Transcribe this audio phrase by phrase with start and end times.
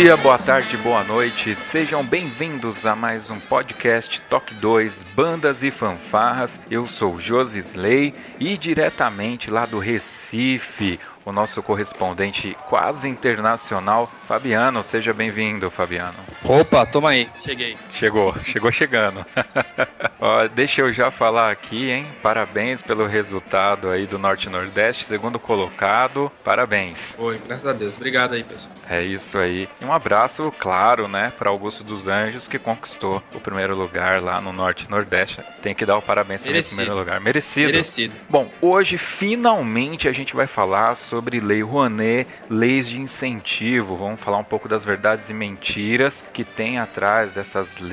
[0.00, 1.56] Dia, boa tarde, boa noite.
[1.56, 6.60] Sejam bem-vindos a mais um podcast Toque 2 Bandas e Fanfarras.
[6.70, 14.84] Eu sou Josi Slay e diretamente lá do Recife, o nosso correspondente quase internacional, Fabiano.
[14.84, 16.14] Seja bem-vindo, Fabiano.
[16.44, 17.76] Opa, toma aí, cheguei.
[17.98, 19.26] Chegou, chegou chegando.
[20.20, 22.06] Ó, deixa eu já falar aqui, hein?
[22.22, 26.30] Parabéns pelo resultado aí do Norte Nordeste, segundo colocado.
[26.44, 27.16] Parabéns.
[27.18, 27.96] Oi, graças a Deus.
[27.96, 28.72] Obrigado aí, pessoal.
[28.88, 29.68] É isso aí.
[29.80, 34.40] E um abraço, claro, né, para Augusto dos Anjos, que conquistou o primeiro lugar lá
[34.40, 35.40] no Norte Nordeste.
[35.60, 36.76] Tem que dar o parabéns também Merecido.
[36.76, 37.20] primeiro lugar.
[37.20, 37.72] Merecido.
[37.72, 38.14] Merecido.
[38.30, 43.96] Bom, hoje finalmente a gente vai falar sobre Lei Rouanet, leis de incentivo.
[43.96, 47.87] Vamos falar um pouco das verdades e mentiras que tem atrás dessas leis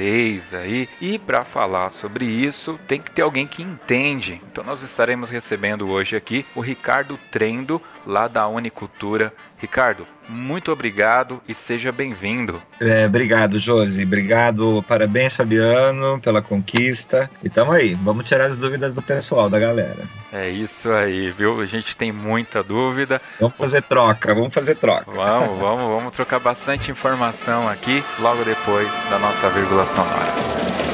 [0.54, 0.90] aí.
[1.02, 4.42] E para falar sobre isso, tem que ter alguém que entende.
[4.52, 9.34] Então nós estaremos recebendo hoje aqui o Ricardo Trendo, lá da Unicultura.
[9.58, 12.62] Ricardo, muito obrigado e seja bem-vindo.
[12.80, 14.04] É, obrigado, Josi.
[14.04, 17.30] Obrigado, parabéns, Fabiano, pela conquista.
[17.44, 20.04] E tamo aí, vamos tirar as dúvidas do pessoal, da galera.
[20.32, 21.60] É isso aí, viu?
[21.62, 23.22] A gente tem muita dúvida.
[23.40, 25.12] Vamos fazer troca, vamos fazer troca.
[25.12, 30.85] Vamos, vamos, vamos trocar bastante informação aqui logo depois da nossa vírgula sonora.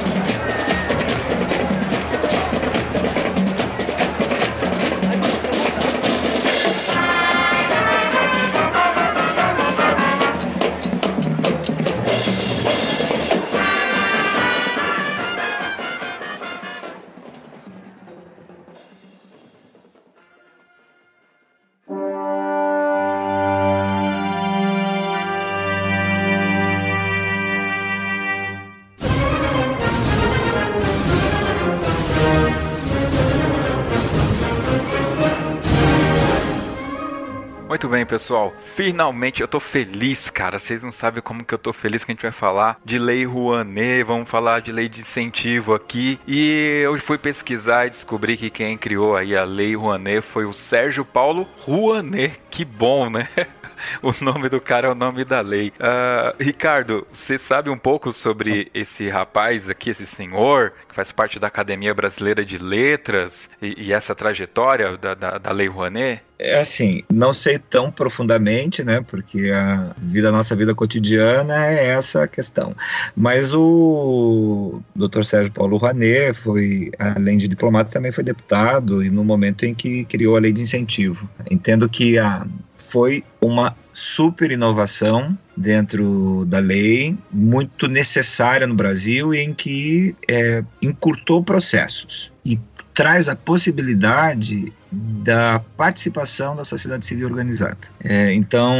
[38.21, 38.53] Pessoal.
[38.75, 40.59] Finalmente eu tô feliz, cara.
[40.59, 43.25] Vocês não sabem como que eu tô feliz que a gente vai falar de lei
[43.25, 46.19] Rouanet, vamos falar de lei de incentivo aqui.
[46.27, 50.53] E eu fui pesquisar e descobri que quem criou aí a lei Rouanet foi o
[50.53, 52.39] Sérgio Paulo Rouanet.
[52.51, 53.27] Que bom, né?
[54.01, 55.71] O nome do cara é o nome da lei.
[55.79, 61.39] Ah, Ricardo, você sabe um pouco sobre esse rapaz aqui, esse senhor, que faz parte
[61.39, 66.21] da Academia Brasileira de Letras e, e essa trajetória da, da, da Lei Rouanet?
[66.43, 68.99] É assim, não sei tão profundamente, né?
[68.99, 72.75] Porque a vida, nossa vida cotidiana é essa a questão.
[73.15, 75.23] Mas o Dr.
[75.23, 80.03] Sérgio Paulo Rouanet foi, além de diplomata, também foi deputado e no momento em que
[80.05, 81.29] criou a lei de incentivo.
[81.49, 82.43] Entendo que a
[82.91, 90.63] foi uma super inovação dentro da lei, muito necessária no Brasil, e em que é,
[90.81, 92.59] encurtou processos e
[92.93, 97.77] traz a possibilidade da participação da sociedade civil organizada.
[98.03, 98.75] É, então,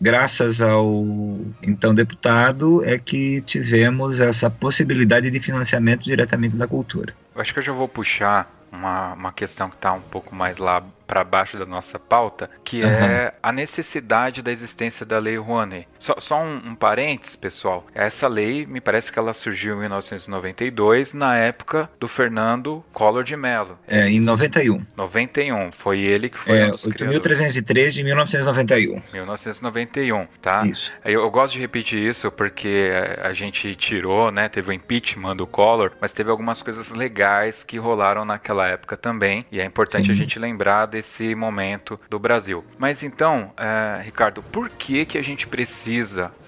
[0.00, 1.06] graças ao
[1.62, 7.14] então deputado, é que tivemos essa possibilidade de financiamento diretamente da cultura.
[7.34, 10.58] Eu acho que eu já vou puxar uma, uma questão que está um pouco mais
[10.58, 12.88] lá para baixo da nossa pauta, que uhum.
[12.88, 15.88] é a necessidade da existência da Lei Rouanet.
[15.98, 17.86] Só, só um, um parênteses, pessoal.
[17.94, 23.36] Essa lei, me parece que ela surgiu em 1992, na época do Fernando Collor de
[23.36, 23.78] Mello.
[23.86, 24.84] É, em 91.
[24.96, 25.72] 91.
[25.72, 29.00] Foi ele que foi é, um dos 8.303 de 1991.
[29.12, 30.66] 1991, tá?
[30.66, 30.92] Isso.
[31.04, 32.90] Eu, eu, gosto de repetir isso porque
[33.22, 34.48] a, a gente tirou, né?
[34.48, 39.44] Teve o impeachment do Collor, mas teve algumas coisas legais que rolaram naquela época também.
[39.50, 40.12] E é importante Sim.
[40.12, 42.64] a gente lembrar desse momento do Brasil.
[42.78, 45.87] Mas então, é, Ricardo, por que que a gente precisa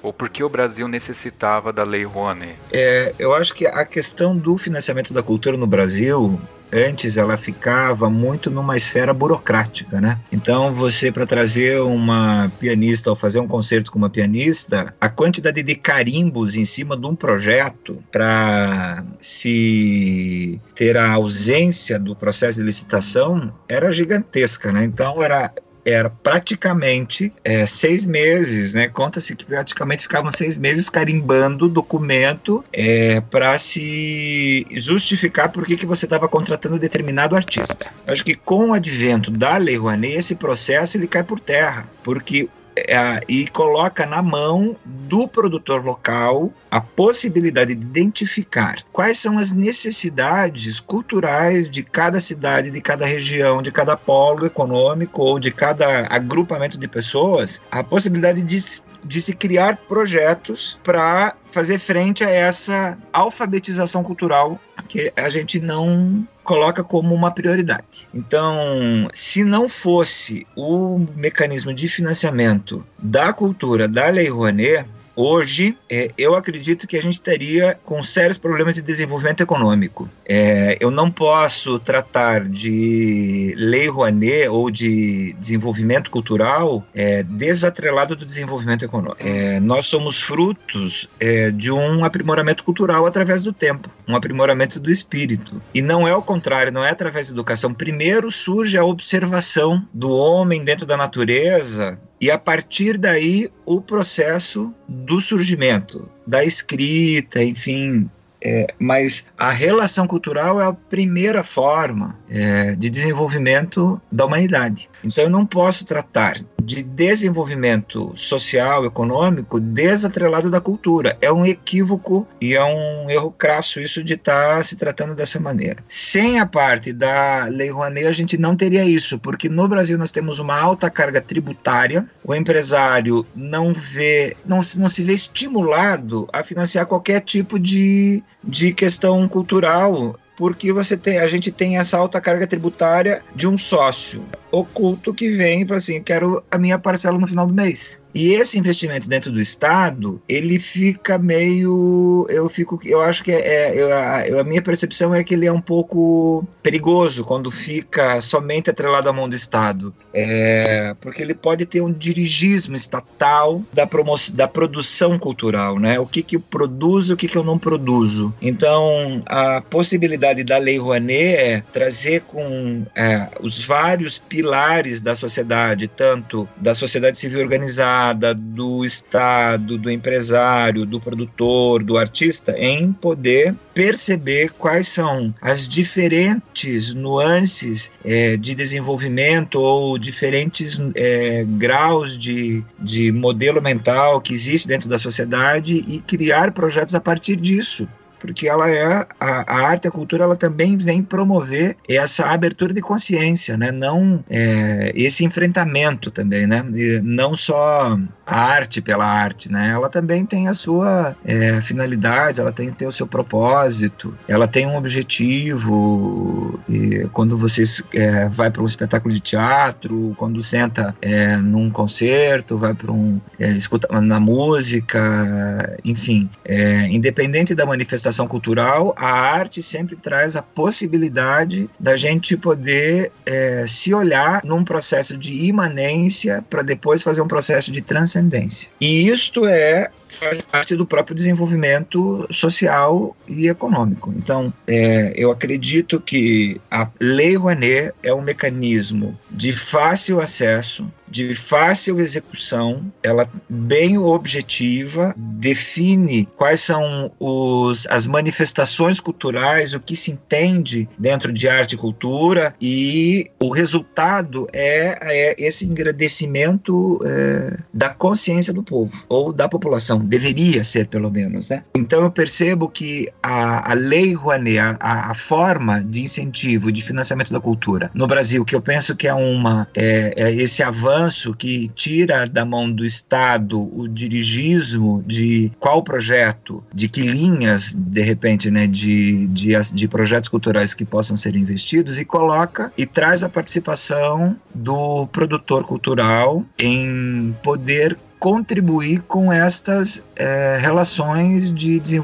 [0.03, 2.57] ou por que o Brasil necessitava da Lei Rouanet?
[2.73, 6.41] É, eu acho que a questão do financiamento da cultura no Brasil
[6.73, 10.19] antes ela ficava muito numa esfera burocrática, né?
[10.31, 15.63] Então você para trazer uma pianista ou fazer um concerto com uma pianista, a quantidade
[15.63, 22.65] de carimbos em cima de um projeto para se ter a ausência do processo de
[22.65, 24.85] licitação era gigantesca, né?
[24.85, 25.53] Então era
[25.91, 28.89] era praticamente é, seis meses, né?
[28.89, 35.87] Conta-se que praticamente ficavam seis meses carimbando documento é, para se justificar por que, que
[35.87, 37.93] você estava contratando determinado artista.
[38.07, 42.49] Acho que com o advento da Lei Rouanet, esse processo ele cai por terra, porque
[42.77, 49.53] é, e coloca na mão do produtor local a possibilidade de identificar quais são as
[49.53, 56.07] necessidades culturais de cada cidade, de cada região, de cada polo econômico ou de cada
[56.09, 58.59] agrupamento de pessoas, a possibilidade de,
[59.05, 66.27] de se criar projetos para fazer frente a essa alfabetização cultural que a gente não
[66.51, 68.09] coloca como uma prioridade.
[68.13, 74.85] Então, se não fosse o mecanismo de financiamento da cultura da Lei Rouanet,
[75.23, 80.09] Hoje, é, eu acredito que a gente estaria com sérios problemas de desenvolvimento econômico.
[80.25, 88.25] É, eu não posso tratar de lei Rouanet ou de desenvolvimento cultural é, desatrelado do
[88.25, 89.19] desenvolvimento econômico.
[89.23, 94.91] É, nós somos frutos é, de um aprimoramento cultural através do tempo, um aprimoramento do
[94.91, 95.61] espírito.
[95.75, 97.75] E não é o contrário, não é através da educação.
[97.75, 104.75] Primeiro surge a observação do homem dentro da natureza, e a partir daí o processo
[104.87, 108.11] do surgimento, da escrita, enfim.
[108.43, 114.89] É, mas a relação cultural é a primeira forma é, de desenvolvimento da humanidade.
[115.05, 121.17] Então eu não posso tratar de desenvolvimento social, econômico, desatrelado da cultura.
[121.21, 125.41] É um equívoco e é um erro crasso isso de estar tá se tratando dessa
[125.41, 125.83] maneira.
[125.89, 130.11] Sem a parte da Lei Rouanet, a gente não teria isso, porque no Brasil nós
[130.11, 136.43] temos uma alta carga tributária, o empresário não vê, não, não se vê estimulado a
[136.43, 142.19] financiar qualquer tipo de, de questão cultural porque você tem, a gente tem essa alta
[142.19, 147.19] carga tributária de um sócio oculto que vem e fala assim, quero a minha parcela
[147.19, 148.01] no final do mês.
[148.15, 152.27] E esse investimento dentro do Estado, ele fica meio.
[152.29, 152.81] Eu fico.
[152.85, 153.41] Eu acho que é.
[153.41, 158.21] é eu, a, a, minha percepção é que ele é um pouco perigoso quando fica
[158.21, 159.95] somente atrelado à mão do Estado.
[160.13, 166.01] É, porque ele pode ter um dirigismo estatal da, promoção, da produção cultural, né?
[166.01, 168.35] O que, que eu produzo o que, que eu não produzo.
[168.41, 175.89] Então, a possibilidade da Lei Rouanet é trazer com é, os vários pilares da sociedade,
[175.89, 178.00] tanto da sociedade civil organizada,
[178.37, 186.95] do Estado, do empresário, do produtor, do artista, em poder perceber quais são as diferentes
[186.95, 194.89] nuances é, de desenvolvimento ou diferentes é, graus de, de modelo mental que existe dentro
[194.89, 197.89] da sociedade e criar projetos a partir disso
[198.21, 202.81] porque ela é a, a, arte, a cultura, ela também vem promover essa abertura de
[202.81, 203.73] consciência, né?
[203.73, 206.65] Não é, esse enfrentamento também, né?
[206.75, 209.71] E não só a arte pela arte, né?
[209.71, 214.67] Ela também tem a sua é, finalidade, ela tem, tem o seu propósito, ela tem
[214.67, 216.61] um objetivo.
[216.69, 217.63] E quando você
[217.95, 223.21] é, vai para um espetáculo de teatro, quando senta é, num concerto, vai para um
[223.39, 230.37] é, escuta na música, enfim, é, independente da manifestação manifestação cultural, a arte sempre traz
[230.37, 237.23] a possibilidade da gente poder é, se olhar num processo de imanência para depois fazer
[237.23, 238.69] um processo de transcendência.
[238.81, 244.13] E isto é faz parte do próprio desenvolvimento social e econômico.
[244.17, 251.35] Então, é, eu acredito que a Lei Rouanet é um mecanismo de fácil acesso de
[251.35, 260.11] fácil execução, ela bem objetiva, define quais são os, as manifestações culturais, o que se
[260.11, 267.91] entende dentro de arte e cultura, e o resultado é, é esse engrandecimento é, da
[267.91, 271.51] consciência do povo, ou da população, deveria ser pelo menos.
[271.51, 271.65] Né?
[271.77, 277.33] Então eu percebo que a, a lei Rouanet, a, a forma de incentivo, de financiamento
[277.33, 281.69] da cultura no Brasil, que eu penso que é uma é, é esse avanço que
[281.69, 288.51] tira da mão do Estado o dirigismo de qual projeto, de que linhas, de repente,
[288.51, 293.29] né, de, de, de projetos culturais que possam ser investidos e coloca e traz a
[293.29, 301.99] participação do produtor cultural em poder contribuir com estas é, relações de, de,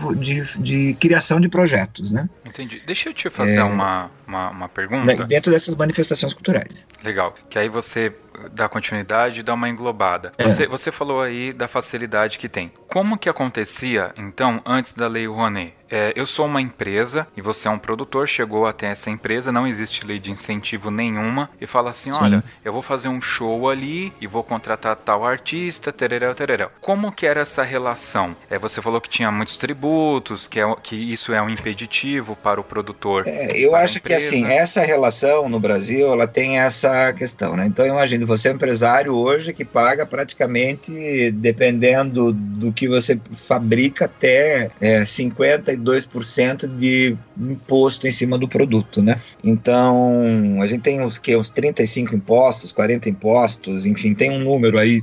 [0.58, 2.28] de, criação de projetos, né?
[2.44, 2.82] Entendi.
[2.86, 5.24] Deixa eu te fazer é, uma, uma, uma, pergunta.
[5.24, 6.86] Dentro dessas manifestações culturais.
[7.02, 7.34] Legal.
[7.48, 8.12] Que aí você
[8.52, 10.32] dá continuidade e dá uma englobada.
[10.38, 10.44] É.
[10.44, 12.72] Você, você falou aí da facilidade que tem.
[12.88, 15.74] Como que acontecia, então, antes da Lei Rouanet?
[15.88, 19.66] É, eu sou uma empresa e você é um produtor, chegou até essa empresa, não
[19.66, 22.18] existe lei de incentivo nenhuma, e fala assim: Sim.
[22.20, 26.70] olha, eu vou fazer um show ali e vou contratar tal artista, tereréu, tereréu.
[26.80, 28.36] Como que era essa relação?
[28.50, 32.60] É, você falou que tinha muitos tributos, que, é, que isso é um impeditivo para
[32.60, 33.24] o produtor.
[33.28, 37.66] É, eu acho que assim, essa relação no Brasil, ela tem essa questão, né?
[37.66, 44.06] Então imagine, você é um empresário hoje que paga praticamente, dependendo do que você fabrica,
[44.06, 49.20] até é, 50 2% de imposto em cima do produto, né?
[49.42, 54.78] Então, a gente tem uns, que, uns 35 impostos, 40 impostos, enfim, tem um número
[54.78, 55.02] aí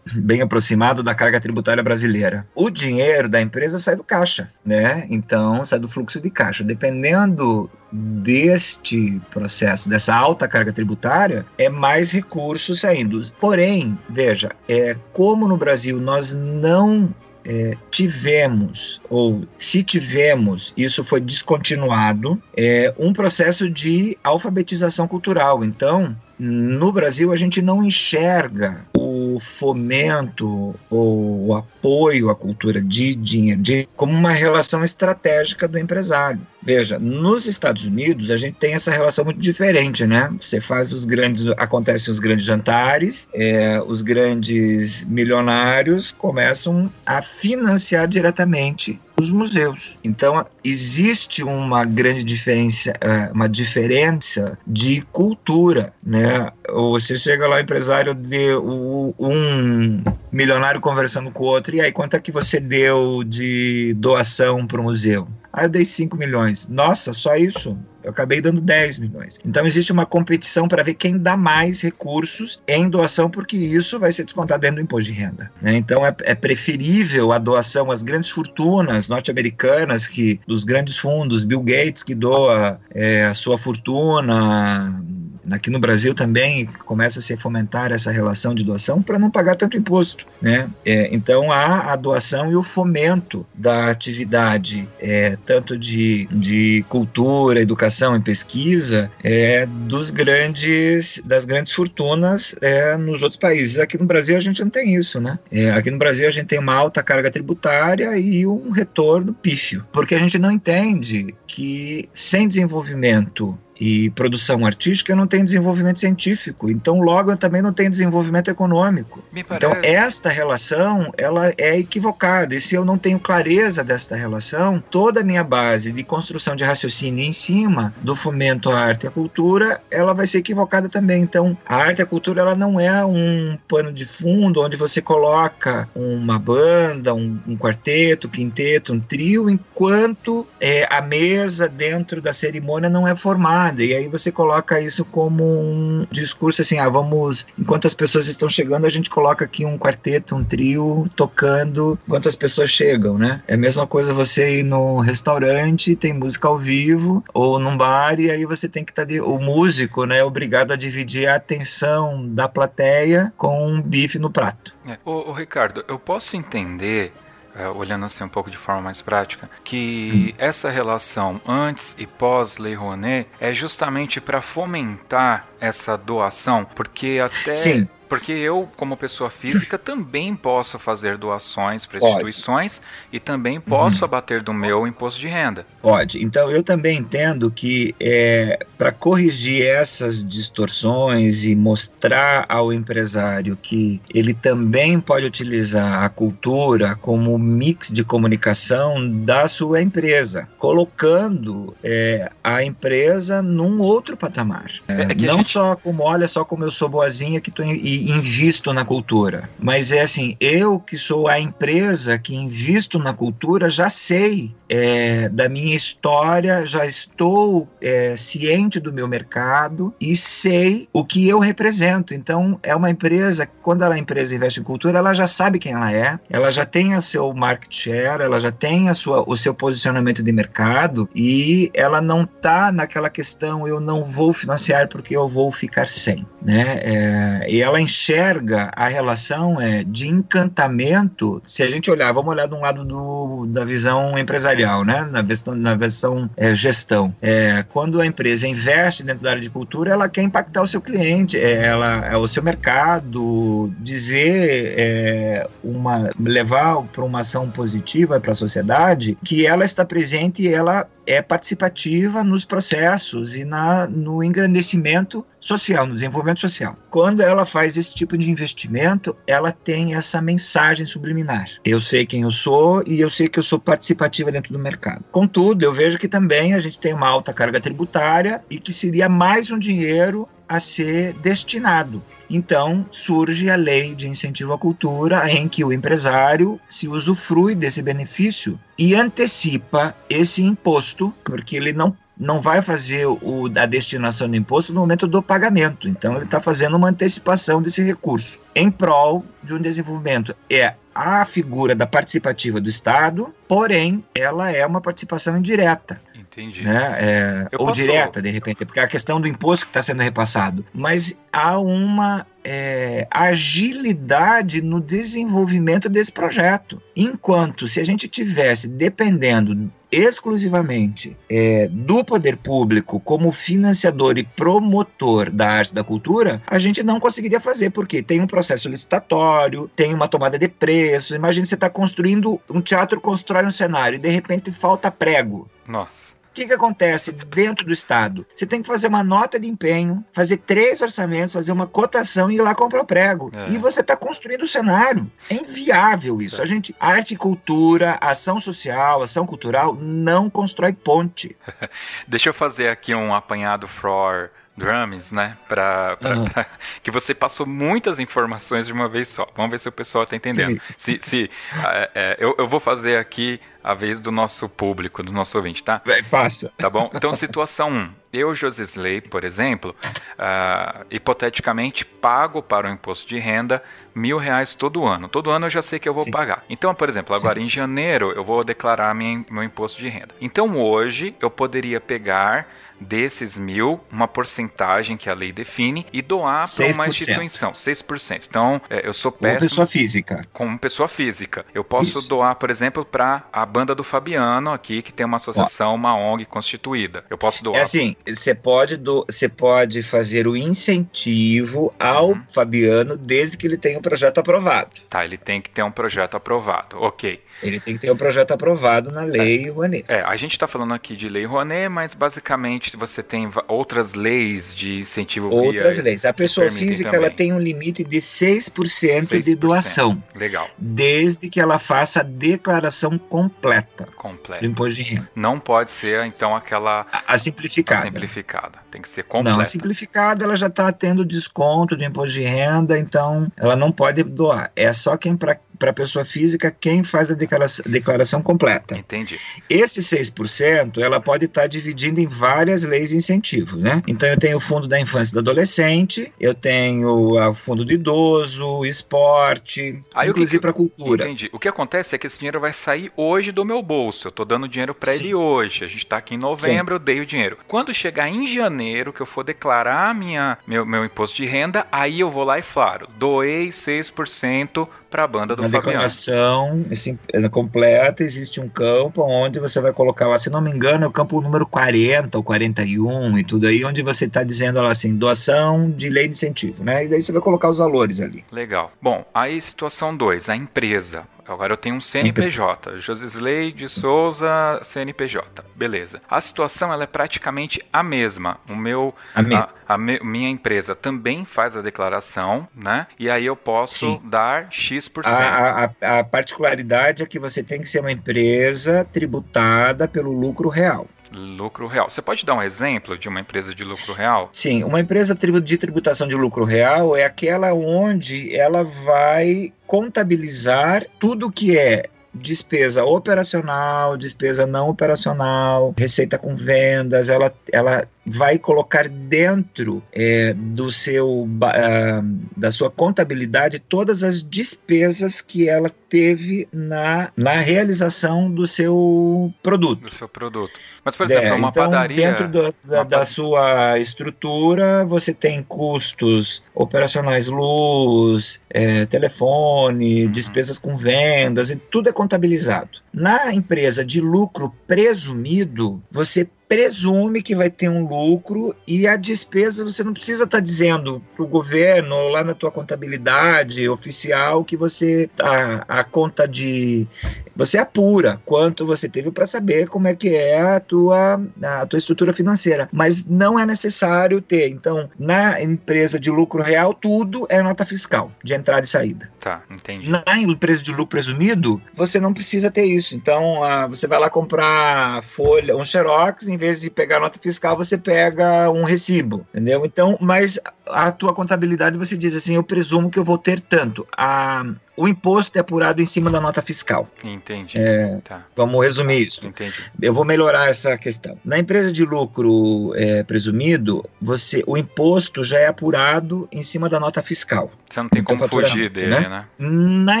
[0.14, 2.46] bem aproximado da carga tributária brasileira.
[2.54, 5.06] O dinheiro da empresa sai do caixa, né?
[5.10, 6.62] Então, sai do fluxo de caixa.
[6.62, 13.20] Dependendo deste processo, dessa alta carga tributária, é mais recursos saindo.
[13.40, 17.14] Porém, veja, é como no Brasil nós não
[17.46, 25.64] é, tivemos, ou se tivemos, isso foi descontinuado, é, um processo de alfabetização cultural.
[25.64, 33.14] Então, no Brasil, a gente não enxerga o fomento ou o apoio à cultura de
[33.14, 36.40] dinheiro de, como uma relação estratégica do empresário.
[36.62, 40.34] Veja, nos Estados Unidos a gente tem essa relação muito diferente, né?
[40.40, 48.08] Você faz os grandes, acontecem os grandes jantares, é, os grandes milionários começam a financiar
[48.08, 49.96] diretamente os museus.
[50.04, 56.50] Então existe uma grande diferença, é, uma diferença de cultura, né?
[56.68, 62.20] Você chega lá empresário de um milionário conversando com o outro e aí quanto é
[62.20, 65.26] que você deu de doação para o museu?
[65.56, 66.68] Ah, eu dei 5 milhões.
[66.68, 67.78] Nossa, só isso?
[68.04, 69.40] Eu acabei dando 10 milhões.
[69.42, 74.12] Então existe uma competição para ver quem dá mais recursos em doação, porque isso vai
[74.12, 75.50] ser descontado dentro do imposto de renda.
[75.62, 75.78] Né?
[75.78, 81.62] Então é, é, preferível a doação às grandes fortunas norte-americanas, que dos grandes fundos, Bill
[81.62, 85.02] Gates que doa é, a sua fortuna
[85.50, 89.56] Aqui no Brasil também começa a se fomentar essa relação de doação para não pagar
[89.56, 90.26] tanto imposto.
[90.40, 90.68] Né?
[90.84, 97.60] É, então há a doação e o fomento da atividade, é, tanto de, de cultura,
[97.60, 103.78] educação e pesquisa, é, dos grandes, das grandes fortunas é, nos outros países.
[103.78, 105.20] Aqui no Brasil a gente não tem isso.
[105.20, 105.38] Né?
[105.50, 109.86] É, aqui no Brasil a gente tem uma alta carga tributária e um retorno pífio,
[109.92, 116.70] porque a gente não entende que sem desenvolvimento e produção artística, não tenho desenvolvimento científico.
[116.70, 119.22] Então, logo, também não tenho desenvolvimento econômico.
[119.34, 122.54] Então, esta relação, ela é equivocada.
[122.54, 126.64] E se eu não tenho clareza desta relação, toda a minha base de construção de
[126.64, 131.22] raciocínio em cima do fomento à arte e à cultura, ela vai ser equivocada também.
[131.22, 135.02] Então, a arte e a cultura, ela não é um pano de fundo onde você
[135.02, 142.20] coloca uma banda, um, um quarteto, um quinteto, um trio, enquanto é, a mesa dentro
[142.22, 143.82] da cerimônia não é formada nada.
[143.82, 148.48] E aí você coloca isso como um discurso assim: ah, vamos, enquanto as pessoas estão
[148.48, 153.42] chegando, a gente coloca aqui um quarteto, um trio tocando enquanto as pessoas chegam, né?
[153.46, 158.18] É a mesma coisa você ir no restaurante, tem música ao vivo, ou num bar,
[158.20, 159.02] e aí você tem que estar.
[159.02, 159.20] Tá de...
[159.20, 164.30] O músico, né, é obrigado a dividir a atenção da plateia com um bife no
[164.30, 164.74] prato.
[164.86, 164.98] É.
[165.04, 167.12] Ô, ô Ricardo, eu posso entender
[167.56, 170.34] é, olhando assim um pouco de forma mais prática, que hum.
[170.38, 177.54] essa relação antes e pós Lei Rouanet é justamente para fomentar essa doação, porque até
[177.54, 177.88] Sim.
[178.08, 182.80] Porque eu, como pessoa física, também posso fazer doações para instituições
[183.12, 184.04] e também posso uhum.
[184.04, 185.66] abater do meu imposto de renda.
[185.82, 186.22] Pode.
[186.22, 194.00] Então, eu também entendo que é, para corrigir essas distorções e mostrar ao empresário que
[194.14, 202.30] ele também pode utilizar a cultura como mix de comunicação da sua empresa, colocando é,
[202.42, 204.70] a empresa num outro patamar.
[204.88, 205.52] É, é não gente...
[205.56, 209.48] só como, olha só como eu sou boazinha que tô, e invisto na cultura.
[209.58, 215.28] Mas é assim, eu que sou a empresa que invisto na cultura, já sei é,
[215.30, 221.38] da minha história, já estou é, ciente do meu mercado e sei o que eu
[221.38, 222.12] represento.
[222.12, 225.72] Então, é uma empresa, quando ela, a empresa investe em cultura, ela já sabe quem
[225.72, 229.36] ela é, ela já tem o seu market share, ela já tem a sua, o
[229.36, 235.16] seu posicionamento de mercado e ela não está naquela questão, eu não vou financiar porque
[235.16, 236.26] eu vou ficar sem.
[236.42, 236.80] Né?
[236.82, 241.42] É, e ela enxerga a relação é de encantamento.
[241.44, 245.06] Se a gente olhar, vamos olhar de um lado do, da visão empresarial, né?
[245.10, 247.14] Na versão, na versão é, gestão.
[247.20, 250.80] É, quando a empresa investe dentro da área de cultura, ela quer impactar o seu
[250.80, 258.18] cliente, é, ela é o seu mercado, dizer é, uma, levar para uma ação positiva
[258.18, 263.86] para a sociedade, que ela está presente e ela é participativa nos processos e na,
[263.86, 266.76] no engrandecimento social, no desenvolvimento social.
[266.90, 271.48] Quando ela faz esse tipo de investimento, ela tem essa mensagem subliminar.
[271.64, 275.04] Eu sei quem eu sou e eu sei que eu sou participativa dentro do mercado.
[275.12, 279.08] Contudo, eu vejo que também a gente tem uma alta carga tributária e que seria
[279.08, 285.48] mais um dinheiro a ser destinado então surge a lei de incentivo à cultura, em
[285.48, 292.40] que o empresário se usufrui desse benefício e antecipa esse imposto, porque ele não não
[292.40, 295.88] vai fazer o, a destinação do imposto no momento do pagamento.
[295.88, 300.34] Então, ele está fazendo uma antecipação desse recurso em prol de um desenvolvimento.
[300.50, 306.00] É a figura da participativa do Estado, porém, ela é uma participação indireta.
[306.14, 306.62] Entendi.
[306.62, 306.96] Né?
[306.98, 307.80] É, ou posso...
[307.80, 310.64] direta, de repente, porque é a questão do imposto que está sendo repassado.
[310.72, 316.80] Mas há uma é, agilidade no desenvolvimento desse projeto.
[316.94, 325.30] Enquanto se a gente tivesse dependendo exclusivamente é, do poder público como financiador e promotor
[325.30, 329.94] da arte da cultura, a gente não conseguiria fazer, porque tem um processo licitatório, tem
[329.94, 331.16] uma tomada de preços.
[331.16, 335.48] Imagina você está construindo um teatro, constrói um cenário e de repente falta prego.
[335.68, 338.26] Nossa que, que acontece dentro do Estado?
[338.34, 342.36] Você tem que fazer uma nota de empenho, fazer três orçamentos, fazer uma cotação e
[342.36, 343.32] ir lá comprar o prego.
[343.34, 343.50] É.
[343.50, 345.10] E você está construindo o cenário.
[345.30, 346.40] É inviável isso.
[346.40, 346.44] É.
[346.44, 351.34] A gente, arte e cultura, ação social, ação cultural, não constrói ponte.
[352.06, 355.36] Deixa eu fazer aqui um apanhado for Drums, né?
[355.46, 356.24] Pra, pra, uhum.
[356.24, 356.46] pra,
[356.82, 359.26] que você passou muitas informações de uma vez só.
[359.36, 360.60] Vamos ver se o pessoal está entendendo.
[360.76, 360.98] Sim.
[360.98, 361.30] Se, se
[361.72, 365.64] é, é, eu, eu vou fazer aqui a vez do nosso público, do nosso ouvinte,
[365.64, 365.82] tá?
[366.08, 366.52] Passa.
[366.56, 366.88] Tá bom?
[366.94, 367.88] Então, situação 1.
[368.12, 369.74] Eu, Josisley, por exemplo,
[370.12, 373.60] uh, hipoteticamente pago para o imposto de renda
[373.92, 375.08] mil reais todo ano.
[375.08, 376.12] Todo ano eu já sei que eu vou Sim.
[376.12, 376.44] pagar.
[376.48, 377.46] Então, por exemplo, agora Sim.
[377.46, 380.14] em janeiro eu vou declarar minha, meu imposto de renda.
[380.20, 382.46] Então, hoje eu poderia pegar
[382.80, 388.26] desses mil, uma porcentagem que a lei define, e doar para uma instituição, 6%.
[388.28, 389.38] Então, é, eu sou péssimo.
[389.38, 390.24] Como pessoa física.
[390.32, 391.44] Como pessoa física.
[391.54, 392.08] Eu posso Isso.
[392.08, 396.24] doar, por exemplo, para a banda do Fabiano aqui, que tem uma associação, uma ONG
[396.24, 397.04] constituída.
[397.08, 397.58] Eu posso doar.
[397.58, 402.22] É assim, você pode, do, pode fazer o incentivo ao uhum.
[402.28, 404.70] Fabiano desde que ele tenha um projeto aprovado.
[404.88, 406.76] Tá, ele tem que ter um projeto aprovado.
[406.80, 407.20] Ok.
[407.42, 409.84] Ele tem que ter um projeto aprovado na lei é, Rouanet.
[409.88, 414.54] É, a gente está falando aqui de lei Rouanet, mas basicamente você tem outras leis
[414.54, 416.04] de incentivo Outras leis.
[416.04, 417.06] A pessoa física também.
[417.06, 420.02] ela tem um limite de 6%, 6% de doação.
[420.14, 420.48] Legal.
[420.56, 423.86] Desde que ela faça a declaração completa.
[423.96, 424.40] Completa.
[424.40, 425.10] Do imposto de renda.
[425.14, 426.86] Não pode ser, então, aquela...
[426.90, 427.82] A, a simplificada.
[427.82, 428.58] A simplificada.
[428.70, 429.36] Tem que ser completa.
[429.36, 433.70] Não, a simplificada ela já está tendo desconto do imposto de renda, então ela não
[433.70, 434.50] pode doar.
[434.56, 438.76] É só quem para para a pessoa física quem faz a declaração, declaração completa.
[438.76, 439.18] Entendi.
[439.48, 443.82] Esse 6%, ela pode estar tá dividindo em várias leis de incentivo, né?
[443.86, 447.72] Então eu tenho o fundo da infância e do adolescente, eu tenho o fundo do
[447.72, 451.04] idoso, esporte, Aí, inclusive para cultura.
[451.04, 451.30] Entendi.
[451.32, 454.06] O que acontece é que esse dinheiro vai sair hoje do meu bolso.
[454.08, 455.64] Eu estou dando dinheiro para ele hoje.
[455.64, 456.78] A gente está aqui em novembro, Sim.
[456.78, 457.38] eu dei o dinheiro.
[457.48, 462.00] Quando chegar em janeiro, que eu for declarar minha, meu, meu imposto de renda, aí
[462.00, 465.66] eu vou lá e falo, doei 6% para a banda do Na Fabiano.
[465.66, 466.98] declaração assim,
[467.30, 470.90] completa, existe um campo onde você vai colocar lá, se não me engano, é o
[470.90, 475.70] campo número 40 ou 41 e tudo aí, onde você está dizendo lá assim, doação
[475.70, 476.84] de lei de incentivo, né?
[476.84, 478.24] E daí você vai colocar os valores ali.
[478.30, 478.72] Legal.
[478.80, 481.04] Bom, aí situação 2, a empresa.
[481.28, 483.80] Agora eu tenho um CNPJ, Josisley de Sim.
[483.80, 485.44] Souza, CNPJ.
[485.56, 486.00] Beleza.
[486.08, 488.38] A situação ela é praticamente a mesma.
[488.48, 492.86] O meu, a, a, a me, minha empresa também faz a declaração, né?
[492.96, 494.00] E aí eu posso Sim.
[494.04, 495.02] dar X%.
[495.04, 500.48] A, a, a particularidade é que você tem que ser uma empresa tributada pelo lucro
[500.48, 501.90] real lucro real.
[501.90, 504.28] Você pode dar um exemplo de uma empresa de lucro real?
[504.32, 511.30] Sim, uma empresa de tributação de lucro real é aquela onde ela vai contabilizar tudo
[511.30, 519.82] que é despesa operacional, despesa não operacional, receita com vendas, ela, ela vai colocar dentro
[519.92, 527.32] é, do seu uh, da sua contabilidade todas as despesas que ela teve na, na
[527.32, 529.82] realização do seu produto.
[529.82, 530.58] Do seu produto.
[530.86, 531.96] Mas, por exemplo, é, uma então, padaria.
[531.96, 540.12] Dentro do, da, da, sua estrutura, você tem custos operacionais, luz, é, telefone, uhum.
[540.12, 542.78] despesas com vendas, e tudo é contabilizado.
[542.92, 549.64] Na empresa de lucro presumido, você presume que vai ter um lucro e a despesa
[549.64, 554.44] você não precisa estar tá dizendo para o governo ou lá na tua contabilidade oficial
[554.44, 556.86] que você a, a conta de
[557.34, 561.78] você apura quanto você teve para saber como é que é a tua a tua
[561.78, 564.48] estrutura financeira, mas não é necessário ter.
[564.48, 569.10] Então, na empresa de lucro real tudo é nota fiscal de entrada e saída.
[569.20, 569.90] Tá, entendi.
[569.90, 572.94] Na empresa de lucro presumido, você não precisa ter isso.
[572.94, 577.56] Então, a, você vai lá comprar folha, um xerox em vez de pegar nota fiscal,
[577.56, 579.64] você pega um recibo, entendeu?
[579.64, 583.86] Então, mas a tua contabilidade você diz assim, eu presumo que eu vou ter tanto.
[583.96, 584.44] A,
[584.76, 586.88] o imposto é apurado em cima da nota fiscal.
[587.02, 587.58] Entendi.
[587.58, 588.26] É, tá.
[588.36, 589.26] Vamos resumir isso.
[589.26, 589.54] Entendi.
[589.80, 591.18] Eu vou melhorar essa questão.
[591.24, 596.78] Na empresa de lucro é, presumido, você, o imposto já é apurado em cima da
[596.78, 597.50] nota fiscal.
[597.70, 599.08] Você não tem como fugir dele, né?
[599.08, 599.24] né?
[599.38, 600.00] Na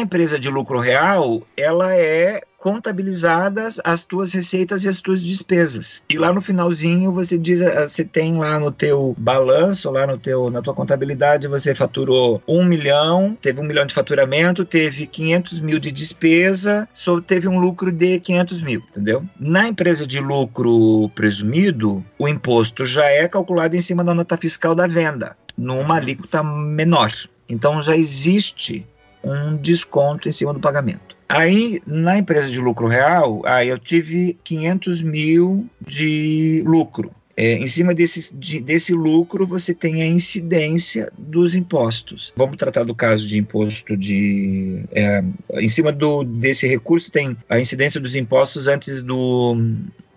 [0.00, 6.02] empresa de lucro real, ela é contabilizadas as tuas receitas e as tuas despesas.
[6.10, 10.18] E lá no finalzinho você diz, eh, você tem lá no teu balanço, lá no
[10.18, 15.60] teu, na tua contabilidade, você faturou um milhão, teve um milhão de faturamento, teve 500
[15.60, 19.24] mil de despesa, só teve um lucro de 500 mil, entendeu?
[19.38, 24.74] Na empresa de lucro presumido, o imposto já é calculado em cima da nota fiscal
[24.74, 27.12] da venda, numa alíquota menor.
[27.48, 28.84] Então já existe
[29.22, 31.15] um desconto em cima do pagamento.
[31.28, 37.10] Aí, na empresa de lucro real, aí eu tive 500 mil de lucro.
[37.38, 42.32] É, em cima desse, de, desse lucro, você tem a incidência dos impostos.
[42.34, 44.82] Vamos tratar do caso de imposto de.
[44.90, 45.22] É,
[45.54, 49.54] em cima do, desse recurso, tem a incidência dos impostos antes do,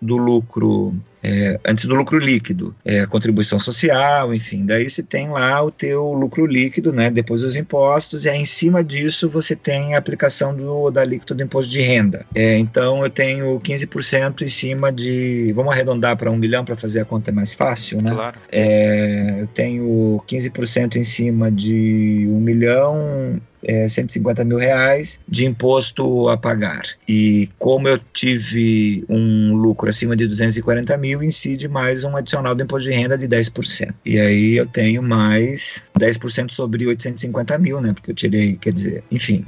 [0.00, 5.62] do lucro é, antes do lucro líquido, é, contribuição social, enfim, daí você tem lá
[5.62, 9.94] o teu lucro líquido, né, depois dos impostos, e aí em cima disso você tem
[9.94, 12.24] a aplicação do, da alíquota do imposto de renda.
[12.34, 17.00] É, então eu tenho 15% em cima de, vamos arredondar para um milhão para fazer
[17.00, 18.12] a conta mais fácil, né?
[18.12, 18.38] Claro.
[18.50, 26.28] É, eu tenho 15% em cima de um milhão é, 150 mil reais de imposto
[26.28, 26.82] a pagar.
[27.08, 32.62] E como eu tive um lucro acima de 240 mil, incide mais um adicional do
[32.62, 33.94] imposto de renda de 10%.
[34.04, 37.92] E aí eu tenho mais 10% sobre 850 mil, né?
[37.92, 39.44] Porque eu tirei, quer dizer, enfim.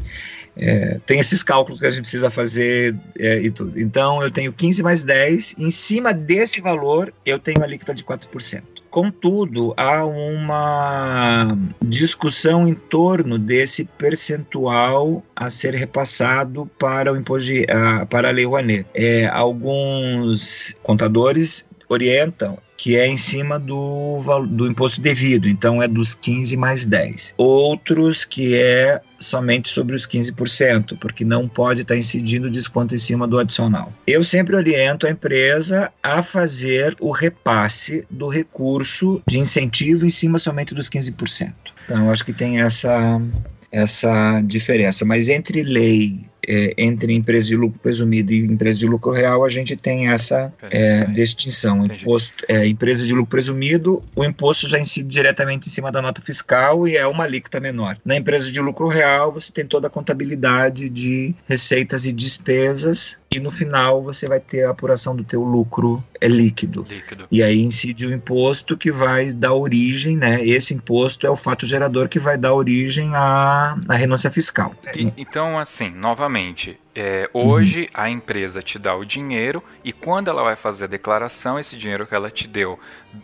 [0.57, 3.81] É, tem esses cálculos que a gente precisa fazer é, e tudo.
[3.81, 8.05] Então eu tenho 15 mais 10, em cima desse valor eu tenho a alíquota de
[8.05, 8.63] 4%.
[8.93, 17.63] Contudo, há uma discussão em torno desse percentual a ser repassado para o imposto de,
[17.63, 18.87] uh, para a Lei Rouanet.
[18.93, 24.17] É, alguns contadores orientam que é em cima do,
[24.49, 27.33] do imposto devido, então é dos 15 mais 10.
[27.37, 33.29] Outros que é somente sobre os 15%, porque não pode estar incidindo desconto em cima
[33.29, 33.93] do adicional.
[34.05, 40.41] Eu sempre oriento a empresa a fazer o repasse do recurso de incentivo em cima
[40.41, 41.53] somente dos 15%.
[41.85, 43.23] Então, acho que tem essa,
[43.71, 45.05] essa diferença.
[45.05, 49.49] Mas entre lei é, entre empresa de lucro presumido e empresa de lucro real, a
[49.49, 51.85] gente tem essa é, distinção.
[51.87, 56.21] Imposto, é, empresa de lucro presumido, o imposto já incide diretamente em cima da nota
[56.21, 57.97] fiscal e é uma alíquota menor.
[58.05, 63.41] Na empresa de lucro real, você tem toda a contabilidade de receitas e despesas e
[63.41, 66.87] no final você vai ter a apuração do teu lucro é líquido.
[66.89, 67.27] líquido.
[67.31, 70.45] E aí incide o imposto que vai dar origem, né?
[70.45, 74.73] Esse imposto é o fato gerador que vai dar origem à, à renúncia fiscal.
[74.97, 77.87] E, então, assim, novamente, é, hoje uhum.
[77.95, 82.07] a empresa te dá o dinheiro e quando ela vai fazer a declaração, esse dinheiro
[82.07, 82.79] que ela te deu,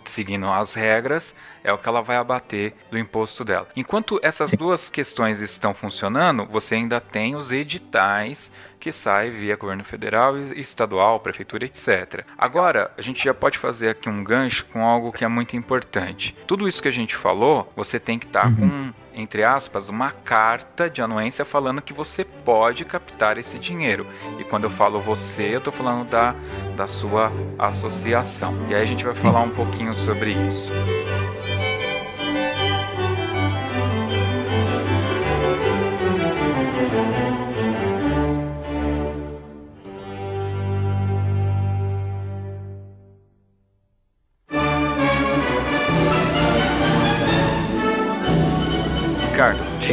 [0.05, 3.68] seguindo as regras, é o que ela vai abater do imposto dela.
[3.77, 4.57] Enquanto essas Sim.
[4.57, 10.61] duas questões estão funcionando, você ainda tem os editais que saem via governo federal e
[10.61, 12.25] estadual, prefeitura, etc.
[12.37, 16.35] Agora, a gente já pode fazer aqui um gancho com algo que é muito importante.
[16.47, 18.93] Tudo isso que a gente falou, você tem que estar tá uhum.
[18.93, 24.07] com entre aspas, uma carta de anuência falando que você pode captar esse dinheiro.
[24.38, 26.37] E quando eu falo você, eu estou falando da,
[26.77, 28.55] da sua associação.
[28.71, 30.71] E aí a gente vai falar um pouquinho sobre isso.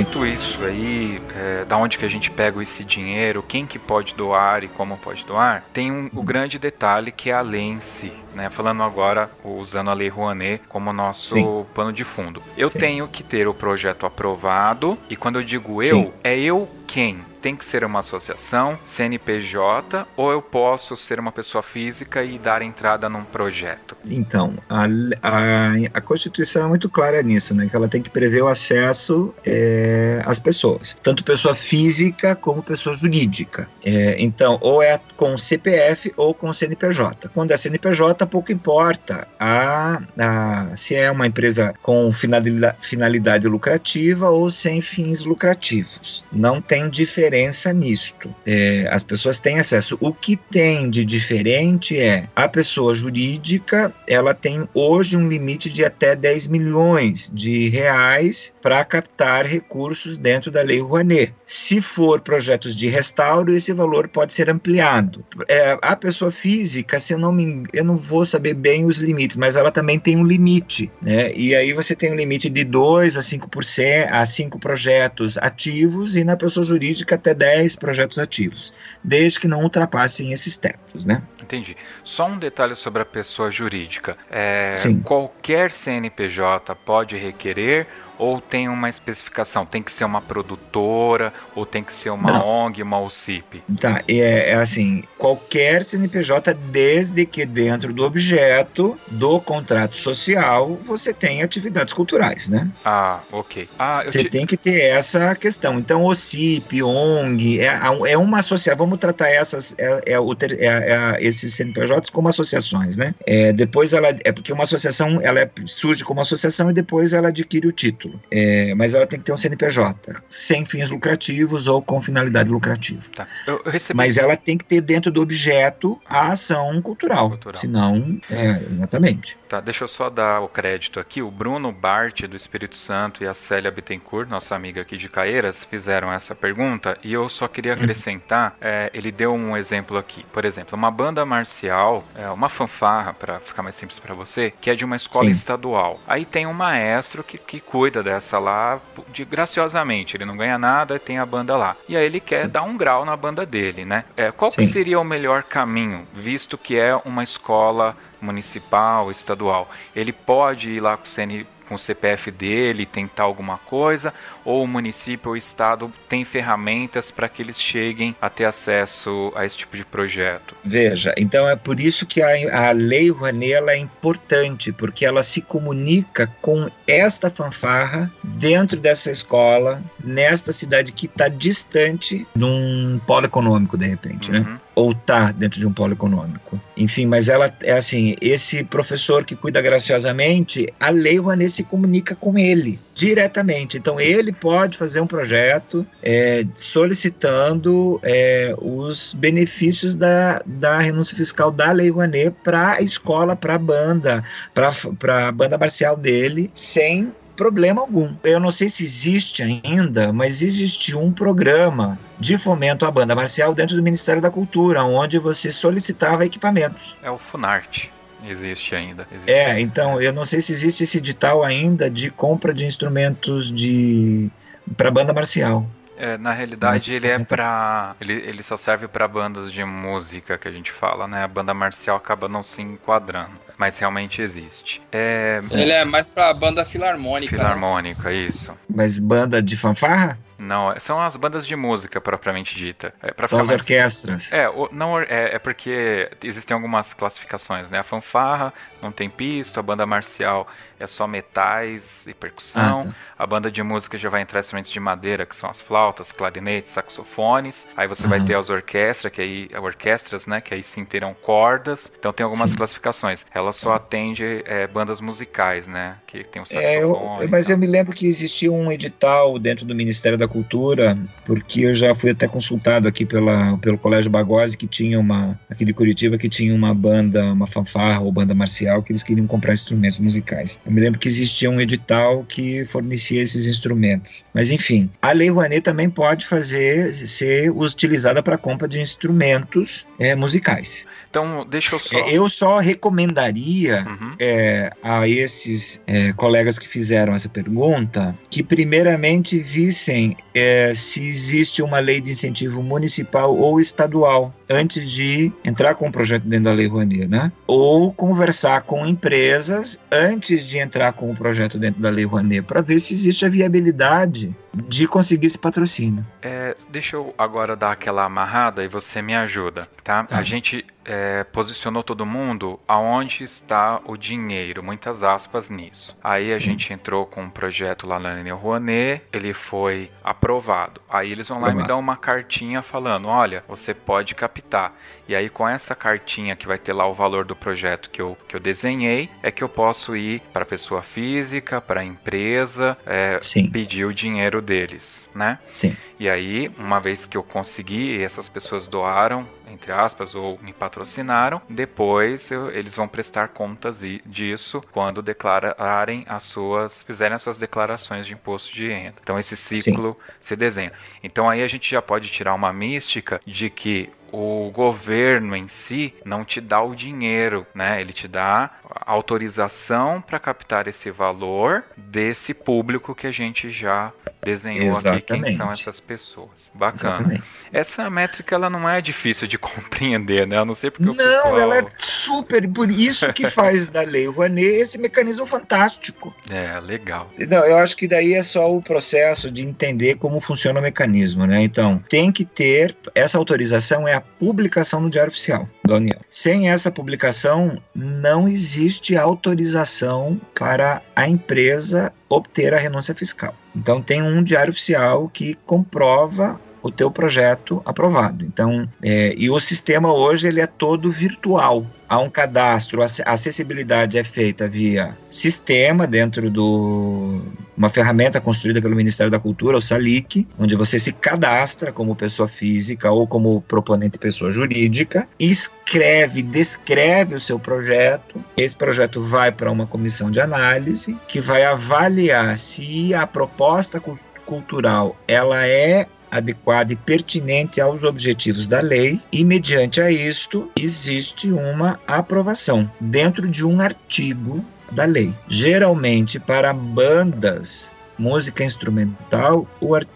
[0.04, 4.64] Disso aí, é, da onde que a gente pega esse dinheiro, quem que pode doar
[4.64, 8.12] e como pode doar, tem um, o grande detalhe que é a lei em si.
[8.34, 8.50] Né?
[8.50, 11.66] Falando agora, usando a Lei Rouanet como nosso Sim.
[11.74, 12.42] pano de fundo.
[12.58, 12.80] Eu Sim.
[12.80, 16.14] tenho que ter o projeto aprovado, e quando eu digo eu, Sim.
[16.24, 17.24] é eu quem?
[17.46, 22.64] tem que ser uma associação, CNPJ, ou eu posso ser uma pessoa física e dar
[22.64, 23.96] entrada num projeto?
[24.04, 24.86] Então, a,
[25.22, 27.68] a, a Constituição é muito clara nisso, né?
[27.70, 32.96] Que ela tem que prever o acesso é, às pessoas, tanto pessoa física como pessoa
[32.96, 33.70] jurídica.
[33.86, 37.30] É, então, ou é com CPF ou com CNPJ.
[37.30, 44.32] Quando é CNPJ, pouco importa a, a, se é uma empresa com finalidade, finalidade lucrativa
[44.32, 46.26] ou sem fins lucrativos.
[46.32, 48.34] Não tem diferença diferença nisto.
[48.46, 49.98] É, as pessoas têm acesso.
[50.02, 55.86] O que tem de diferente é a pessoa jurídica, ela tem hoje um limite de
[55.86, 61.34] até 10 milhões de reais para captar recursos dentro da Lei Rouanet.
[61.46, 65.24] Se for projetos de restauro, esse valor pode ser ampliado.
[65.48, 69.38] É, a pessoa física, se eu não me, eu não vou saber bem os limites,
[69.38, 71.32] mas ela também tem um limite, né?
[71.34, 76.24] E aí você tem um limite de 2 a 5% a 5 projetos ativos e
[76.24, 78.74] na pessoa jurídica até 10 projetos ativos,
[79.04, 81.22] desde que não ultrapassem esses tetos, né?
[81.42, 81.78] Entendi.
[82.04, 84.18] Só um detalhe sobre a pessoa jurídica.
[84.30, 84.74] É,
[85.04, 89.66] qualquer CNPJ pode requerer ou tem uma especificação?
[89.66, 92.48] Tem que ser uma produtora ou tem que ser uma Não.
[92.48, 93.64] ONG, uma OCIP?
[93.80, 101.14] Tá, é, é, assim, qualquer CNPJ, desde que dentro do objeto do contrato social você
[101.14, 102.70] tem atividades culturais, né?
[102.84, 103.68] Ah, ok.
[103.78, 104.30] Ah, você te...
[104.30, 105.80] tem que ter essa questão.
[105.80, 111.54] Então, OCIP, ONG, é, é uma associação, vamos tratar essas, é, é, é, é, esses
[111.54, 113.14] CNPJs como associações, né?
[113.26, 117.68] É, depois ela, é porque uma associação, ela surge como associação e depois ela adquire
[117.68, 121.82] o título título, é, mas ela tem que ter um CNPJ, sem fins lucrativos ou
[121.82, 123.02] com finalidade lucrativa.
[123.16, 123.28] Tá.
[123.48, 123.98] Eu, eu recebi...
[123.98, 127.60] Mas ela tem que ter dentro do objeto a ação cultural, cultural.
[127.60, 129.38] senão, é, exatamente.
[129.50, 133.28] Tá, deixa eu só dar o crédito aqui, o Bruno Bart do Espírito Santo e
[133.28, 137.74] a Célia Bittencourt, nossa amiga aqui de Caeiras, fizeram essa pergunta e eu só queria
[137.74, 138.58] acrescentar, uhum.
[138.62, 143.40] é, ele deu um exemplo aqui, por exemplo, uma banda marcial, é, uma fanfarra, para
[143.40, 145.32] ficar mais simples para você, que é de uma escola Sim.
[145.32, 146.00] estadual.
[146.08, 150.18] Aí tem um maestro que, que cuida cuida dessa lá de graciosamente.
[150.18, 151.76] Ele não ganha nada, tem a banda lá.
[151.88, 152.50] E aí ele quer Sim.
[152.50, 154.06] dar um grau na banda dele, né?
[154.18, 159.70] É, qual que seria o melhor caminho, visto que é uma escola municipal, estadual?
[159.96, 164.14] Ele pode ir lá com o CN com o CPF dele, tentar alguma coisa,
[164.46, 169.34] ou o município ou o estado tem ferramentas para que eles cheguem a ter acesso
[169.36, 170.56] a esse tipo de projeto?
[170.64, 175.42] Veja, então é por isso que a, a Lei Rouanet é importante, porque ela se
[175.42, 183.26] comunica com esta fanfarra dentro dessa escola, nesta cidade que está distante de um polo
[183.26, 184.40] econômico, de repente, né?
[184.40, 184.46] uhum.
[184.46, 184.60] né?
[184.76, 186.60] Ou está dentro de um polo econômico.
[186.76, 192.14] Enfim, mas ela é assim, esse professor que cuida graciosamente, a Lei Rouanet se comunica
[192.14, 193.78] com ele diretamente.
[193.78, 201.52] Então ele pode fazer um projeto é, solicitando é, os benefícios da, da renúncia fiscal
[201.52, 207.14] da Lei Rouanet para a escola, para a banda, para a banda marcial dele, sem
[207.36, 208.16] problema algum.
[208.24, 213.54] Eu não sei se existe ainda, mas existe um programa de fomento à banda marcial
[213.54, 216.96] dentro do Ministério da Cultura, onde você solicitava equipamentos.
[217.04, 217.92] É o Funarte.
[218.28, 219.08] Existe ainda.
[219.12, 219.32] Existe.
[219.32, 224.30] É, então eu não sei se existe esse edital ainda de compra de instrumentos de
[224.76, 225.68] para banda marcial.
[225.98, 230.48] É, na realidade ele é para ele, ele só serve para bandas de música que
[230.48, 231.24] a gente fala, né?
[231.24, 234.82] A banda marcial acaba não se enquadrando, mas realmente existe.
[234.92, 235.42] É...
[235.52, 237.36] Ele é mais para banda filarmônica.
[237.36, 237.44] Né?
[237.44, 238.16] Filarmônica, né?
[238.16, 238.54] isso.
[238.70, 240.18] Mas banda de fanfarra?
[240.38, 242.94] Não, são as bandas de música propriamente dita.
[243.02, 243.60] É, pra são as mais...
[243.60, 244.32] orquestras.
[244.34, 247.80] É, o, não, é, é porque existem algumas classificações, né?
[247.80, 250.48] A fanfarra não tem pisto, a banda marcial
[250.80, 252.82] é só metais e percussão.
[252.82, 252.96] Ah, tá.
[253.18, 256.74] A banda de música já vai entrar instrumentos de madeira, que são as flautas, clarinetes,
[256.74, 257.68] saxofones.
[257.78, 258.10] Aí você uhum.
[258.10, 261.92] vai ter as orquestras, que aí orquestras, né, que aí sim terão cordas.
[261.98, 262.58] Então tem algumas sim.
[262.58, 263.26] classificações.
[263.34, 266.68] Ela só atende é, bandas musicais, né, que tem o saxofone.
[266.68, 270.98] É, eu, mas eu me lembro que existia um edital dentro do Ministério da Cultura,
[271.26, 275.66] porque eu já fui até consultado aqui pela, pelo Colégio Bagose, que tinha uma aqui
[275.66, 279.54] de Curitiba que tinha uma banda, uma fanfarra ou banda marcial que eles queriam comprar
[279.54, 280.60] instrumentos musicais.
[280.66, 284.24] Eu me lembro que existia um edital que fornecia esses instrumentos.
[284.34, 290.16] Mas enfim, a Lei Rouanet também pode fazer ser utilizada para compra de instrumentos é,
[290.16, 290.86] musicais.
[291.10, 291.98] Então, deixa eu só.
[291.98, 294.16] É, eu só recomendaria recomendaria uhum.
[294.20, 301.62] é, a esses é, colegas que fizeram essa pergunta que, primeiramente, vissem é, se existe
[301.62, 306.54] uma lei de incentivo municipal ou estadual antes de entrar com o projeto dentro da
[306.54, 307.32] Lei Rouanet, né?
[307.48, 312.62] Ou conversar com empresas antes de entrar com o projeto dentro da Lei Rouanet, para
[312.62, 316.06] ver se existe a viabilidade de conseguir esse patrocínio.
[316.22, 320.04] É, deixa eu agora dar aquela amarrada e você me ajuda, tá?
[320.04, 320.18] tá.
[320.18, 325.98] A gente é, posicionou todo mundo aonde está o dinheiro, muitas aspas nisso.
[326.04, 326.44] Aí a Sim.
[326.44, 330.82] gente entrou com um projeto lá na Lene Rouanet, ele foi aprovado.
[330.90, 334.74] Aí eles vão lá e me dão uma cartinha falando: olha, você pode captar.
[335.08, 338.18] E aí com essa cartinha que vai ter lá o valor do projeto que eu,
[338.28, 342.78] que eu desenhei, é que eu posso ir para a pessoa física, para a empresa,
[342.86, 343.20] é,
[343.52, 345.40] pedir o dinheiro deles, né?
[345.52, 345.76] Sim.
[346.00, 351.42] E aí, uma vez que eu consegui, essas pessoas doaram entre aspas, ou me patrocinaram,
[351.50, 358.06] depois eu, eles vão prestar contas disso quando declararem as suas, fizerem as suas declarações
[358.06, 358.96] de imposto de renda.
[359.02, 360.14] Então esse ciclo Sim.
[360.20, 360.74] se desenha.
[361.04, 365.94] Então aí a gente já pode tirar uma mística de que o governo em si
[366.06, 367.82] não te dá o dinheiro, né?
[367.82, 368.52] Ele te dá
[368.86, 373.92] autorização para captar esse valor desse público que a gente já
[374.24, 375.14] desenhou Exatamente.
[375.14, 376.52] aqui quem são essas pessoas.
[376.54, 376.96] Bacana.
[376.96, 377.24] Exatamente.
[377.54, 380.38] Essa métrica ela não é difícil de compreender, né?
[380.38, 381.40] Eu não sei porque não, o pessoal...
[381.40, 386.14] ela é super, por isso que faz da lei Rouanet esse mecanismo fantástico.
[386.30, 387.12] É, legal.
[387.30, 391.26] Não, eu acho que daí é só o processo de entender como funciona o mecanismo,
[391.26, 391.42] né?
[391.42, 396.00] Então, tem que ter essa autorização é a publicação no Diário Oficial da União.
[396.10, 403.34] Sem essa publicação, não existe autorização para a empresa obter a renúncia fiscal.
[403.56, 408.26] Então, tem um Diário Oficial que comprova o teu projeto aprovado.
[408.26, 411.64] Então, é, e o sistema hoje ele é todo virtual.
[411.88, 417.22] Há um cadastro, a acessibilidade é feita via sistema dentro do
[417.56, 422.28] uma ferramenta construída pelo Ministério da Cultura, o SALIC, onde você se cadastra como pessoa
[422.28, 428.20] física ou como proponente pessoa jurídica, escreve, descreve o seu projeto.
[428.36, 433.80] Esse projeto vai para uma comissão de análise que vai avaliar se a proposta
[434.26, 441.32] cultural ela é adequada e pertinente aos objetivos da lei, e mediante a isto existe
[441.32, 445.14] uma aprovação dentro de um artigo da lei.
[445.28, 449.48] Geralmente para bandas, música instrumental,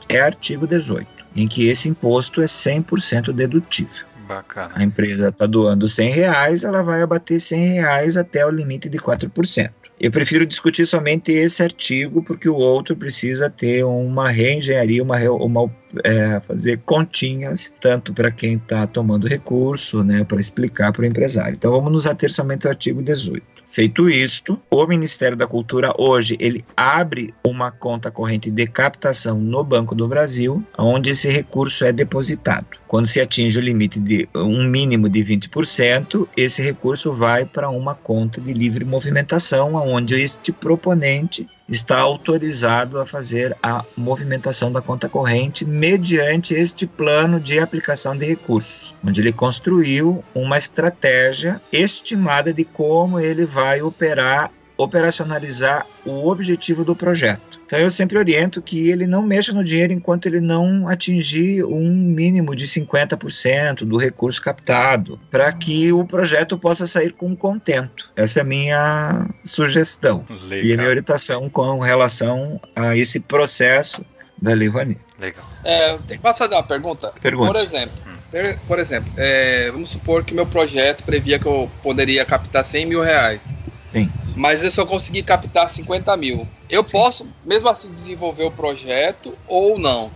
[0.07, 4.07] é artigo 18, em que esse imposto é 100% dedutível.
[4.27, 4.71] Bacana.
[4.75, 8.99] A empresa está doando 100 reais, ela vai abater 100 reais até o limite de
[8.99, 9.71] 4%.
[9.99, 15.69] Eu prefiro discutir somente esse artigo, porque o outro precisa ter uma reengenharia, uma, uma
[16.05, 21.55] é, fazer continhas, tanto para quem está tomando recurso, né, para explicar para o empresário.
[21.55, 23.58] Então vamos nos ater somente ao artigo 18.
[23.69, 29.63] Feito isto, o Ministério da Cultura hoje ele abre uma conta corrente de captação no
[29.63, 32.65] Banco do Brasil, onde esse recurso é depositado.
[32.88, 37.93] Quando se atinge o limite de um mínimo de 20%, esse recurso vai para uma
[37.93, 45.08] conta de livre movimentação, onde este proponente está autorizado a fazer a movimentação da conta
[45.08, 52.63] corrente mediante este plano de aplicação de recursos, onde ele construiu uma estratégia estimada de
[52.63, 57.59] como ele vai operar, operacionalizar o objetivo do projeto.
[57.65, 61.91] Então eu sempre oriento que ele não mexa no dinheiro enquanto ele não atingir um
[61.91, 68.09] mínimo de 50% do recurso captado, para que o projeto possa sair com contento.
[68.15, 70.65] Essa é a minha sugestão Legal.
[70.65, 74.03] e a minha orientação com relação a esse processo
[74.41, 75.01] da Lei Rouanet.
[75.19, 75.43] Legal.
[75.65, 77.11] É, posso fazer uma pergunta?
[77.21, 77.51] Pergunta.
[77.51, 78.55] Por exemplo, hum.
[78.65, 83.03] por exemplo, é, vamos supor que meu projeto previa que eu poderia captar 100 mil
[83.03, 83.49] reais.
[83.91, 84.09] Sim.
[84.39, 86.47] Mas eu só consegui captar 50 mil.
[86.69, 86.93] Eu Sim.
[86.93, 90.10] posso, mesmo assim, desenvolver o projeto ou não?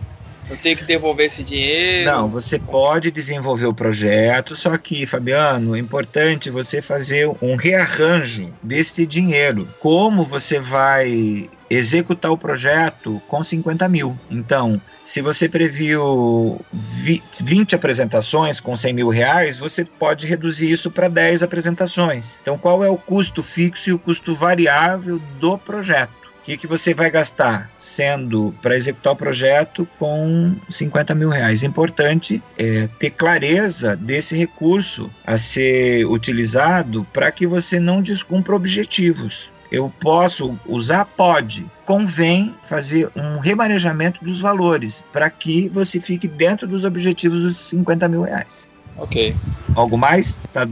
[0.48, 2.10] Eu tenho que devolver esse dinheiro?
[2.10, 8.52] Não, você pode desenvolver o projeto, só que, Fabiano, é importante você fazer um rearranjo
[8.62, 9.66] desse dinheiro.
[9.80, 14.18] Como você vai executar o projeto com 50 mil.
[14.30, 21.08] Então, se você previu 20 apresentações com 100 mil reais, você pode reduzir isso para
[21.08, 22.38] 10 apresentações.
[22.40, 26.23] Então, qual é o custo fixo e o custo variável do projeto?
[26.44, 31.62] O que, que você vai gastar sendo para executar o projeto com 50 mil reais?
[31.62, 39.50] Importante é ter clareza desse recurso a ser utilizado para que você não descumpra objetivos.
[39.72, 41.06] Eu posso usar?
[41.06, 41.64] Pode.
[41.86, 48.06] Convém fazer um remanejamento dos valores para que você fique dentro dos objetivos dos 50
[48.06, 48.68] mil reais.
[48.96, 49.34] Ok.
[49.74, 50.40] Algo mais?
[50.52, 50.68] Tá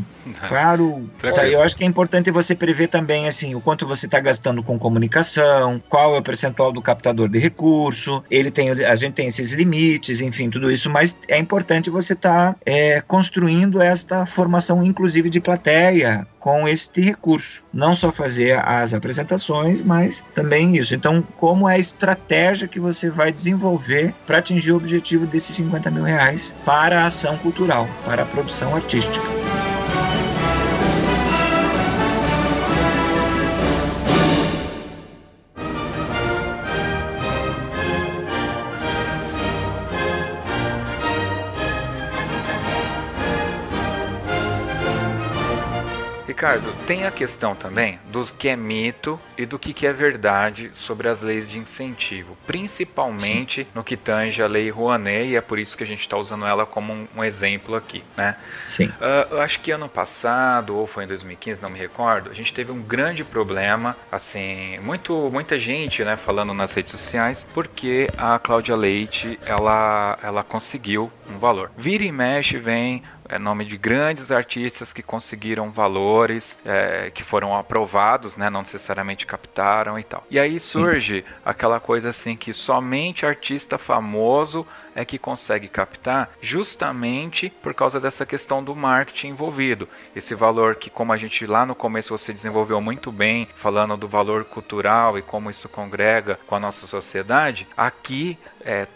[0.49, 1.09] claro?
[1.51, 4.79] Eu acho que é importante você prever também assim o quanto você está gastando com
[4.79, 8.23] comunicação, qual é o percentual do captador de recurso.
[8.31, 10.89] Ele tem, a gente tem esses limites, enfim, tudo isso.
[10.89, 17.01] Mas é importante você estar tá, é, construindo esta formação, inclusive de plateia, com este
[17.01, 17.63] recurso.
[17.73, 20.95] Não só fazer as apresentações, mas também isso.
[20.95, 25.91] Então, como é a estratégia que você vai desenvolver para atingir o objetivo desses 50
[25.91, 29.42] mil reais para a ação cultural, para a produção artística.
[46.43, 51.07] Ricardo, tem a questão também do que é mito e do que é verdade sobre
[51.07, 53.71] as leis de incentivo, principalmente Sim.
[53.73, 56.45] no que tange a lei Rouanet, e é por isso que a gente está usando
[56.45, 58.35] ela como um, um, exemplo aqui, né?
[58.67, 58.87] Sim.
[58.87, 62.53] Uh, eu acho que ano passado, ou foi em 2015, não me recordo, a gente
[62.53, 68.37] teve um grande problema, assim, muito, muita gente, né, falando nas redes sociais, porque a
[68.41, 71.71] Cláudia Leite, ela, ela conseguiu um valor.
[71.79, 77.57] Vira e mexe, vem é nome de grandes artistas que conseguiram valores, é, que foram
[77.57, 80.25] aprovados, né, não necessariamente captaram e tal.
[80.31, 87.51] E aí surge aquela coisa assim que somente artista famoso é que consegue captar justamente
[87.63, 89.89] por causa dessa questão do marketing envolvido.
[90.15, 94.07] Esse valor que, como a gente lá no começo você desenvolveu muito bem, falando do
[94.07, 98.87] valor cultural e como isso congrega com a nossa sociedade, aqui é,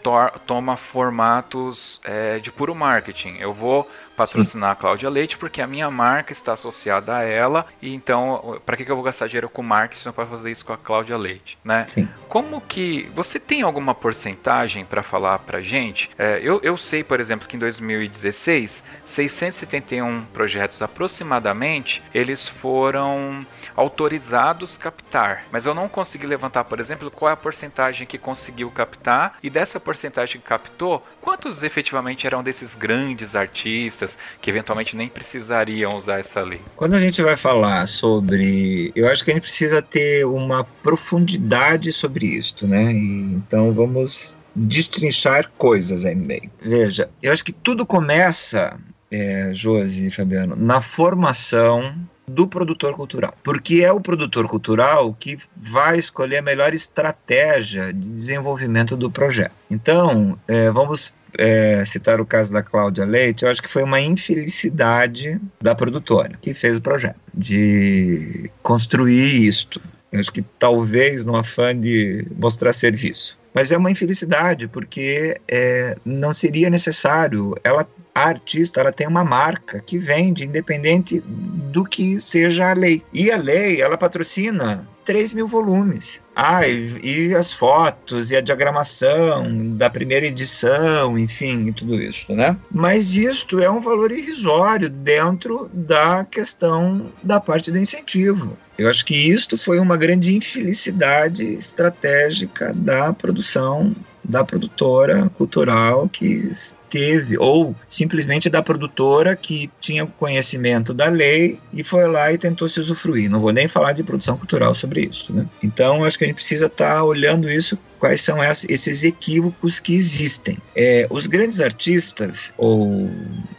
[0.45, 3.37] toma formatos é, de puro marketing.
[3.39, 4.73] Eu vou patrocinar Sim.
[4.73, 8.83] a Cláudia Leite porque a minha marca está associada a ela e então para que,
[8.83, 11.85] que eu vou gastar dinheiro com marketing para fazer isso com a Cláudia Leite, né?
[11.87, 12.09] Sim.
[12.27, 16.09] Como que você tem alguma porcentagem para falar para gente?
[16.17, 23.45] É, eu, eu sei, por exemplo, que em 2016 671 projetos aproximadamente eles foram
[23.75, 28.71] autorizados captar, mas eu não consegui levantar, por exemplo, qual é a porcentagem que conseguiu
[28.71, 34.06] captar e dessa porcentagem que captou, quantos efetivamente eram desses grandes artistas
[34.41, 36.61] que eventualmente nem precisariam usar essa lei?
[36.75, 41.91] Quando a gente vai falar sobre, eu acho que a gente precisa ter uma profundidade
[41.91, 42.91] sobre isto, né?
[42.93, 46.49] E, então vamos destrinchar coisas aí no meio.
[46.61, 48.77] Veja, eu acho que tudo começa,
[49.11, 51.95] é, Josi e Fabiano, na formação
[52.27, 58.09] do produtor cultural, porque é o produtor cultural que vai escolher a melhor estratégia de
[58.09, 59.53] desenvolvimento do projeto.
[59.71, 64.01] Então, é, vamos é, citar o caso da Cláudia Leite, eu acho que foi uma
[64.01, 69.81] infelicidade da produtora que fez o projeto, de construir isto.
[70.11, 73.37] Eu acho que talvez no afã de mostrar serviço.
[73.53, 77.55] Mas é uma infelicidade, porque é, não seria necessário.
[77.63, 77.87] Ela
[78.17, 83.03] a artista ela tem uma marca que vende independente do que seja a lei.
[83.13, 86.23] E a lei, ela patrocina 3 mil volumes.
[86.35, 92.33] Ah, e, e, as fotos, e a diagramação da primeira edição, enfim, e tudo isso,
[92.33, 92.57] né?
[92.71, 98.57] Mas isto é um valor irrisório dentro da questão da parte do incentivo.
[98.79, 103.95] Eu acho que isto foi uma grande infelicidade estratégica da produção
[104.27, 106.51] da produtora cultural que
[106.89, 112.67] teve, ou simplesmente da produtora que tinha conhecimento da lei e foi lá e tentou
[112.67, 113.29] se usufruir.
[113.29, 115.33] Não vou nem falar de produção cultural sobre isso.
[115.33, 115.45] Né?
[115.61, 119.95] Então, acho que a gente precisa estar tá olhando isso, quais são esses equívocos que
[119.95, 120.57] existem.
[120.75, 123.09] É, os grandes artistas, ou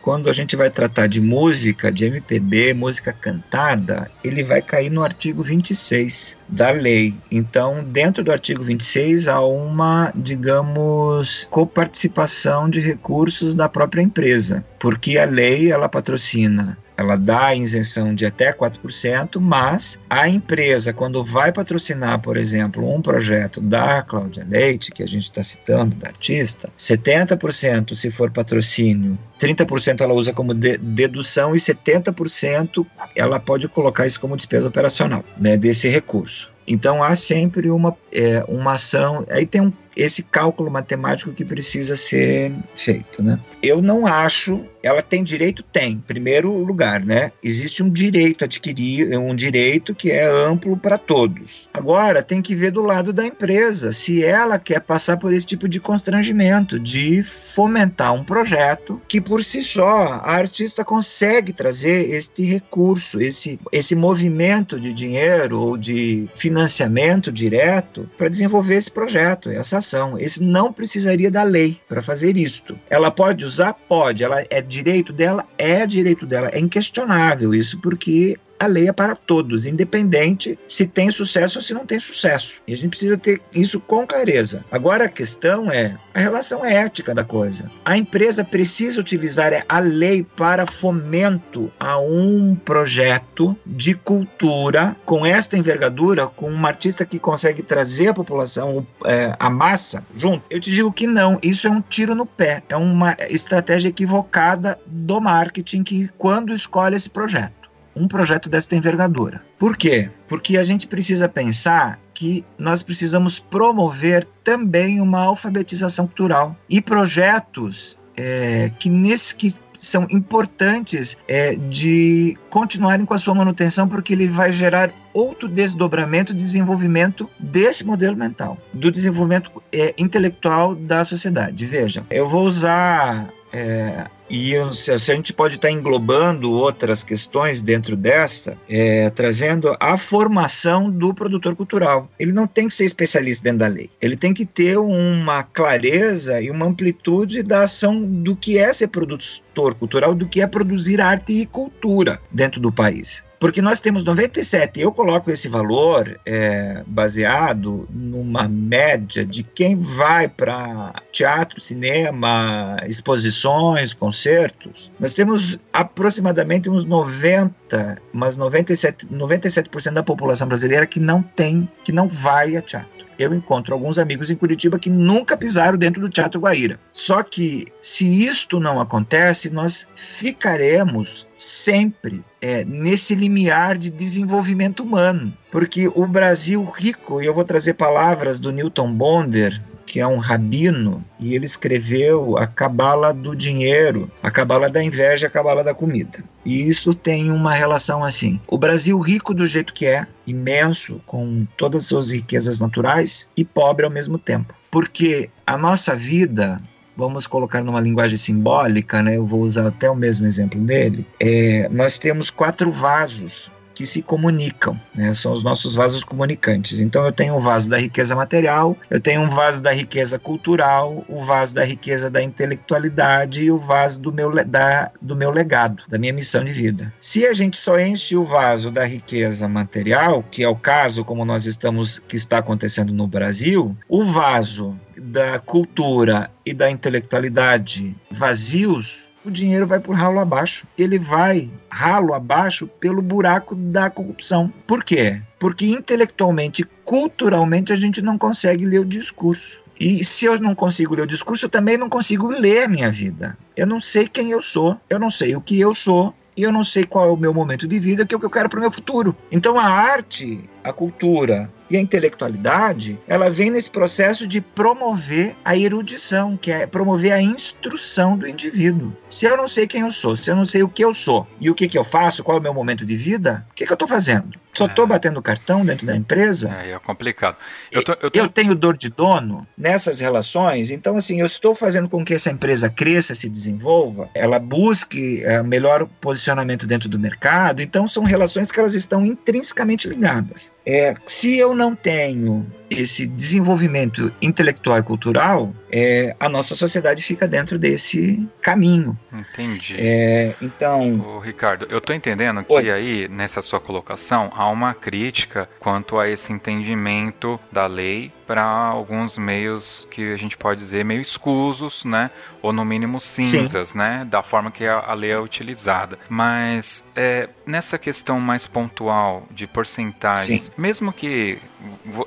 [0.02, 5.02] quando a gente vai tratar de música, de MPB, música cantada, ele vai cair no
[5.02, 7.14] artigo 26 da lei.
[7.30, 14.64] Então, dentro do artigo 26 há uma, digamos, coparticipação de recursos recursos da própria empresa,
[14.78, 21.24] porque a lei ela patrocina ela dá isenção de até 4%, mas a empresa, quando
[21.24, 26.08] vai patrocinar, por exemplo, um projeto da Cláudia Leite, que a gente está citando, da
[26.08, 32.84] artista, 70% se for patrocínio, 30% ela usa como de dedução e 70%
[33.14, 36.52] ela pode colocar isso como despesa operacional né, desse recurso.
[36.68, 39.24] Então há sempre uma, é, uma ação.
[39.30, 43.22] Aí tem um, esse cálculo matemático que precisa ser feito.
[43.22, 43.40] Né?
[43.62, 44.62] Eu não acho.
[44.82, 45.62] Ela tem direito?
[45.62, 45.98] Tem.
[45.98, 47.32] Primeiro lugar lugar, né?
[47.42, 51.68] Existe um direito a adquirir, um direito que é amplo para todos.
[51.74, 55.68] Agora tem que ver do lado da empresa se ela quer passar por esse tipo
[55.68, 62.44] de constrangimento, de fomentar um projeto que por si só a artista consegue trazer este
[62.44, 69.78] recurso, esse, esse movimento de dinheiro ou de financiamento direto para desenvolver esse projeto, essa
[69.78, 70.18] ação.
[70.18, 72.78] Esse não precisaria da lei para fazer isto.
[72.88, 73.74] Ela pode usar?
[73.74, 74.22] Pode.
[74.22, 75.44] Ela é direito dela?
[75.58, 76.50] É direito dela.
[76.52, 81.74] É inquestionável isso, porque a lei é para todos, independente se tem sucesso ou se
[81.74, 82.60] não tem sucesso.
[82.66, 84.64] E a gente precisa ter isso com clareza.
[84.70, 87.70] Agora a questão é a relação ética da coisa.
[87.84, 95.56] A empresa precisa utilizar a lei para fomento a um projeto de cultura com esta
[95.56, 100.44] envergadura, com um artista que consegue trazer a população, é, a massa junto.
[100.50, 101.38] Eu te digo que não.
[101.42, 102.62] Isso é um tiro no pé.
[102.68, 107.57] É uma estratégia equivocada do marketing que quando escolhe esse projeto
[107.98, 109.42] um projeto desta envergadura.
[109.58, 110.10] Por quê?
[110.26, 117.98] Porque a gente precisa pensar que nós precisamos promover também uma alfabetização cultural e projetos
[118.16, 124.28] é, que nesse que são importantes é, de continuarem com a sua manutenção, porque ele
[124.28, 131.64] vai gerar outro desdobramento, desenvolvimento desse modelo mental, do desenvolvimento é, intelectual da sociedade.
[131.64, 137.96] Veja, eu vou usar é, e se a gente pode estar englobando outras questões dentro
[137.96, 142.10] desta, é, trazendo a formação do produtor cultural.
[142.18, 143.90] Ele não tem que ser especialista dentro da lei.
[144.00, 148.88] Ele tem que ter uma clareza e uma amplitude da ação do que é ser
[148.88, 153.27] produtor cultural, do que é produzir arte e cultura dentro do país.
[153.38, 160.28] Porque nós temos 97, eu coloco esse valor é, baseado numa média de quem vai
[160.28, 164.90] para teatro, cinema, exposições, concertos.
[164.98, 171.92] Nós temos aproximadamente uns 90, mas 97, 97% da população brasileira que não tem, que
[171.92, 176.08] não vai a teatro eu encontro alguns amigos em Curitiba que nunca pisaram dentro do
[176.08, 176.78] Teatro Guaíra.
[176.92, 185.32] Só que, se isto não acontece, nós ficaremos sempre é, nesse limiar de desenvolvimento humano.
[185.50, 190.18] Porque o Brasil rico, e eu vou trazer palavras do Newton Bonder, que é um
[190.18, 195.72] rabino, e ele escreveu a Cabala do Dinheiro, a Cabala da Inveja, a Cabala da
[195.72, 196.22] Comida.
[196.44, 198.38] E isso tem uma relação assim.
[198.46, 203.44] O Brasil rico do jeito que é, imenso, com todas as suas riquezas naturais, e
[203.44, 204.54] pobre ao mesmo tempo.
[204.70, 206.58] Porque a nossa vida
[206.94, 209.16] vamos colocar numa linguagem simbólica, né?
[209.16, 211.06] Eu vou usar até o mesmo exemplo dele.
[211.18, 215.14] É, nós temos quatro vasos que se comunicam, né?
[215.14, 216.80] São os nossos vasos comunicantes.
[216.80, 221.04] Então eu tenho o vaso da riqueza material, eu tenho um vaso da riqueza cultural,
[221.08, 225.84] o vaso da riqueza da intelectualidade e o vaso do meu, da, do meu legado,
[225.88, 226.92] da minha missão de vida.
[226.98, 231.24] Se a gente só enche o vaso da riqueza material, que é o caso como
[231.24, 239.07] nós estamos que está acontecendo no Brasil, o vaso da cultura e da intelectualidade vazios
[239.28, 240.66] o dinheiro vai por ralo abaixo.
[240.76, 244.52] Ele vai ralo abaixo pelo buraco da corrupção.
[244.66, 245.22] Por quê?
[245.38, 249.62] Porque intelectualmente, culturalmente, a gente não consegue ler o discurso.
[249.78, 252.90] E se eu não consigo ler o discurso, eu também não consigo ler a minha
[252.90, 253.38] vida.
[253.56, 256.52] Eu não sei quem eu sou, eu não sei o que eu sou, e eu
[256.52, 258.48] não sei qual é o meu momento de vida, que é o que eu quero
[258.48, 259.14] para o meu futuro.
[259.30, 265.56] Então a arte, a cultura, e a intelectualidade, ela vem nesse processo de promover a
[265.56, 268.92] erudição, que é promover a instrução do indivíduo.
[269.08, 271.26] Se eu não sei quem eu sou, se eu não sei o que eu sou
[271.40, 273.66] e o que, que eu faço, qual é o meu momento de vida, o que,
[273.66, 274.38] que eu estou fazendo?
[274.54, 274.88] Só estou é.
[274.88, 276.52] batendo cartão dentro da empresa?
[276.52, 277.36] É, é complicado.
[277.70, 278.18] Eu, tô, eu, tô...
[278.18, 282.30] eu, tenho dor de dono nessas relações, então, assim, eu estou fazendo com que essa
[282.30, 288.50] empresa cresça, se desenvolva, ela busque é, melhor posicionamento dentro do mercado, então são relações
[288.50, 290.52] que elas estão intrinsecamente ligadas.
[290.70, 297.26] É, se eu não tenho esse desenvolvimento intelectual e cultural, é, a nossa sociedade fica
[297.26, 298.98] dentro desse caminho.
[299.12, 299.76] Entendi.
[299.78, 301.00] É, então.
[301.00, 302.70] Ô, Ricardo, eu estou entendendo que Oi.
[302.70, 309.16] aí, nessa sua colocação, há uma crítica quanto a esse entendimento da lei para alguns
[309.16, 312.10] meios que a gente pode dizer meio escusos, né?
[312.42, 313.78] Ou no mínimo cinzas, Sim.
[313.78, 314.06] né?
[314.08, 315.98] Da forma que a, a lei é utilizada.
[316.10, 320.52] Mas é, nessa questão mais pontual de porcentagens, Sim.
[320.58, 321.38] mesmo que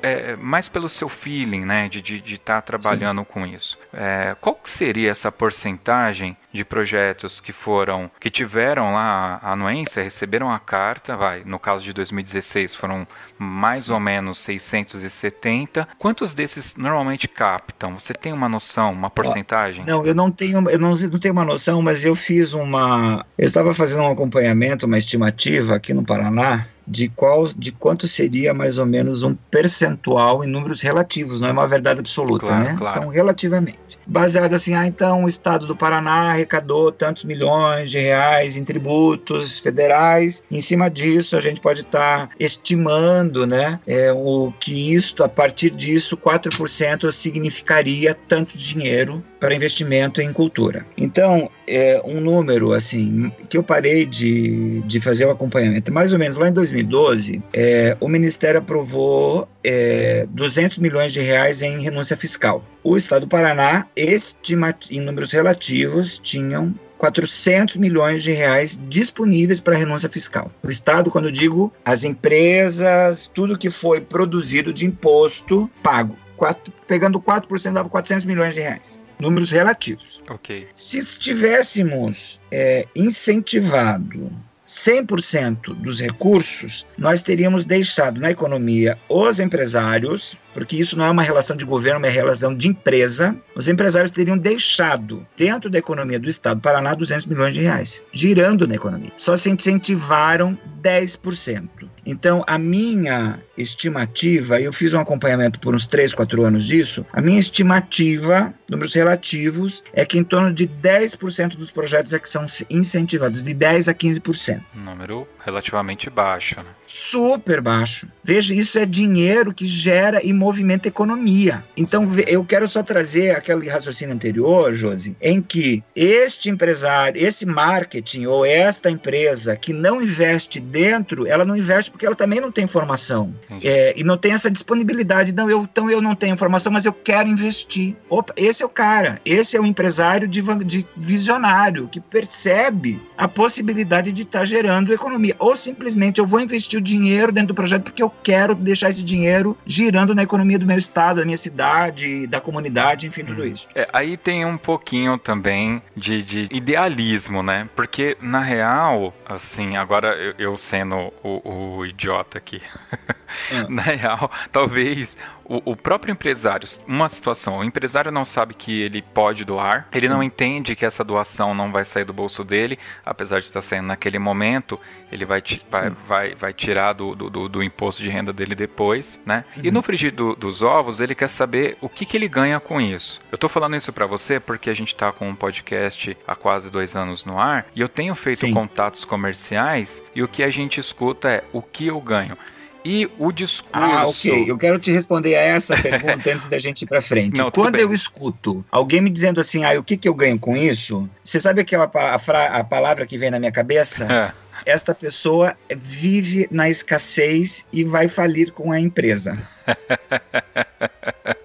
[0.02, 3.28] é, mais pelo seu feeling, né, de estar de, de tá trabalhando Sim.
[3.30, 3.78] com isso.
[3.94, 10.04] É, qual que seria essa porcentagem de projetos que foram, que tiveram lá a anuência,
[10.04, 13.94] receberam a carta, vai, no caso de 2016 foram mais Sim.
[13.94, 15.88] ou menos 670.
[15.98, 17.98] Quantos desses normalmente captam?
[17.98, 19.86] Você tem uma noção, uma porcentagem?
[19.86, 23.46] Não, eu não tenho, eu não, não tenho uma noção, mas eu fiz uma, eu
[23.46, 28.78] estava fazendo um acompanhamento, uma estimativa aqui no Paraná, de qual de quanto seria mais
[28.78, 32.76] ou menos um percentual em números relativos, não é uma verdade absoluta, claro, né?
[32.78, 33.00] Claro.
[33.00, 33.80] São relativamente.
[34.06, 39.60] Baseado assim, ah, então o estado do Paraná arrecadou tantos milhões de reais em tributos
[39.60, 40.44] federais.
[40.52, 45.30] Em cima disso, a gente pode estar tá estimando, né, é, o que isto, a
[45.30, 50.86] partir disso, 4% significaria tanto dinheiro para investimento em cultura.
[50.98, 56.20] Então, é um número assim que eu parei de, de fazer o acompanhamento, mais ou
[56.20, 56.54] menos lá em
[56.84, 62.64] 2012, é, o Ministério aprovou é, 200 milhões de reais em renúncia fiscal.
[62.84, 70.10] O Estado do Paraná, em números relativos, tinham 400 milhões de reais disponíveis para renúncia
[70.10, 70.52] fiscal.
[70.64, 76.16] O Estado, quando eu digo as empresas, tudo que foi produzido de imposto pago.
[76.38, 80.20] Quatro, pegando 4% dava 400 milhões de reais números relativos.
[80.28, 80.68] Ok.
[80.74, 84.32] Se tivéssemos é, incentivado
[84.68, 91.24] 100% dos recursos, nós teríamos deixado na economia os empresários, porque isso não é uma
[91.24, 93.36] relação de governo, é uma relação de empresa.
[93.56, 98.06] Os empresários teriam deixado dentro da economia do Estado do Paraná 200 milhões de reais,
[98.12, 99.12] girando na economia.
[99.18, 101.70] Só se incentivaram 10%.
[102.06, 107.22] Então, a minha estimativa, eu fiz um acompanhamento por uns 3, 4 anos disso, a
[107.22, 112.46] minha estimativa, números relativos, é que em torno de 10% dos projetos é que são
[112.70, 114.62] incentivados, de 10 a 15%.
[114.74, 116.70] número relativamente baixo, né?
[116.86, 118.08] Super baixo.
[118.24, 121.64] Veja, isso é dinheiro que gera e movimenta economia.
[121.76, 128.26] Então, eu quero só trazer aquele raciocínio anterior, Josi, em que este empresário, esse marketing
[128.26, 132.64] ou esta empresa que não investe dentro, ela não investe porque ela também não tem
[132.64, 133.34] informação.
[133.64, 135.34] É, e não tem essa disponibilidade.
[135.34, 137.96] Não, eu, então eu não tenho informação, mas eu quero investir.
[138.10, 139.20] Opa, esse é o cara.
[139.26, 144.94] Esse é o empresário de, de visionário que percebe a possibilidade de estar tá gerando
[144.94, 145.36] economia.
[145.40, 149.04] Ou simplesmente eu vou investir o dinheiro dentro do projeto porque eu quero deixar esse
[149.04, 153.46] dinheiro girando na economia do meu estado, da minha cidade, da comunidade, enfim, tudo hum.
[153.46, 153.68] isso.
[153.76, 157.70] É, aí tem um pouquinho também de, de, idealismo, né?
[157.76, 162.62] Porque, na real, assim, agora eu, eu sendo o, o idiota aqui.
[163.52, 163.66] Ah.
[163.70, 165.18] Na real, talvez
[165.52, 170.08] o, o, próprio empresário, uma situação, o empresário não sabe que ele pode doar, ele
[170.08, 170.14] Sim.
[170.14, 173.88] não entende que essa doação não vai sair do bolso dele, apesar de estar saindo
[173.88, 174.80] naquele momento,
[175.12, 179.44] ele vai, vai, vai, vai, tirar do, do, do, imposto de renda dele depois, né?
[179.58, 179.64] Uhum.
[179.66, 182.80] E no frigir do, dos ovos, ele quer saber o que, que ele ganha com
[182.80, 183.20] isso.
[183.30, 186.70] Eu tô falando isso para você porque a gente tá com um podcast há quase
[186.70, 188.54] dois anos no ar e eu tenho feito Sim.
[188.54, 192.38] contatos comerciais e o que a gente escuta é o que eu ganho.
[192.84, 193.70] E o discurso.
[193.74, 194.50] Ah, ok.
[194.50, 197.38] Eu quero te responder a essa pergunta antes da gente ir para frente.
[197.40, 200.58] Não, Quando eu escuto alguém me dizendo assim, ah, o que, que eu ganho com
[200.58, 201.10] isso?
[201.24, 204.06] Você sabe aquela a, a, a palavra que vem na minha cabeça?
[204.06, 204.34] É.
[204.66, 209.38] Esta pessoa vive na escassez e vai falir com a empresa.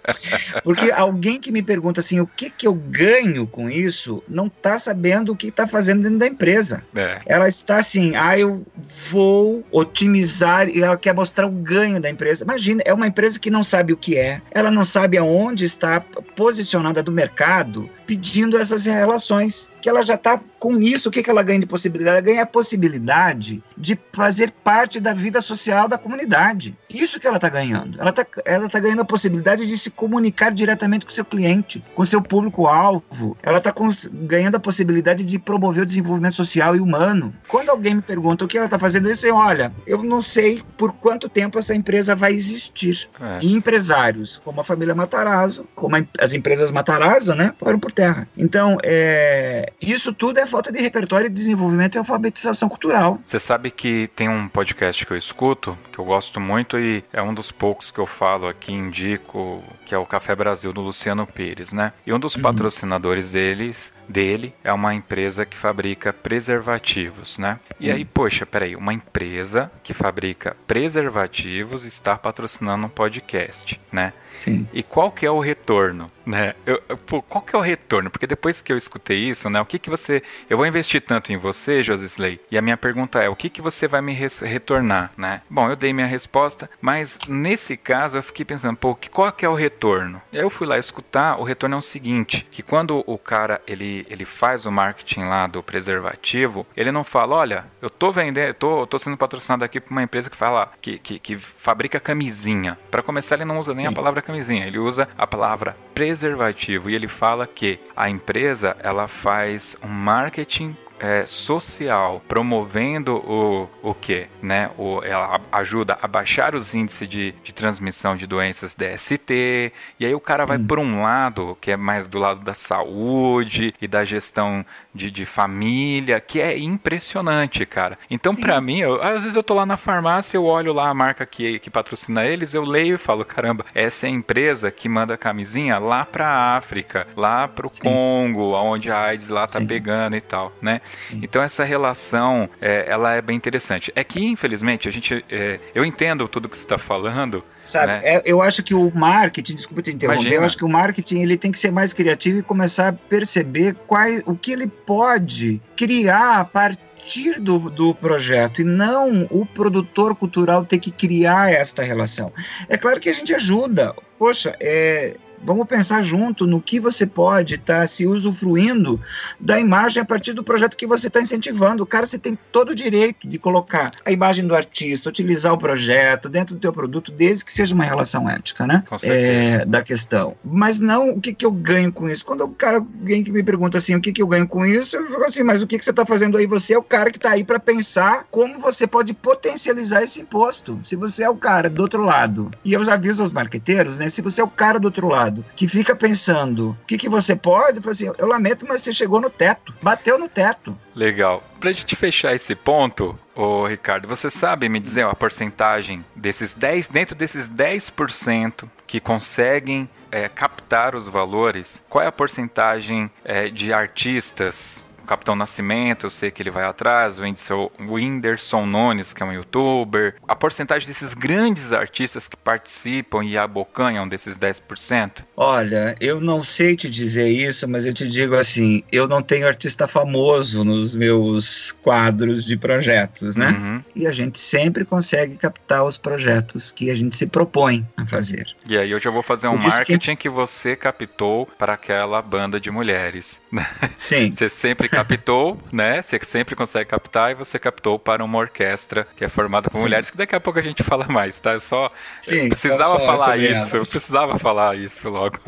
[0.63, 4.79] Porque alguém que me pergunta assim, o que, que eu ganho com isso, não está
[4.79, 6.83] sabendo o que está fazendo dentro da empresa.
[6.95, 7.21] É.
[7.27, 8.65] Ela está assim, ah, eu
[9.11, 12.45] vou otimizar e ela quer mostrar o ganho da empresa.
[12.45, 16.01] Imagina, é uma empresa que não sabe o que é, ela não sabe aonde está
[16.01, 19.71] posicionada do mercado, pedindo essas relações.
[19.87, 22.17] Que ela já está com isso, o que, que ela ganha de possibilidade?
[22.17, 26.77] Ela ganha a possibilidade de fazer parte da vida social da comunidade.
[26.91, 27.97] Isso que ela está ganhando.
[28.01, 32.05] Ela está ela tá ganhando a possibilidade de se comunicar diretamente com seu cliente, com
[32.05, 33.37] seu público-alvo.
[33.45, 33.73] Ela está
[34.13, 37.33] ganhando a possibilidade de promover o desenvolvimento social e humano.
[37.47, 40.65] Quando alguém me pergunta o que ela está fazendo, eu sei, olha, eu não sei
[40.77, 43.09] por quanto tempo essa empresa vai existir.
[43.21, 43.39] É.
[43.41, 48.29] E empresários, como a família Matarazzo, como as empresas Matarazzo, né, foram por terra.
[48.37, 53.21] Então, é, isso tudo é falta de repertório, desenvolvimento e alfabetização cultural.
[53.25, 57.23] Você sabe que tem um podcast que eu escuto, que eu gosto muito e é
[57.23, 61.27] um dos poucos que eu falo aqui, indico, que é o Café Brasil do Luciano
[61.27, 61.93] Pires, né?
[62.07, 62.43] E um dos uhum.
[62.43, 67.59] patrocinadores deles dele é uma empresa que fabrica preservativos, né?
[67.79, 74.13] E aí, poxa, peraí, uma empresa que fabrica preservativos está patrocinando um podcast, né?
[74.37, 74.69] Sim.
[74.73, 76.55] E qual que é o retorno, né?
[76.67, 78.11] Eu, pô, qual que é o retorno?
[78.11, 79.61] Porque depois que eu escutei isso, né?
[79.61, 80.23] O que que você...
[80.49, 83.63] Eu vou investir tanto em você, Josisley, e a minha pergunta é, o que que
[83.63, 85.41] você vai me retornar, né?
[85.49, 89.49] Bom, eu dei minha resposta, mas nesse caso eu fiquei pensando, pô, qual que é
[89.49, 90.21] o retorno?
[90.31, 93.63] E aí eu fui lá escutar, o retorno é o seguinte, que quando o cara,
[93.67, 98.49] ele, ele faz o marketing lá do preservativo, ele não fala, olha, eu tô vendendo,
[98.49, 102.01] eu tô, tô sendo patrocinado aqui por uma empresa que fala, que, que, que fabrica
[102.01, 102.79] camisinha.
[102.91, 103.93] Para começar, ele não usa nem Sim.
[103.93, 109.09] a palavra camisinha, ele usa a palavra preservativo e ele fala que a empresa ela
[109.09, 114.27] faz um marketing é, social, promovendo o, o que?
[114.43, 114.71] Né?
[114.79, 120.15] O, ela ajuda a baixar os índices de, de transmissão de doenças DST, e aí
[120.15, 120.49] o cara Sim.
[120.49, 124.65] vai por um lado, que é mais do lado da saúde e da gestão
[124.97, 127.97] de, de família, que é impressionante, cara.
[128.11, 130.95] Então, para mim, eu, às vezes eu tô lá na farmácia, eu olho lá a
[130.95, 134.89] marca que, que patrocina eles, eu leio e falo, caramba, essa é a empresa que
[134.89, 137.83] manda camisinha lá pra África, lá pro Sim.
[137.83, 139.67] Congo, onde a AIDS lá tá Sim.
[139.67, 140.81] pegando e tal, né?
[141.13, 143.93] Então essa relação, é, ela é bem interessante.
[143.95, 148.01] É que, infelizmente, a gente, é, eu entendo tudo que você está falando, Sabe, né?
[148.05, 150.41] é, eu acho que o marketing, desculpa te interromper, Imagina.
[150.41, 153.75] eu acho que o marketing ele tem que ser mais criativo e começar a perceber
[153.87, 160.15] quais, o que ele pode criar a partir do, do projeto e não o produtor
[160.15, 162.33] cultural ter que criar esta relação.
[162.69, 163.95] É claro que a gente ajuda.
[164.19, 169.01] Poxa, é, Vamos pensar junto no que você pode estar tá se usufruindo
[169.39, 171.83] da imagem a partir do projeto que você está incentivando.
[171.83, 175.59] O cara, você tem todo o direito de colocar a imagem do artista, utilizar o
[175.59, 178.83] projeto dentro do teu produto, desde que seja uma relação ética, né?
[179.03, 180.37] É, da questão.
[180.45, 182.25] Mas não o que, que eu ganho com isso.
[182.25, 184.97] Quando o cara, alguém que me pergunta assim, o que, que eu ganho com isso,
[184.97, 186.47] eu falo assim, mas o que, que você está fazendo aí?
[186.47, 190.79] Você é o cara que está aí para pensar como você pode potencializar esse imposto.
[190.83, 194.09] Se você é o cara do outro lado, e eu já aviso aos marqueteiros, né?
[194.09, 197.35] Se você é o cara do outro lado, que fica pensando o que, que você
[197.35, 200.77] pode, fala assim, eu lamento, mas você chegou no teto, bateu no teto.
[200.95, 201.43] Legal.
[201.61, 206.89] Pra gente fechar esse ponto, ô Ricardo, você sabe me dizer a porcentagem desses 10,
[206.89, 213.73] dentro desses 10% que conseguem é, captar os valores, qual é a porcentagem é, de
[213.73, 219.33] artistas Capitão Nascimento, eu sei que ele vai atrás, o Whindersson Nunes, que é um
[219.33, 220.17] youtuber.
[220.27, 225.25] A porcentagem desses grandes artistas que participam e abocanham desses 10%?
[225.37, 229.47] Olha, eu não sei te dizer isso, mas eu te digo assim, eu não tenho
[229.47, 233.51] artista famoso nos meus quadros de projetos, né?
[233.51, 233.85] Uhum.
[233.95, 238.47] E a gente sempre consegue captar os projetos que a gente se propõe a fazer.
[238.69, 240.23] E aí eu já vou fazer um marketing que...
[240.23, 243.41] que você captou para aquela banda de mulheres.
[243.97, 244.31] Sim.
[244.31, 246.03] Você sempre captou, né?
[246.03, 249.83] Você sempre consegue captar e você captou para uma orquestra que é formada por Sim.
[249.85, 251.53] mulheres, que daqui a pouco a gente fala mais, tá?
[251.53, 251.91] Eu só
[252.21, 255.39] Sim, precisava falar isso, precisava falar isso logo.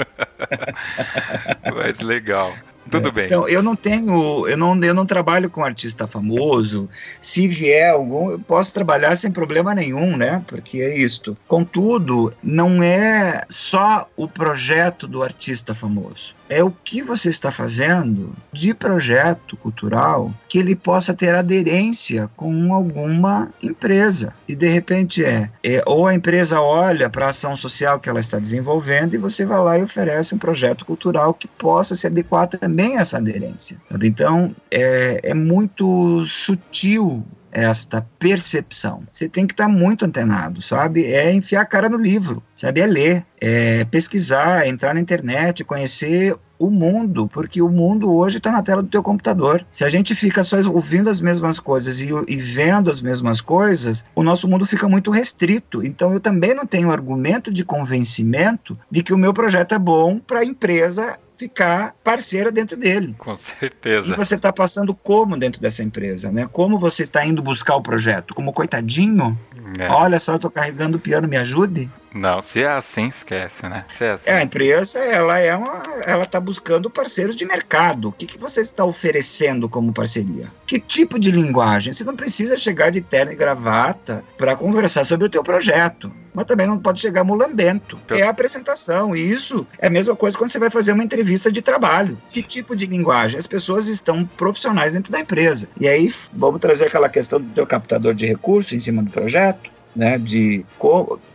[1.75, 2.53] Mas legal.
[2.91, 3.13] Tudo é.
[3.13, 3.27] bem.
[3.27, 6.89] Então, eu não tenho, eu não, eu não trabalho com artista famoso.
[7.21, 10.43] Se vier algum, eu posso trabalhar sem problema nenhum, né?
[10.47, 11.37] Porque é isto.
[11.47, 16.35] Contudo, não é só o projeto do artista famoso.
[16.49, 22.73] É o que você está fazendo de projeto cultural que ele possa ter aderência com
[22.73, 24.33] alguma empresa.
[24.47, 28.21] E de repente é, é ou a empresa olha para a ação social que ela
[28.21, 32.47] está desenvolvendo e você vai lá e oferece um projeto cultural que possa se adequar
[32.49, 33.81] também também essa aderência.
[34.03, 37.25] Então, é, é muito sutil
[37.65, 39.03] esta percepção.
[39.13, 41.05] Você tem que estar muito antenado, sabe?
[41.05, 42.81] É enfiar a cara no livro, sabe?
[42.81, 48.51] É ler, é pesquisar, entrar na internet, conhecer o mundo, porque o mundo hoje está
[48.51, 49.65] na tela do teu computador.
[49.71, 54.05] Se a gente fica só ouvindo as mesmas coisas e, e, vendo as mesmas coisas,
[54.15, 55.85] o nosso mundo fica muito restrito.
[55.85, 60.19] Então eu também não tenho argumento de convencimento de que o meu projeto é bom
[60.19, 63.15] para a empresa ficar parceira dentro dele.
[63.17, 64.13] Com certeza.
[64.13, 66.49] E você está passando como dentto dessa empresa, né?
[66.53, 68.35] Como você está indo buscar o projeto?
[68.35, 69.39] Como coitadinho?
[69.79, 69.89] É.
[69.89, 71.91] Olha só, eu tô carregando o piano, me ajude?
[72.15, 73.85] Não, se é assim, esquece, né?
[74.01, 78.09] É, assim, é, a empresa, ela é uma, ela está buscando parceiros de mercado.
[78.09, 80.51] O que, que você está oferecendo como parceria?
[80.67, 81.93] Que tipo de linguagem?
[81.93, 86.13] Você não precisa chegar de terno e gravata para conversar sobre o teu projeto.
[86.33, 87.99] Mas também não pode chegar mulambento.
[88.11, 89.15] É a apresentação.
[89.15, 92.19] E isso é a mesma coisa quando você vai fazer uma entrevista de trabalho.
[92.31, 93.39] Que tipo de linguagem?
[93.39, 95.69] As pessoas estão profissionais dentro da empresa.
[95.81, 99.71] E aí, vamos trazer aquela questão do teu captador de recursos em cima do projeto
[99.99, 100.65] né, de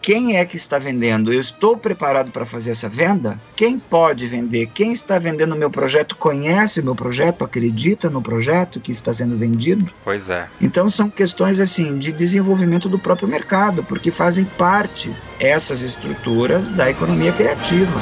[0.01, 1.33] quem é que está vendendo?
[1.33, 3.39] Eu estou preparado para fazer essa venda?
[3.55, 4.67] Quem pode vender?
[4.73, 9.11] Quem está vendendo o meu projeto conhece o meu projeto, acredita no projeto que está
[9.11, 9.91] sendo vendido?
[10.03, 10.47] Pois é.
[10.61, 16.89] Então são questões assim de desenvolvimento do próprio mercado, porque fazem parte essas estruturas da
[16.89, 17.99] economia criativa.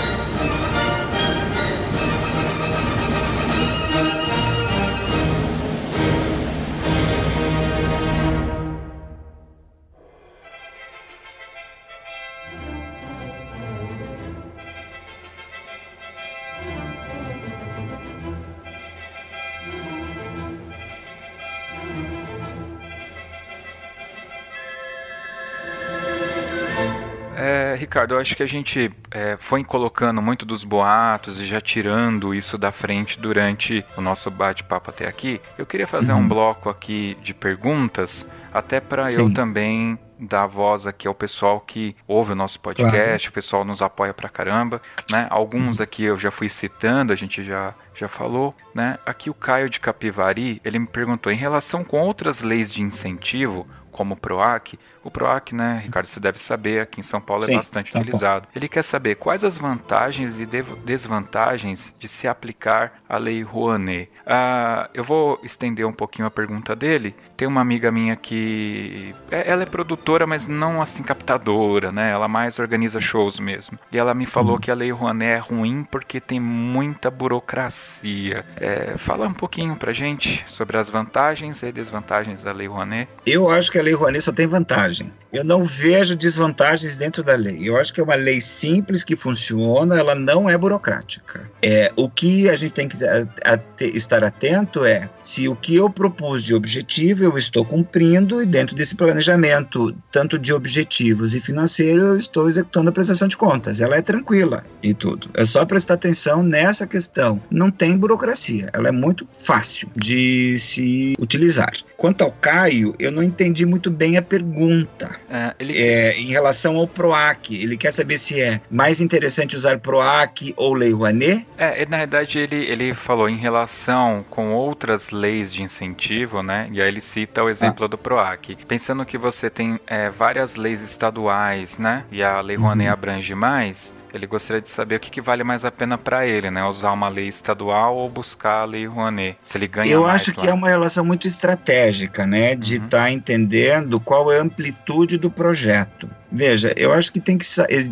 [27.92, 32.34] Ricardo, eu acho que a gente é, foi colocando muito dos boatos e já tirando
[32.34, 35.42] isso da frente durante o nosso bate-papo até aqui.
[35.58, 36.20] Eu queria fazer uhum.
[36.20, 41.94] um bloco aqui de perguntas, até para eu também dar voz aqui ao pessoal que
[42.08, 43.30] ouve o nosso podcast, claro.
[43.30, 44.82] o pessoal nos apoia pra caramba,
[45.12, 45.28] né?
[45.30, 45.84] Alguns uhum.
[45.84, 49.00] aqui eu já fui citando, a gente já, já falou, né?
[49.06, 53.68] Aqui o Caio de Capivari, ele me perguntou, em relação com outras leis de incentivo,
[53.92, 57.48] como o PROAC, o PROAC, né, Ricardo, você deve saber, aqui em São Paulo é
[57.48, 58.42] Sim, é bastante São utilizado.
[58.42, 58.54] Paulo.
[58.56, 64.10] Ele quer saber quais as vantagens e desvantagens de se aplicar a Lei Rouanet.
[64.26, 67.16] Ah, eu vou estender um pouquinho a pergunta dele.
[67.36, 72.12] Tem uma amiga minha que é, ela é produtora, mas não assim captadora, né?
[72.12, 73.80] Ela mais organiza shows mesmo.
[73.92, 74.60] E ela me falou hum.
[74.60, 78.46] que a Lei Rouanet é ruim porque tem muita burocracia.
[78.56, 83.10] É, fala um pouquinho pra gente sobre as vantagens e desvantagens da Lei Rouanet.
[83.26, 85.12] Eu acho que a Lei Rouanet só tem vantagem vantagem.
[85.32, 87.60] Eu não vejo desvantagens dentro da lei.
[87.62, 91.50] Eu acho que é uma lei simples que funciona, ela não é burocrática.
[91.62, 95.90] É, o que a gente tem que a, estar atento é se o que eu
[95.90, 102.08] propus de objetivo eu estou cumprindo e dentro desse planejamento, tanto de objetivos e financeiro,
[102.08, 103.80] eu estou executando a prestação de contas.
[103.80, 105.30] Ela é tranquila e tudo.
[105.34, 107.42] É só prestar atenção nessa questão.
[107.50, 108.70] Não tem burocracia.
[108.74, 111.72] Ela é muito fácil de se utilizar.
[111.96, 114.81] Quanto ao Caio, eu não entendi muito bem a pergunta.
[115.30, 115.78] É, ele...
[115.78, 120.74] é, em relação ao PROAC, ele quer saber se é mais interessante usar PROAC ou
[120.74, 121.46] Lei Rouanet?
[121.58, 126.70] É, na verdade ele, ele falou em relação com outras leis de incentivo, né?
[126.72, 127.88] E aí ele cita o exemplo ah.
[127.88, 128.58] do PROAC.
[128.68, 132.06] Pensando que você tem é, várias leis estaduais, né?
[132.12, 132.94] E a Lei Rouanet uhum.
[132.94, 136.52] abrange mais, ele gostaria de saber o que, que vale mais a pena para ele,
[136.52, 136.64] né?
[136.66, 139.38] Usar uma lei estadual ou buscar a lei Rouanet.
[139.42, 140.44] Se ele ganha Eu acho lá.
[140.44, 142.56] que é uma relação muito estratégica, né?
[142.56, 142.90] De estar uhum.
[142.90, 146.10] tá entendendo qual é a amplitude do projeto.
[146.32, 147.46] Veja, eu acho que tem que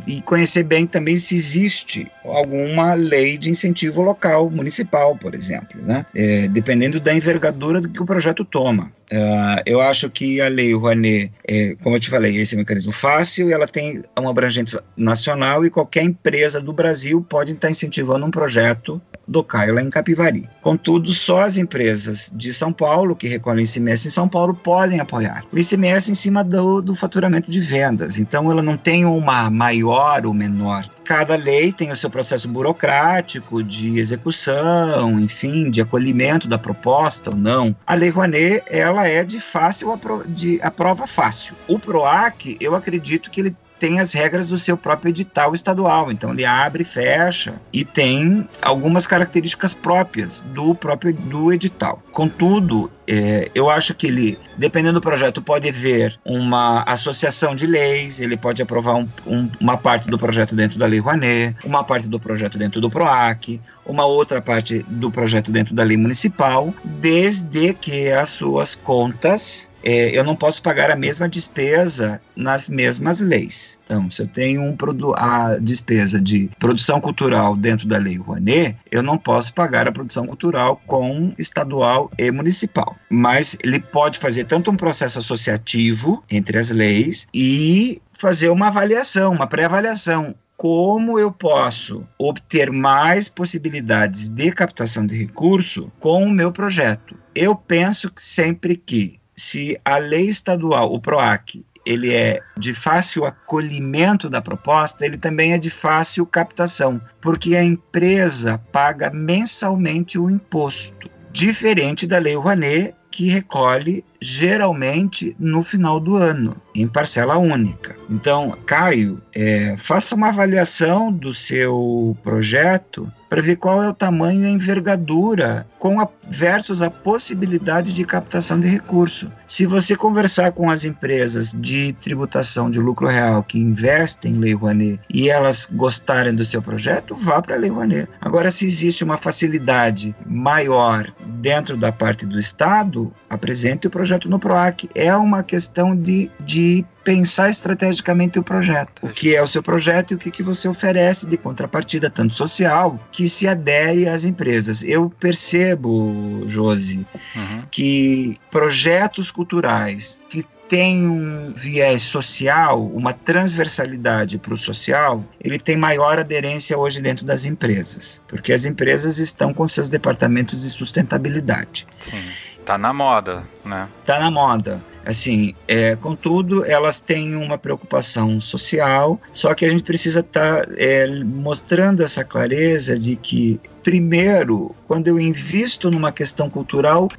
[0.08, 6.06] e conhecer bem também se existe alguma lei de incentivo local, municipal, por exemplo, né?
[6.16, 8.92] É, dependendo da envergadura do que o projeto toma.
[9.12, 12.60] Uh, eu acho que a lei Rouanet, é, como eu te falei, esse é um
[12.60, 18.24] mecanismo fácil, ela tem uma abrangência nacional e qualquer empresa do Brasil pode estar incentivando
[18.24, 20.50] um projeto do Caio lá em Capivari.
[20.62, 25.44] Contudo, só as empresas de São Paulo que recolhem ICMS em São Paulo podem apoiar.
[25.52, 28.20] O ICMS em cima do, do faturamento de vendas.
[28.30, 33.64] Então, ela não tem uma maior ou menor cada lei tem o seu processo burocrático
[33.64, 37.76] de execução, enfim, de acolhimento da proposta ou não.
[37.88, 41.56] A Lei Rouanet, ela é de fácil de aprova fácil.
[41.68, 46.12] O PROAC, eu acredito que ele tem as regras do seu próprio edital estadual.
[46.12, 52.04] Então ele abre, fecha e tem algumas características próprias do próprio do edital.
[52.12, 58.20] Contudo, é, eu acho que ele, dependendo do projeto, pode ver uma associação de leis,
[58.20, 62.08] ele pode aprovar um, um, uma parte do projeto dentro da Lei Rouanet, uma parte
[62.08, 67.74] do projeto dentro do PROAC, uma outra parte do projeto dentro da lei municipal, desde
[67.74, 73.80] que as suas contas é, eu não posso pagar a mesma despesa nas mesmas leis.
[73.86, 74.76] Então, se eu tenho um
[75.16, 80.26] a despesa de produção cultural dentro da lei Rouanet, eu não posso pagar a produção
[80.26, 82.96] cultural com estadual e municipal.
[83.10, 89.32] Mas ele pode fazer tanto um processo associativo entre as leis e fazer uma avaliação,
[89.32, 96.52] uma pré-avaliação como eu posso obter mais possibilidades de captação de recurso com o meu
[96.52, 97.16] projeto.
[97.34, 103.26] Eu penso que sempre que se a lei estadual, o PROAC, ele é de fácil
[103.26, 110.30] acolhimento da proposta, ele também é de fácil captação, porque a empresa paga mensalmente o
[110.30, 117.96] imposto, diferente da lei Rouanet, que recolhe geralmente no final do ano, em parcela única.
[118.10, 124.42] Então, Caio, é, faça uma avaliação do seu projeto para ver qual é o tamanho
[124.42, 129.32] e a envergadura com a, versus a possibilidade de captação de recurso.
[129.46, 134.54] Se você conversar com as empresas de tributação de lucro real que investem em Lei
[134.54, 138.10] Rouanet e elas gostarem do seu projeto, vá para a Lei Rouanet.
[138.20, 144.40] Agora, se existe uma facilidade maior dentro da parte do Estado, apresente o projeto no
[144.40, 144.90] PROAC.
[144.96, 148.92] É uma questão de, de pensar estrategicamente o projeto.
[149.02, 152.36] O que é o seu projeto e o que, que você oferece de contrapartida, tanto
[152.36, 154.84] social, que se adere às empresas.
[154.84, 157.06] Eu percebo, Josi,
[157.36, 157.64] uhum.
[157.72, 165.76] que projetos culturais que tem um viés social, uma transversalidade para o social, ele tem
[165.76, 171.88] maior aderência hoje dentro das empresas, porque as empresas estão com seus departamentos de sustentabilidade.
[172.00, 172.24] Sim.
[172.70, 173.90] Tá na moda, né?
[174.06, 174.80] Tá na moda.
[175.04, 180.72] Assim, é, contudo, elas têm uma preocupação social, só que a gente precisa estar tá,
[180.78, 187.10] é, mostrando essa clareza de que primeiro, quando eu invisto numa questão cultural,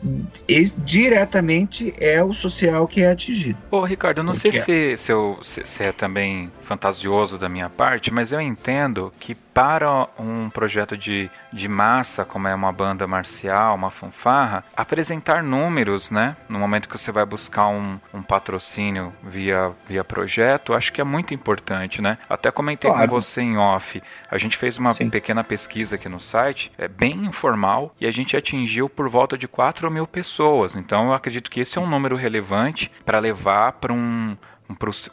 [0.85, 3.59] diretamente é o social que é atingido.
[3.71, 7.49] Ô, Ricardo, eu não Porque sei se, se, eu, se, se é também fantasioso da
[7.49, 12.73] minha parte, mas eu entendo que para um projeto de, de massa, como é uma
[12.73, 16.37] banda marcial, uma fanfarra, apresentar números, né?
[16.49, 21.05] No momento que você vai buscar um, um patrocínio via, via projeto, acho que é
[21.05, 22.19] muito importante, né?
[22.29, 23.09] Até comentei claro.
[23.09, 24.03] com você em off.
[24.31, 25.11] A gente fez uma Sim.
[25.11, 29.49] pequena pesquisa aqui no site, é bem informal, e a gente atingiu por volta de
[29.49, 30.77] 4 mil pessoas.
[30.77, 34.37] Então eu acredito que esse é um número relevante para levar para um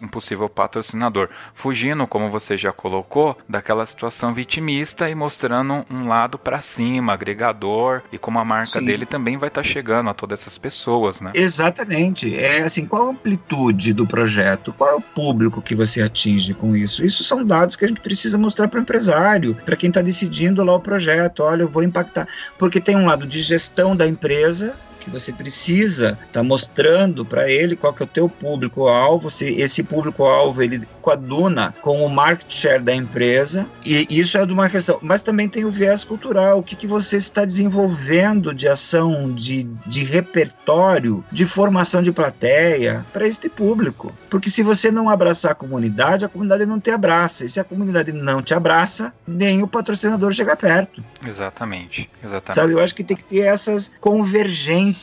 [0.01, 6.37] um, possível patrocinador, fugindo, como você já colocou, daquela situação vitimista e mostrando um lado
[6.37, 8.85] para cima, agregador e como a marca Sim.
[8.85, 11.31] dele também vai estar tá chegando a todas essas pessoas, né?
[11.33, 12.35] Exatamente.
[12.37, 14.73] É assim, qual a amplitude do projeto?
[14.73, 17.03] Qual é o público que você atinge com isso?
[17.03, 20.63] Isso são dados que a gente precisa mostrar para o empresário, para quem está decidindo
[20.63, 21.43] lá o projeto.
[21.43, 22.27] Olha, eu vou impactar,
[22.57, 24.77] porque tem um lado de gestão da empresa
[25.07, 29.45] que você precisa estar tá mostrando para ele qual que é o teu público-alvo, se
[29.55, 34.69] esse público-alvo ele coaduna com o market share da empresa, e isso é de uma
[34.69, 34.99] questão.
[35.01, 39.63] Mas também tem o viés cultural, o que, que você está desenvolvendo de ação, de,
[39.85, 44.13] de repertório, de formação de plateia para este público.
[44.29, 47.45] Porque se você não abraçar a comunidade, a comunidade não te abraça.
[47.45, 51.01] E se a comunidade não te abraça, nem o patrocinador chega perto.
[51.25, 52.09] Exatamente.
[52.21, 52.55] Exatamente.
[52.55, 54.96] Sabe, eu acho que tem que ter essas convergências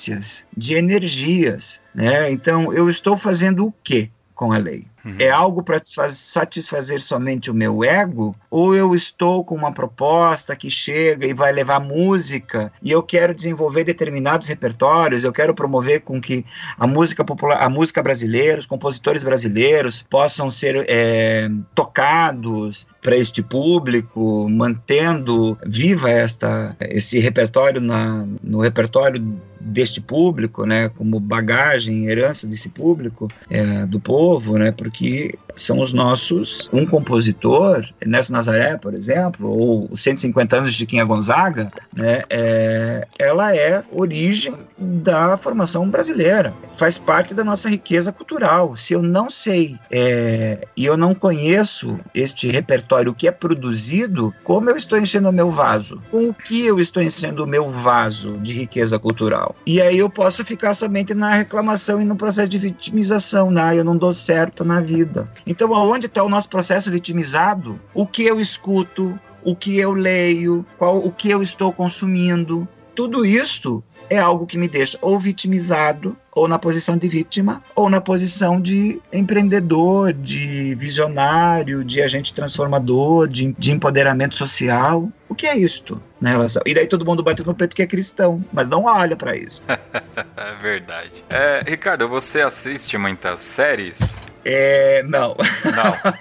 [0.57, 1.81] de energias.
[1.95, 2.31] Né?
[2.31, 4.87] Então, eu estou fazendo o quê com a lei?
[5.05, 5.17] Uhum.
[5.19, 8.35] É algo para satisfazer somente o meu ego?
[8.51, 13.35] Ou eu estou com uma proposta que chega e vai levar música e eu quero
[13.35, 16.45] desenvolver determinados repertórios, eu quero promover com que
[16.79, 23.43] a música popular, a música brasileira, os compositores brasileiros possam ser é, tocados para este
[23.43, 29.23] público, mantendo viva esta, esse repertório na, no repertório
[29.61, 35.93] deste público, né, como bagagem, herança desse público, é, do povo, né, porque são os
[35.93, 42.23] nossos, um compositor, Ernesto Nazaré, por exemplo, ou os 150 anos de Chiquinha Gonzaga, né,
[42.31, 48.77] é, ela é origem da formação brasileira, faz parte da nossa riqueza cultural.
[48.77, 54.71] Se eu não sei é, e eu não conheço este repertório que é produzido, como
[54.71, 56.03] eu estou enchendo o meu vaso?
[56.11, 59.55] Com o que eu estou enchendo o meu vaso de riqueza cultural?
[59.67, 63.77] E aí eu posso ficar somente na reclamação e no processo de vitimização, né?
[63.77, 65.29] Eu não dou certo na vida.
[65.47, 67.81] Então, aonde está o nosso processo vitimizado?
[67.93, 73.25] O que eu escuto, o que eu leio, qual, o que eu estou consumindo, tudo
[73.27, 78.01] isto é algo que me deixa ou vitimizado, ou na posição de vítima, ou na
[78.01, 85.11] posição de empreendedor, de visionário, de agente transformador, de, de empoderamento social.
[85.29, 86.63] O que é isto na relação?
[86.65, 89.63] E daí todo mundo bate no peito que é cristão, mas não olha para isso.
[89.69, 91.23] é verdade.
[91.29, 94.23] É, Ricardo, você assiste muitas séries?
[94.45, 95.35] É, não.
[95.65, 96.15] Não.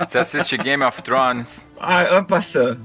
[0.06, 1.66] Você assiste Game of Thrones?
[1.78, 2.80] Ah, passando.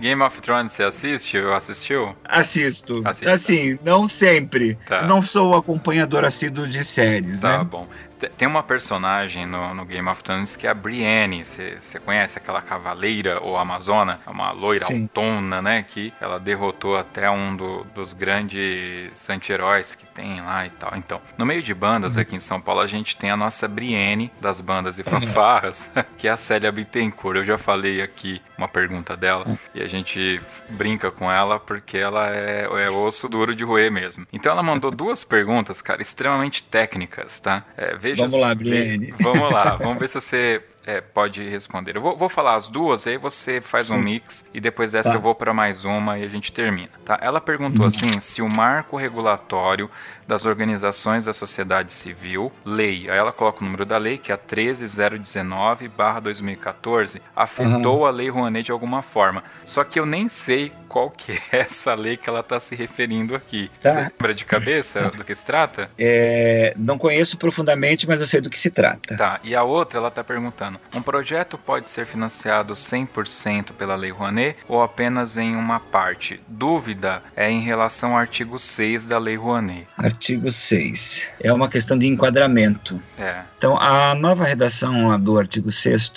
[0.00, 1.38] Game of Thrones você assiste?
[1.38, 2.14] Assistiu?
[2.24, 3.00] Assisto.
[3.06, 3.28] Assiste.
[3.30, 4.74] Assim, não sempre.
[4.86, 5.06] Tá.
[5.06, 7.64] Não sou acompanhador assíduo de séries, tá né?
[7.64, 7.86] bom.
[8.30, 11.44] Tem uma personagem no, no, Game of Thrones que é a Brienne.
[11.44, 14.20] Você conhece aquela cavaleira ou amazona?
[14.26, 15.02] É uma loira Sim.
[15.02, 15.82] autona, né?
[15.82, 20.92] Que ela derrotou até um do, dos grandes anti-heróis que tem lá e tal.
[20.96, 22.22] Então, no meio de bandas uhum.
[22.22, 25.20] aqui em São Paulo, a gente tem a nossa Brienne das bandas e uhum.
[25.20, 27.38] fanfarras, que é a Célia Bittencourt.
[27.38, 29.58] Eu já falei aqui uma pergunta dela uhum.
[29.74, 34.26] e a gente brinca com ela porque ela é, é osso duro de roer mesmo.
[34.32, 37.64] Então ela mandou duas perguntas, cara, extremamente técnicas, tá?
[37.76, 39.14] É, veja vamos lá, Brienne.
[39.20, 41.96] Vamos lá, vamos ver se você é, pode responder.
[41.96, 43.94] Eu vou, vou, falar as duas, aí você faz Sim.
[43.94, 45.16] um mix e depois dessa tá.
[45.16, 46.90] eu vou para mais uma e a gente termina.
[47.04, 47.18] Tá?
[47.20, 47.88] Ela perguntou uhum.
[47.88, 49.90] assim: se o marco regulatório
[50.26, 54.34] das organizações da sociedade civil, lei, aí ela coloca o número da lei, que é
[54.34, 58.06] a 13019-2014, afetou uhum.
[58.06, 59.44] a lei Rouanet de alguma forma.
[59.64, 63.34] Só que eu nem sei qual que é essa lei que ela está se referindo
[63.34, 63.70] aqui.
[63.80, 63.90] Tá.
[63.90, 65.08] Você lembra de cabeça tá.
[65.10, 65.90] do que se trata?
[65.98, 69.16] É, não conheço profundamente, mas eu sei do que se trata.
[69.16, 74.10] Tá, e a outra ela está perguntando, um projeto pode ser financiado 100% pela lei
[74.10, 76.40] Rouanet ou apenas em uma parte?
[76.48, 79.86] Dúvida é em relação ao artigo 6 da lei Rouanet.
[79.96, 81.28] Artigo 6.
[81.40, 83.00] É uma questão de enquadramento.
[83.18, 83.42] É.
[83.56, 86.12] Então, a nova redação do artigo 6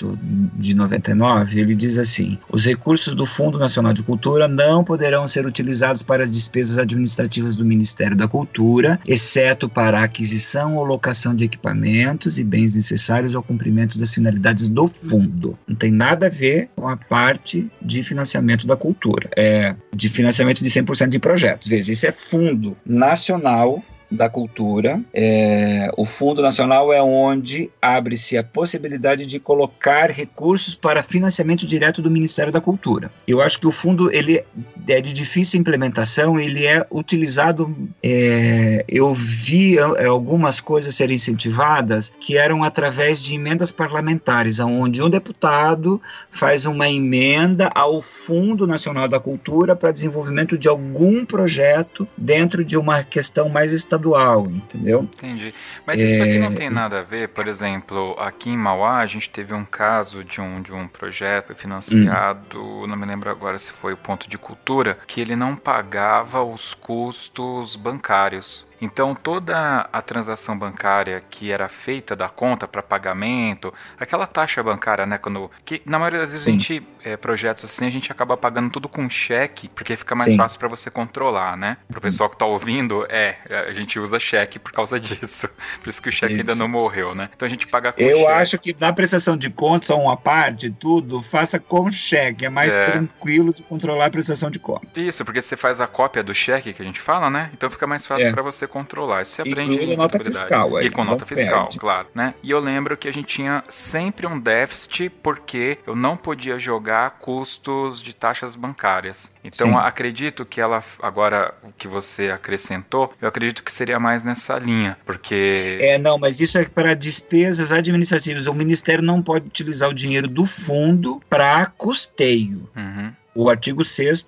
[0.55, 5.45] de 99, ele diz assim: os recursos do Fundo Nacional de Cultura não poderão ser
[5.45, 11.35] utilizados para as despesas administrativas do Ministério da Cultura, exceto para a aquisição ou locação
[11.35, 15.57] de equipamentos e bens necessários ao cumprimento das finalidades do fundo.
[15.67, 19.29] Não tem nada a ver com a parte de financiamento da cultura.
[19.35, 21.67] É de financiamento de 100% de projetos.
[21.67, 25.01] Veja, isso é fundo nacional da Cultura.
[25.13, 32.01] É, o Fundo Nacional é onde abre-se a possibilidade de colocar recursos para financiamento direto
[32.01, 33.11] do Ministério da Cultura.
[33.27, 34.43] Eu acho que o fundo ele
[34.87, 37.75] é de difícil implementação, ele é utilizado.
[38.01, 45.01] É, eu vi é, algumas coisas serem incentivadas que eram através de emendas parlamentares, onde
[45.01, 46.01] um deputado
[46.31, 52.77] faz uma emenda ao Fundo Nacional da Cultura para desenvolvimento de algum projeto dentro de
[52.77, 55.01] uma questão mais estadual estadual, entendeu?
[55.01, 55.53] Entendi.
[55.85, 59.05] Mas isso aqui não é, tem nada a ver, por exemplo, aqui em Mauá a
[59.05, 62.87] gente teve um caso de um, de um projeto financiado, hum.
[62.87, 66.73] não me lembro agora se foi o Ponto de Cultura, que ele não pagava os
[66.73, 68.66] custos bancários.
[68.81, 75.05] Então toda a transação bancária que era feita da conta para pagamento, aquela taxa bancária,
[75.05, 76.51] né, quando que na maioria das vezes Sim.
[76.51, 80.31] a gente é, projetos assim a gente acaba pagando tudo com cheque porque fica mais
[80.31, 80.37] Sim.
[80.37, 81.77] fácil para você controlar, né?
[81.87, 85.49] Para o pessoal que está ouvindo, é a gente usa cheque por causa disso,
[85.81, 86.41] por isso que o cheque isso.
[86.41, 87.29] ainda não morreu, né?
[87.35, 88.31] Então a gente paga com Eu cheque.
[88.31, 92.91] acho que na prestação de contas uma parte tudo faça com cheque, é mais é.
[92.91, 94.89] tranquilo de controlar a prestação de contas.
[94.95, 97.49] Isso, porque você faz a cópia do cheque que a gente fala, né?
[97.53, 98.31] Então fica mais fácil é.
[98.31, 99.23] para você controlar.
[99.23, 100.81] Isso você aprende e com nota fiscal.
[100.81, 101.79] E com nota fiscal, perde.
[101.79, 102.07] claro.
[102.13, 102.33] Né?
[102.43, 107.11] E eu lembro que a gente tinha sempre um déficit porque eu não podia jogar
[107.19, 109.31] custos de taxas bancárias.
[109.43, 109.75] Então, Sim.
[109.75, 114.97] acredito que ela, agora o que você acrescentou, eu acredito que seria mais nessa linha,
[115.05, 115.77] porque...
[115.81, 118.47] É, não, mas isso é para despesas administrativas.
[118.47, 122.69] O Ministério não pode utilizar o dinheiro do fundo para custeio.
[122.75, 123.13] Uhum.
[123.33, 124.23] O artigo 6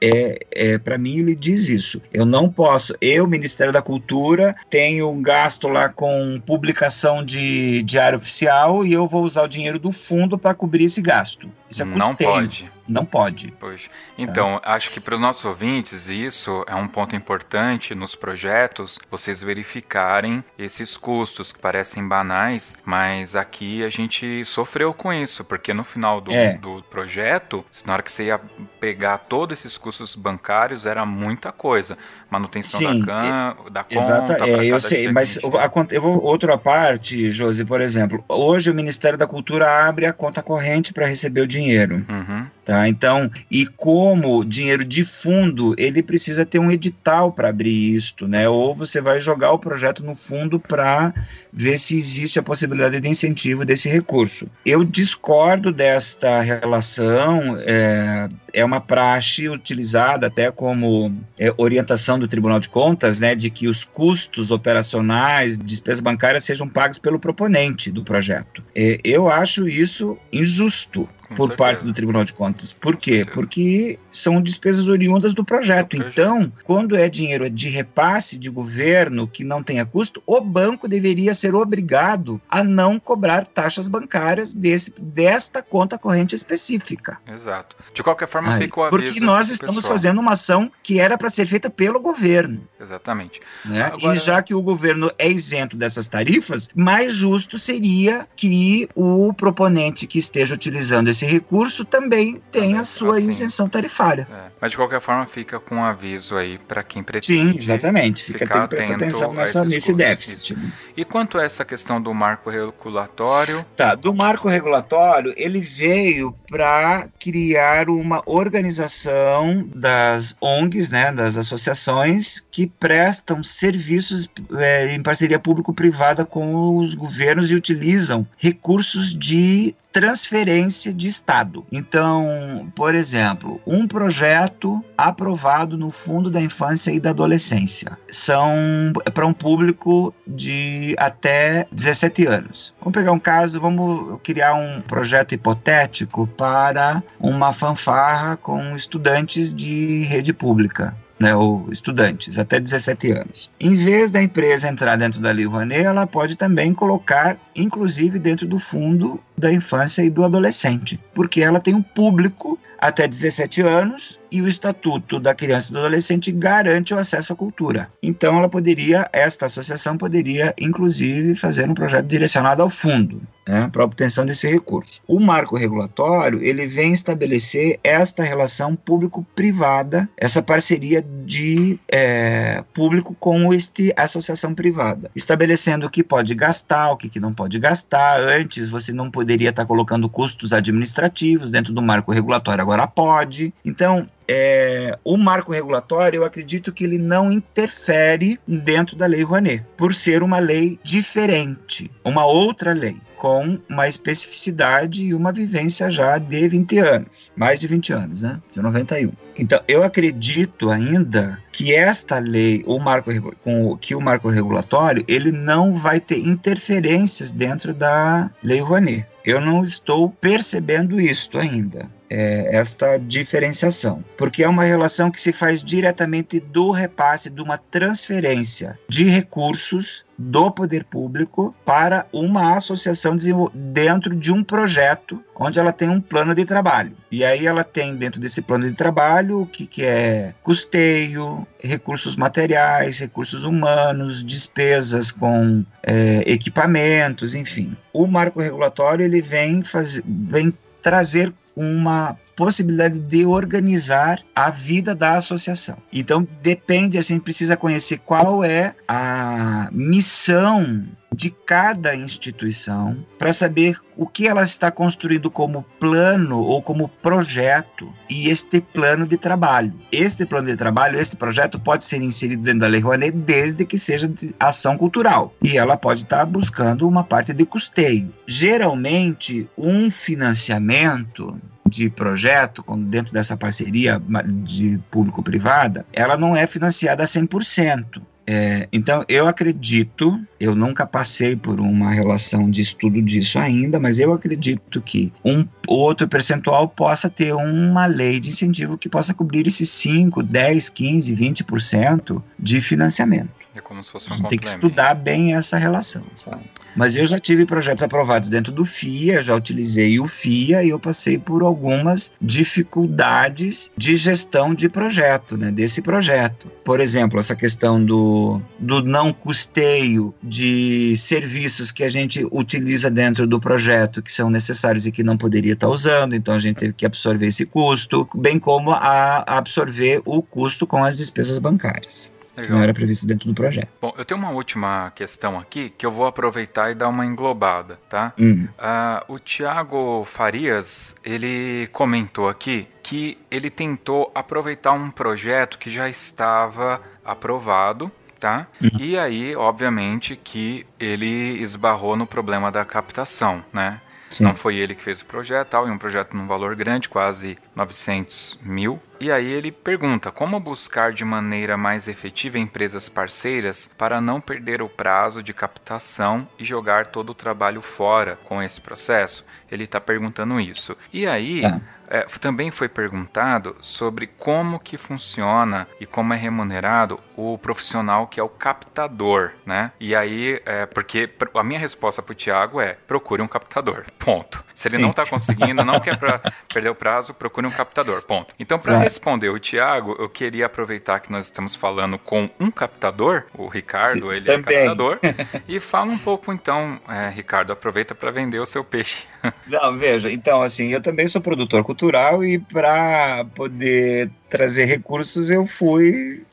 [0.00, 2.00] é, é para mim ele diz isso.
[2.12, 2.94] Eu não posso.
[3.00, 9.06] Eu, Ministério da Cultura, tenho um gasto lá com publicação de diário oficial e eu
[9.06, 11.50] vou usar o dinheiro do fundo para cobrir esse gasto.
[11.70, 12.08] Isso é custeio.
[12.08, 12.75] Não pode.
[12.88, 13.52] Não pode.
[13.58, 13.88] Pois.
[14.16, 14.72] Então, tá?
[14.72, 20.44] acho que para os nossos ouvintes, isso é um ponto importante nos projetos, vocês verificarem
[20.58, 26.20] esses custos que parecem banais, mas aqui a gente sofreu com isso, porque no final
[26.20, 26.56] do, é.
[26.58, 28.40] do projeto, na hora que você ia
[28.80, 31.98] pegar todos esses custos bancários, era muita coisa.
[32.30, 34.36] Manutenção Sim, da, can, da conta.
[34.44, 39.18] É, eu sei, mas a, eu vou, outra parte, Josi, por exemplo, hoje o Ministério
[39.18, 42.04] da Cultura abre a conta corrente para receber o dinheiro.
[42.08, 42.46] Uhum.
[42.64, 42.75] Tá?
[42.88, 48.48] Então, e como dinheiro de fundo, ele precisa ter um edital para abrir isto, né?
[48.48, 51.14] Ou você vai jogar o projeto no fundo para
[51.52, 54.46] ver se existe a possibilidade de incentivo desse recurso.
[54.64, 62.60] Eu discordo desta relação, é, é uma praxe utilizada até como é, orientação do Tribunal
[62.60, 68.04] de Contas, né, de que os custos operacionais, despesas bancárias sejam pagos pelo proponente do
[68.04, 68.62] projeto.
[68.74, 71.08] É, eu acho isso injusto.
[71.34, 71.56] Por certeza.
[71.56, 72.72] parte do Tribunal de Contas.
[72.72, 73.24] Por quê?
[73.24, 75.96] Porque são despesas oriundas do projeto.
[75.96, 81.34] Então, quando é dinheiro de repasse de governo que não tenha custo, o banco deveria
[81.34, 87.18] ser obrigado a não cobrar taxas bancárias desse, desta conta corrente específica.
[87.26, 87.76] Exato.
[87.94, 89.02] De qualquer forma, Aí, fica o aviso.
[89.02, 89.94] Porque nós estamos pessoal.
[89.94, 92.66] fazendo uma ação que era para ser feita pelo governo.
[92.80, 93.40] Exatamente.
[93.64, 93.82] Né?
[93.82, 94.14] Agora...
[94.14, 100.06] E já que o governo é isento dessas tarifas, mais justo seria que o proponente
[100.06, 103.28] que esteja utilizando esse recurso também tenha a sua assim.
[103.28, 104.28] isenção tarifária.
[104.30, 104.50] É.
[104.60, 107.52] Mas de qualquer forma, fica com um aviso aí para quem pretende.
[107.52, 108.24] Sim, exatamente.
[108.24, 110.52] Fica tem que prestar atenção nessa, nesse déficit.
[110.52, 110.72] Isso.
[110.96, 113.64] E quanto a essa questão do marco regulatório?
[113.76, 122.40] Tá, do marco regulatório, ele veio para criar uma organização das ONGs, né, das associações
[122.50, 130.92] que prestam serviços é, em parceria público-privada com os governos e utilizam recursos de transferência
[130.92, 131.64] de Estado.
[131.72, 139.26] Então, por exemplo, um projeto aprovado no Fundo da Infância e da Adolescência são para
[139.26, 142.74] um público de até 17 anos.
[142.78, 150.04] Vamos pegar um caso, vamos criar um projeto hipotético para uma fanfarra com estudantes de
[150.04, 153.50] rede pública né, ou estudantes, até 17 anos.
[153.58, 158.46] Em vez da empresa entrar dentro da Lei Rouanet, ela pode também colocar, inclusive, dentro
[158.46, 164.20] do fundo da infância e do adolescente, porque ela tem um público até 17 anos
[164.30, 167.88] e o Estatuto da Criança e do Adolescente garante o acesso à cultura.
[168.02, 173.84] Então ela poderia, esta associação poderia inclusive fazer um projeto direcionado ao fundo, né, para
[173.84, 175.00] obtenção desse recurso.
[175.06, 183.52] O marco regulatório, ele vem estabelecer esta relação público-privada, essa parceria de é, público com
[183.52, 188.20] este associação privada, estabelecendo o que pode gastar, o que, que não pode gastar.
[188.20, 193.54] Antes você não poderia estar colocando custos administrativos dentro do marco regulatório, agora pode.
[193.64, 199.64] Então, é, o marco regulatório, eu acredito que ele não interfere dentro da Lei Rouanet,
[199.76, 206.18] por ser uma lei diferente, uma outra lei com uma especificidade e uma vivência já
[206.18, 208.40] de 20 anos, mais de 20 anos, né?
[208.52, 209.10] De 91.
[209.38, 213.10] Então, eu acredito ainda que esta lei, o marco
[213.42, 219.06] com que o marco regulatório, ele não vai ter interferências dentro da Lei Rouanet.
[219.24, 225.32] Eu não estou percebendo isso ainda é, esta diferenciação, porque é uma relação que se
[225.32, 233.16] faz diretamente do repasse de uma transferência de recursos do poder público para uma associação
[233.52, 236.96] dentro de um projeto onde ela tem um plano de trabalho.
[237.10, 242.16] E aí ela tem dentro desse plano de trabalho o que, que é custeio, recursos
[242.16, 247.76] materiais, recursos humanos, despesas com é, equipamentos, enfim.
[247.92, 255.16] O marco regulatório ele vem, faz, vem trazer uma possibilidade de organizar a vida da
[255.16, 255.78] associação.
[255.90, 260.86] Então depende, a gente precisa conhecer qual é a missão
[261.16, 267.90] de cada instituição para saber o que ela está construindo como plano ou como projeto
[268.10, 269.72] e este plano de trabalho.
[269.90, 273.78] Este plano de trabalho, este projeto pode ser inserido dentro da Lei Rouanet desde que
[273.78, 278.12] seja de ação cultural e ela pode estar buscando uma parte de custeio.
[278.26, 284.00] Geralmente, um financiamento de projeto, dentro dessa parceria
[284.44, 288.02] de público-privada, ela não é financiada a 100%.
[288.26, 294.00] É, então, eu acredito, eu nunca passei por uma relação de estudo disso ainda, mas
[294.00, 299.46] eu acredito que um outro percentual possa ter uma lei de incentivo que possa cobrir
[299.46, 303.45] esses 5, 10, 15, 20% de financiamento.
[303.56, 306.42] É como se fosse um Tem que estudar bem essa relação, sabe?
[306.76, 310.78] Mas eu já tive projetos aprovados dentro do FIA, já utilizei o FIA e eu
[310.78, 316.52] passei por algumas dificuldades de gestão de projeto, né, desse projeto.
[316.62, 323.26] Por exemplo, essa questão do, do não custeio de serviços que a gente utiliza dentro
[323.26, 326.74] do projeto que são necessários e que não poderia estar usando, então a gente teve
[326.74, 332.14] que absorver esse custo, bem como a absorver o custo com as despesas bancárias.
[332.36, 332.56] Legal.
[332.56, 333.68] não era previsto dentro do projeto.
[333.80, 337.78] Bom, eu tenho uma última questão aqui que eu vou aproveitar e dar uma englobada,
[337.88, 338.12] tá?
[338.18, 345.88] Uh, o Tiago Farias, ele comentou aqui que ele tentou aproveitar um projeto que já
[345.88, 347.90] estava aprovado,
[348.20, 348.46] tá?
[348.62, 348.78] Uhum.
[348.78, 353.80] E aí, obviamente, que ele esbarrou no problema da captação, né?
[354.10, 354.24] Sim.
[354.24, 357.36] Não foi ele que fez o projeto, tal, e um projeto num valor grande, quase
[357.54, 358.80] 900 mil.
[358.98, 364.62] E aí ele pergunta como buscar de maneira mais efetiva empresas parceiras para não perder
[364.62, 369.24] o prazo de captação e jogar todo o trabalho fora com esse processo.
[369.50, 370.76] Ele está perguntando isso.
[370.92, 371.42] E aí.
[371.42, 371.60] Tá.
[371.88, 378.20] É, também foi perguntado sobre como que funciona e como é remunerado o profissional que
[378.20, 379.72] é o captador, né?
[379.80, 384.44] E aí, é, porque a minha resposta para o Tiago é procure um captador, ponto.
[384.54, 384.82] Se ele Sim.
[384.82, 386.20] não está conseguindo, não quer pra
[386.52, 388.34] perder o prazo, procure um captador, ponto.
[388.38, 393.24] Então, para responder o Tiago, eu queria aproveitar que nós estamos falando com um captador,
[393.34, 394.56] o Ricardo, Sim, ele é também.
[394.56, 394.98] é captador,
[395.48, 399.06] e fala um pouco então, é, Ricardo, aproveita para vender o seu peixe.
[399.46, 405.46] Não, veja, então assim, eu também sou produtor cultural e para poder trazer recursos eu
[405.46, 406.24] fui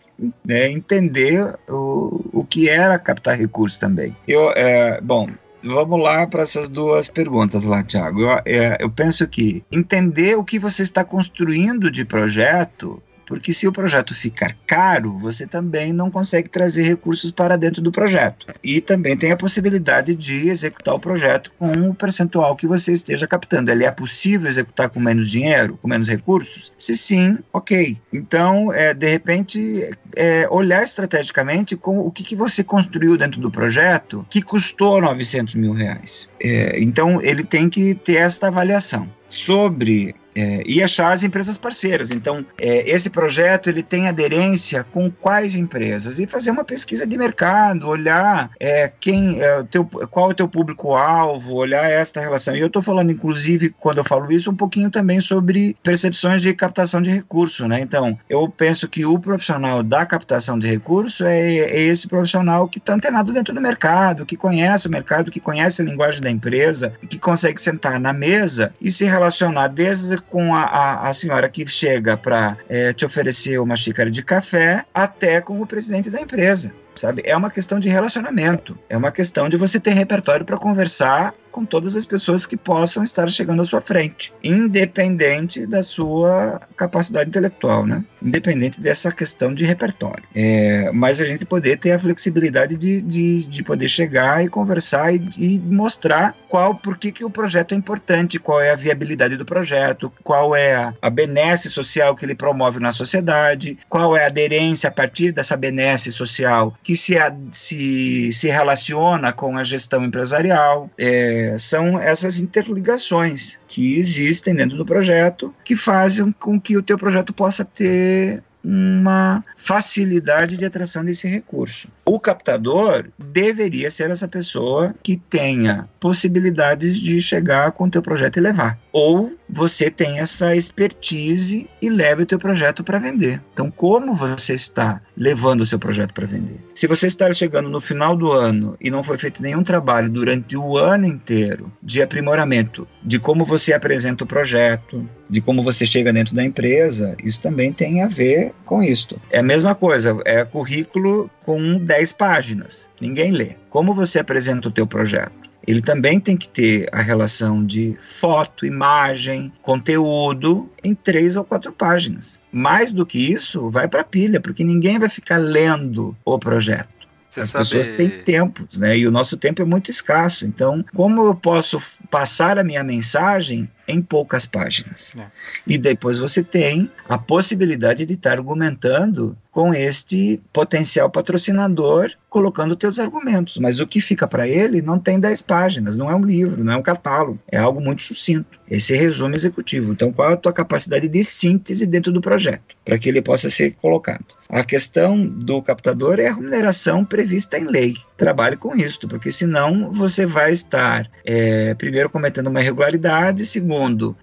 [0.45, 4.15] né, entender o, o que era captar recursos também.
[4.28, 5.28] Eu, é, bom,
[5.64, 8.22] vamos lá para essas duas perguntas lá, Tiago.
[8.22, 13.68] Eu, é, eu penso que entender o que você está construindo de projeto porque se
[13.68, 18.48] o projeto ficar caro, você também não consegue trazer recursos para dentro do projeto.
[18.64, 23.28] E também tem a possibilidade de executar o projeto com o percentual que você esteja
[23.28, 23.72] captando.
[23.72, 26.72] Ele é possível executar com menos dinheiro, com menos recursos?
[26.78, 27.98] Se sim, ok.
[28.12, 33.52] Então, é, de repente, é, olhar estrategicamente com o que, que você construiu dentro do
[33.52, 36.30] projeto que custou 900 mil reais.
[36.40, 42.12] É, então, ele tem que ter esta avaliação sobre é, e achar as empresas parceiras.
[42.12, 47.18] Então, é, esse projeto ele tem aderência com quais empresas e fazer uma pesquisa de
[47.18, 52.56] mercado, olhar é, quem é, teu, qual é o teu público-alvo, olhar esta relação.
[52.56, 56.54] E eu estou falando, inclusive, quando eu falo isso, um pouquinho também sobre percepções de
[56.54, 57.68] captação de recurso.
[57.68, 57.82] Né?
[57.82, 62.78] Então, eu penso que o profissional da captação de recurso é, é esse profissional que
[62.78, 66.94] está antenado dentro do mercado, que conhece o mercado, que conhece a linguagem da empresa,
[67.10, 71.66] que consegue sentar na mesa e se relacionar desde com a, a, a senhora que
[71.66, 76.74] chega para é, te oferecer uma xícara de café até com o presidente da empresa
[77.04, 77.22] sabe?
[77.26, 81.64] É uma questão de relacionamento, é uma questão de você ter repertório para conversar com
[81.64, 87.86] todas as pessoas que possam estar chegando à sua frente, independente da sua capacidade intelectual,
[87.86, 88.04] né?
[88.22, 90.24] Independente dessa questão de repertório.
[90.34, 95.14] É, mas a gente poder ter a flexibilidade de, de, de poder chegar e conversar
[95.14, 99.38] e, e, mostrar qual, por que, que o projeto é importante, qual é a viabilidade
[99.38, 104.24] do projeto, qual é a, a benesse social que ele promove na sociedade, qual é
[104.24, 107.15] a aderência a partir dessa benesse social que se,
[107.52, 110.90] se, se relaciona com a gestão empresarial.
[110.98, 116.98] É, são essas interligações que existem dentro do projeto que fazem com que o teu
[116.98, 121.90] projeto possa ter uma facilidade de atração desse recurso.
[122.06, 128.38] O captador deveria ser essa pessoa que tenha possibilidades de chegar com o teu projeto
[128.38, 128.80] e levar.
[128.91, 133.40] Ou você tem essa expertise e leva o teu projeto para vender.
[133.54, 136.60] Então, como você está levando o seu projeto para vender?
[136.74, 140.58] Se você está chegando no final do ano e não foi feito nenhum trabalho durante
[140.58, 146.12] o ano inteiro de aprimoramento de como você apresenta o projeto, de como você chega
[146.12, 149.22] dentro da empresa, isso também tem a ver com isto.
[149.30, 152.90] É a mesma coisa, é currículo com 10 páginas.
[153.00, 153.56] Ninguém lê.
[153.70, 155.43] Como você apresenta o teu projeto?
[155.65, 161.72] Ele também tem que ter a relação de foto, imagem, conteúdo em três ou quatro
[161.72, 162.41] páginas.
[162.52, 166.90] Mais do que isso, vai para pilha, porque ninguém vai ficar lendo o projeto.
[167.34, 167.64] Você As sabe...
[167.64, 168.95] pessoas têm tempos, né?
[168.95, 170.45] E o nosso tempo é muito escasso.
[170.45, 171.81] Então, como eu posso
[172.11, 175.16] passar a minha mensagem em poucas páginas?
[175.18, 175.26] É.
[175.68, 182.98] E depois você tem a possibilidade de estar argumentando com este potencial patrocinador colocando teus
[182.98, 183.58] argumentos.
[183.58, 186.74] Mas o que fica para ele não tem 10 páginas, não é um livro, não
[186.74, 188.58] é um catálogo, é algo muito sucinto.
[188.68, 189.92] Esse resumo executivo.
[189.92, 193.48] Então, qual é a tua capacidade de síntese dentro do projeto, para que ele possa
[193.48, 194.26] ser colocado?
[194.50, 197.94] A questão do captador é a remuneração prevista em lei.
[198.18, 203.73] Trabalhe com isso, porque senão você vai estar, é, primeiro, cometendo uma irregularidade, segundo,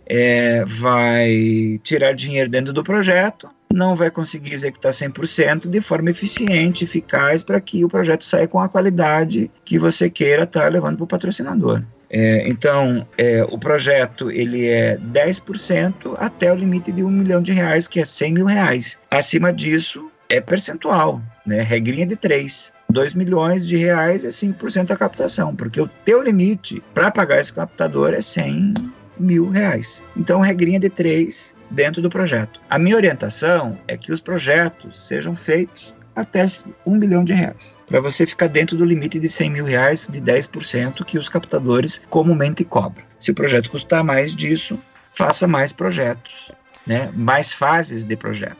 [0.07, 6.85] é, vai tirar dinheiro dentro do projeto, não vai conseguir executar 100% de forma eficiente,
[6.85, 10.97] eficaz, para que o projeto saia com a qualidade que você queira estar tá levando
[10.97, 11.83] para o patrocinador.
[12.13, 17.53] É, então, é, o projeto ele é 10% até o limite de um milhão de
[17.53, 18.99] reais, que é 100 mil reais.
[19.09, 21.63] Acima disso, é percentual, né?
[21.63, 22.73] regrinha de 3.
[22.91, 27.53] 2 milhões de reais é 5% da captação, porque o teu limite para pagar esse
[27.53, 28.75] captador é 100
[29.21, 30.03] mil reais.
[30.17, 32.61] Então, regrinha de 3 dentro do projeto.
[32.69, 36.45] A minha orientação é que os projetos sejam feitos até
[36.85, 40.21] um bilhão de reais, para você ficar dentro do limite de 100 mil reais de
[40.21, 43.05] 10% que os captadores comumente cobram.
[43.19, 44.79] Se o projeto custar mais disso,
[45.13, 46.53] faça mais projetos
[46.87, 48.57] né, mais fases de projeto.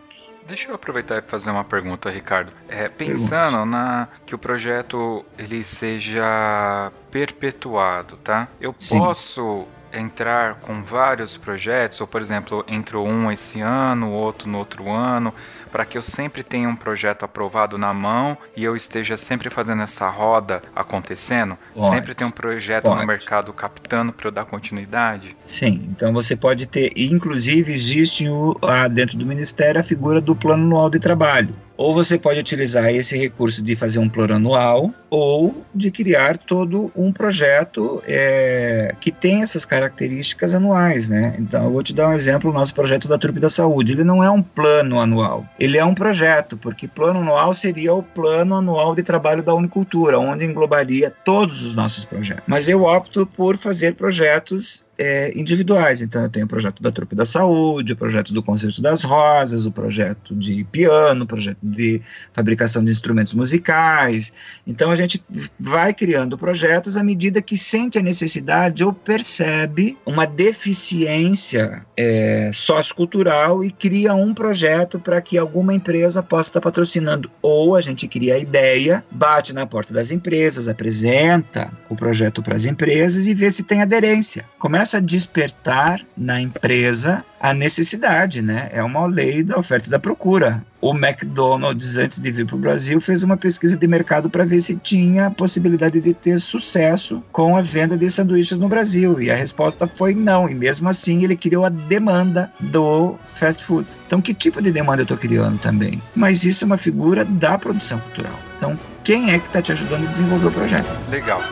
[0.47, 2.53] Deixa eu aproveitar e fazer uma pergunta, Ricardo.
[2.69, 3.71] É, pensando Pergunte.
[3.71, 8.49] na que o projeto ele seja perpetuado, tá?
[8.61, 8.99] Eu Sim.
[8.99, 14.91] posso entrar com vários projetos, ou por exemplo, entrou um esse ano, outro no outro
[14.91, 15.33] ano,
[15.71, 19.83] para que eu sempre tenha um projeto aprovado na mão e eu esteja sempre fazendo
[19.83, 21.57] essa roda acontecendo?
[21.75, 23.01] Pode, sempre tem um projeto pode.
[23.01, 25.37] no mercado captando para eu dar continuidade?
[25.47, 28.57] Sim, então você pode ter, inclusive existe o,
[28.93, 31.55] dentro do Ministério a figura do plano anual de trabalho.
[31.81, 36.93] Ou você pode utilizar esse recurso de fazer um plano anual, ou de criar todo
[36.95, 41.35] um projeto é, que tem essas características anuais, né?
[41.39, 44.05] Então, eu vou te dar um exemplo, o nosso projeto da Trupe da Saúde, ele
[44.05, 48.57] não é um plano anual, ele é um projeto, porque plano anual seria o plano
[48.57, 52.45] anual de trabalho da Unicultura, onde englobaria todos os nossos projetos.
[52.47, 56.03] Mas eu opto por fazer projetos é, individuais.
[56.03, 59.65] Então, eu tenho o projeto da Trupe da Saúde, o projeto do Concerto das Rosas,
[59.65, 62.03] o projeto de piano, o projeto de
[62.35, 64.31] fabricação de instrumentos musicais.
[64.67, 65.23] Então, a gente
[65.59, 73.65] vai criando projetos à medida que sente a necessidade ou percebe uma deficiência é, sociocultural
[73.65, 77.31] e cria um projeto para que alguma empresa possa estar patrocinando.
[77.41, 82.55] Ou a gente cria a ideia, bate na porta das empresas, apresenta o projeto para
[82.55, 84.45] as empresas e vê se tem aderência.
[84.59, 88.69] Começa começa a despertar na empresa a necessidade, né?
[88.73, 90.65] É uma lei da oferta e da procura.
[90.81, 94.61] O McDonald's, antes de vir para o Brasil, fez uma pesquisa de mercado para ver
[94.61, 99.21] se tinha possibilidade de ter sucesso com a venda de sanduíches no Brasil.
[99.21, 100.49] E a resposta foi não.
[100.49, 103.87] E mesmo assim, ele criou a demanda do fast food.
[104.07, 106.03] Então, que tipo de demanda eu estou criando também?
[106.15, 108.39] Mas isso é uma figura da produção cultural.
[108.57, 110.89] Então, quem é que está te ajudando a desenvolver o projeto?
[111.11, 111.43] Legal.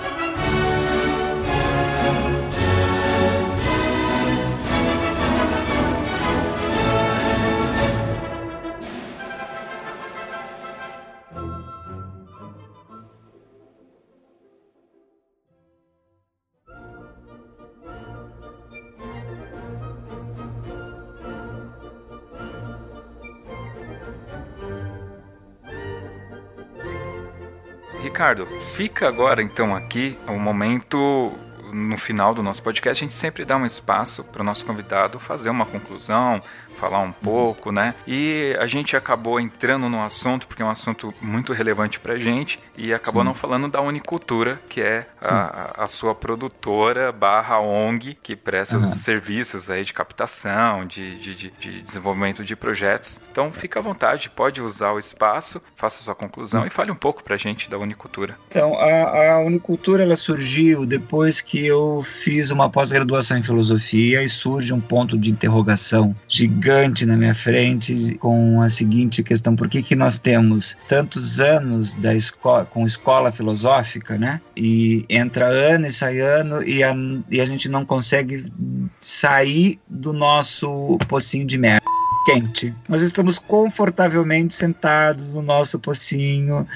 [28.19, 31.33] Ricardo, fica agora então aqui o momento
[31.73, 35.21] no final do nosso podcast, a gente sempre dá um espaço para o nosso convidado
[35.21, 36.43] fazer uma conclusão,
[36.79, 37.95] falar um pouco, né?
[38.07, 42.59] E a gente acabou entrando no assunto, porque é um assunto muito relevante pra gente,
[42.77, 43.27] e acabou Sim.
[43.27, 48.93] não falando da Unicultura, que é a, a, sua produtora barra ONG, que presta uhum.
[48.93, 53.21] serviços aí de captação, de, de, de, de, desenvolvimento de projetos.
[53.33, 56.67] Então fica à vontade, pode usar o espaço, faça sua conclusão uhum.
[56.69, 58.37] e fale um pouco pra gente da Unicultura.
[58.49, 64.29] Então, a, a Unicultura ela surgiu depois que eu fiz uma pós-graduação em filosofia e
[64.29, 69.69] surge um ponto de interrogação gigante gigante na minha frente com a seguinte questão: por
[69.69, 74.41] que, que nós temos tantos anos da escola, com escola filosófica, né?
[74.55, 76.95] E entra ano e sai ano e a,
[77.31, 78.53] e a gente não consegue
[79.01, 81.89] sair do nosso pocinho de merda
[82.27, 82.75] quente.
[82.87, 86.67] Nós estamos confortavelmente sentados no nosso pocinho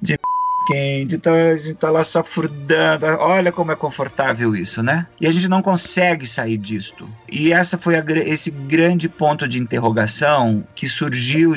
[0.00, 0.16] de
[0.66, 1.32] quente, então
[1.78, 3.06] tá lá só furdando.
[3.20, 5.06] Olha como é confortável isso, né?
[5.20, 7.08] E a gente não consegue sair disto.
[7.30, 11.52] E essa foi a, esse grande ponto de interrogação que surgiu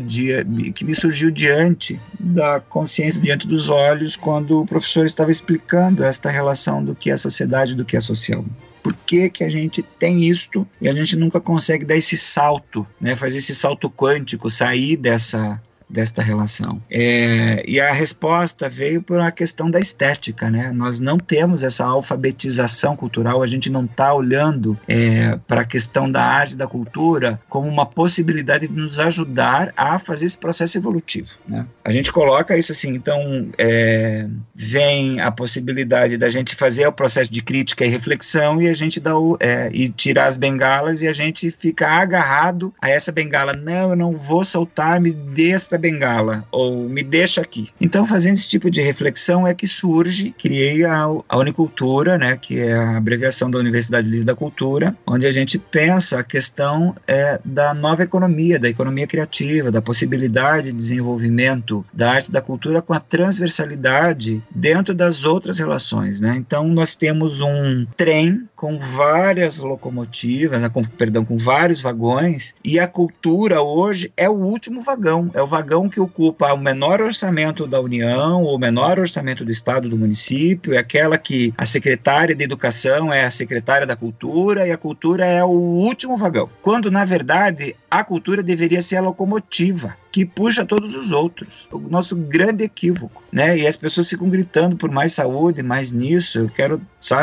[0.73, 6.29] que me surgiu diante da consciência diante dos olhos quando o professor estava explicando esta
[6.29, 8.43] relação do que é sociedade e do que é social
[8.85, 12.85] por que, que a gente tem isto e a gente nunca consegue dar esse salto,
[13.01, 15.59] né, fazer esse salto quântico, sair dessa
[15.89, 16.81] desta relação.
[16.89, 20.71] É, e a resposta veio por uma questão da estética, né?
[20.71, 26.11] Nós não temos essa alfabetização cultural, a gente não está olhando é, para a questão
[26.11, 31.29] da arte, da cultura, como uma possibilidade de nos ajudar a fazer esse processo evolutivo,
[31.47, 31.65] né?
[31.83, 37.31] A gente coloca isso assim, então é, vem a possibilidade da gente fazer o processo
[37.31, 41.07] de crítica e reflexão e a gente dá o, é, e tirar as bengalas e
[41.07, 43.53] a gente fica agarrado a essa bengala.
[43.53, 47.69] Não, eu não vou soltar, me dê esta bengala, ou me deixa aqui.
[47.79, 52.59] Então, fazendo esse tipo de reflexão é que surge, criei a, a Unicultura, né, que
[52.59, 57.39] é a abreviação da Universidade Livre da Cultura, onde a gente pensa a questão é,
[57.43, 62.93] da nova economia, da economia criativa, da possibilidade de desenvolvimento da arte da cultura com
[62.93, 66.21] a transversalidade dentro das outras relações.
[66.21, 66.35] Né?
[66.37, 72.79] Então, nós temos um trem com várias locomotivas, né, com, perdão, com vários vagões, e
[72.79, 77.01] a cultura hoje é o último vagão, é o vagão vagão que ocupa o menor
[77.01, 82.35] orçamento da União, o menor orçamento do Estado, do município, é aquela que a secretária
[82.35, 86.47] de Educação é a secretária da Cultura e a cultura é o último vagão.
[86.61, 91.67] Quando, na verdade, a cultura deveria ser a locomotiva que puxa todos os outros.
[91.73, 93.57] O nosso grande equívoco, né?
[93.57, 96.39] E as pessoas ficam gritando por mais saúde, mais nisso.
[96.39, 97.17] Eu quero só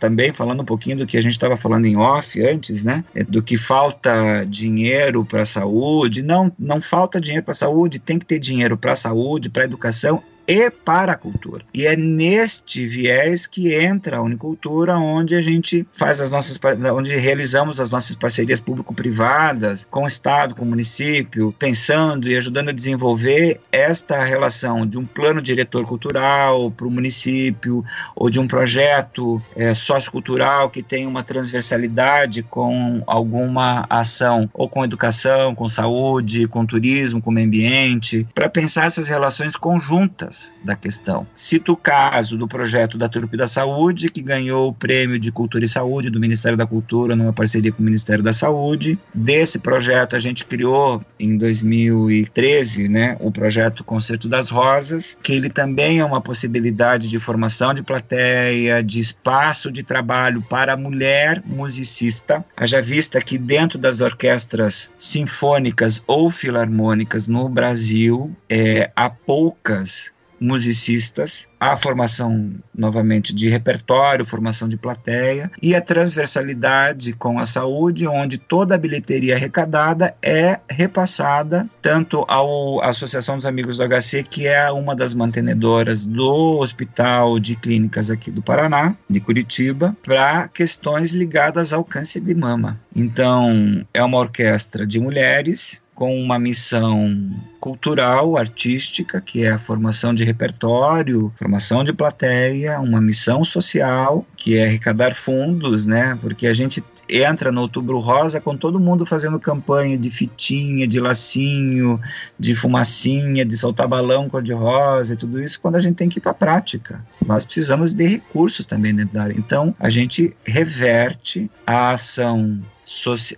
[0.00, 3.04] também falando um pouquinho do que a gente estava falando em off antes, né?
[3.14, 6.24] É do que falta dinheiro para a saúde.
[6.24, 9.62] Não, não falta dinheiro para a saúde, tem que ter dinheiro para a saúde, para
[9.62, 11.64] a educação e para a cultura.
[11.72, 16.58] E é neste viés que entra a Unicultura, onde a gente faz as nossas,
[16.94, 22.68] onde realizamos as nossas parcerias público-privadas com o Estado, com o município, pensando e ajudando
[22.68, 27.84] a desenvolver esta relação de um plano diretor cultural para o município
[28.14, 34.84] ou de um projeto é, sociocultural que tem uma transversalidade com alguma ação ou com
[34.84, 40.33] educação, com saúde, com turismo, com meio ambiente, para pensar essas relações conjuntas
[40.64, 41.26] da questão.
[41.34, 45.64] Cito o caso do projeto da Turpe da Saúde, que ganhou o prêmio de Cultura
[45.64, 48.98] e Saúde do Ministério da Cultura, numa parceria com o Ministério da Saúde.
[49.14, 55.48] Desse projeto, a gente criou em 2013 né, o projeto Concerto das Rosas, que ele
[55.48, 61.42] também é uma possibilidade de formação de plateia, de espaço de trabalho para a mulher
[61.44, 62.44] musicista.
[62.56, 70.12] Haja vista que dentro das orquestras sinfônicas ou filarmônicas no Brasil, é, há poucas
[70.44, 78.06] musicistas, a formação novamente de repertório, formação de plateia e a transversalidade com a saúde,
[78.06, 84.22] onde toda a bilheteria arrecadada é repassada tanto ao, à Associação dos Amigos do HC,
[84.24, 90.48] que é uma das mantenedoras do Hospital de Clínicas aqui do Paraná, de Curitiba, para
[90.48, 92.78] questões ligadas ao câncer de mama.
[92.94, 97.30] Então, é uma orquestra de mulheres com uma missão
[97.60, 104.56] cultural, artística, que é a formação de repertório, formação de plateia, uma missão social, que
[104.56, 106.18] é arrecadar fundos, né?
[106.20, 111.00] Porque a gente entra no Outubro Rosa com todo mundo fazendo campanha de fitinha, de
[111.00, 112.00] lacinho,
[112.38, 116.22] de fumacinha, de soltar balão cor-de-rosa e tudo isso, quando a gente tem que ir
[116.22, 117.04] para a prática.
[117.24, 119.34] Nós precisamos de recursos também dentro da área.
[119.36, 122.60] Então, a gente reverte a ação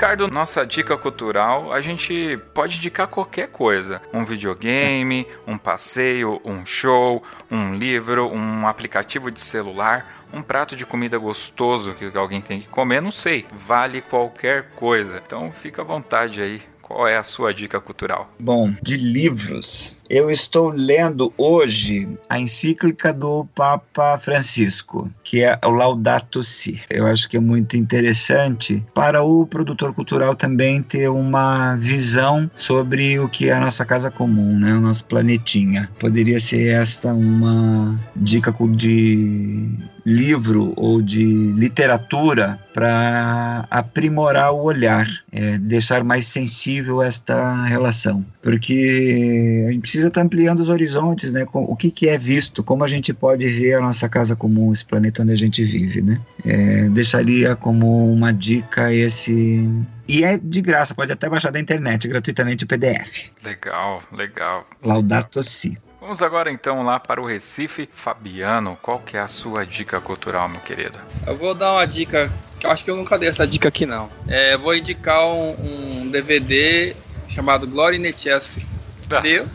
[0.04, 4.02] Ricardo, nossa dica cultural, a gente pode indicar qualquer coisa.
[4.12, 10.84] Um videogame, um passeio, um show, um livro, um aplicativo de celular, um prato de
[10.84, 13.46] comida gostoso que alguém tem que comer, não sei.
[13.50, 15.22] Vale qualquer coisa.
[15.24, 16.60] Então fica à vontade aí.
[16.86, 18.30] Qual é a sua dica cultural?
[18.38, 25.70] Bom, de livros, eu estou lendo hoje a encíclica do Papa Francisco, que é o
[25.70, 26.82] Laudato Si.
[26.90, 33.18] Eu acho que é muito interessante para o produtor cultural também ter uma visão sobre
[33.18, 34.74] o que é a nossa casa comum, né?
[34.74, 35.90] o nosso planetinha.
[35.98, 39.70] Poderia ser esta uma dica de
[40.04, 49.64] livro ou de literatura para aprimorar o olhar, é, deixar mais sensível esta relação, porque
[49.68, 51.46] a gente precisa estar tá ampliando os horizontes, né?
[51.52, 54.84] O que, que é visto, como a gente pode ver a nossa casa comum, esse
[54.84, 56.20] planeta onde a gente vive, né?
[56.44, 59.68] É, deixaria como uma dica esse
[60.06, 63.30] e é de graça, pode até baixar da internet gratuitamente o PDF.
[63.42, 64.66] Legal, legal.
[64.82, 65.78] Laudato Si.
[66.04, 67.88] Vamos agora então lá para o Recife.
[67.90, 70.98] Fabiano, qual que é a sua dica cultural, meu querido?
[71.26, 73.86] Eu vou dar uma dica, que eu acho que eu nunca dei essa dica aqui
[73.86, 74.10] não.
[74.28, 76.94] É, vou indicar um, um DVD
[77.26, 78.62] chamado Glory in Chelsea.
[79.02, 79.48] Entendeu?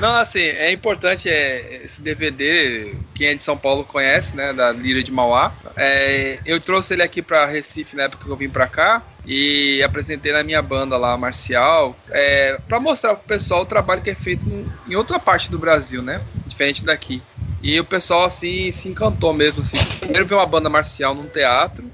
[0.00, 4.72] Não, assim, é importante é, esse DVD, quem é de São Paulo conhece, né, da
[4.72, 5.52] Lira de Mauá.
[5.76, 9.82] É, eu trouxe ele aqui para Recife na época que eu vim para cá e
[9.82, 14.14] apresentei na minha banda lá, Marcial, é, para mostrar pro pessoal o trabalho que é
[14.14, 14.46] feito
[14.88, 17.22] em outra parte do Brasil, né, diferente daqui.
[17.62, 19.76] E o pessoal, assim, se encantou mesmo, assim.
[19.98, 21.84] Primeiro ver uma banda marcial num teatro,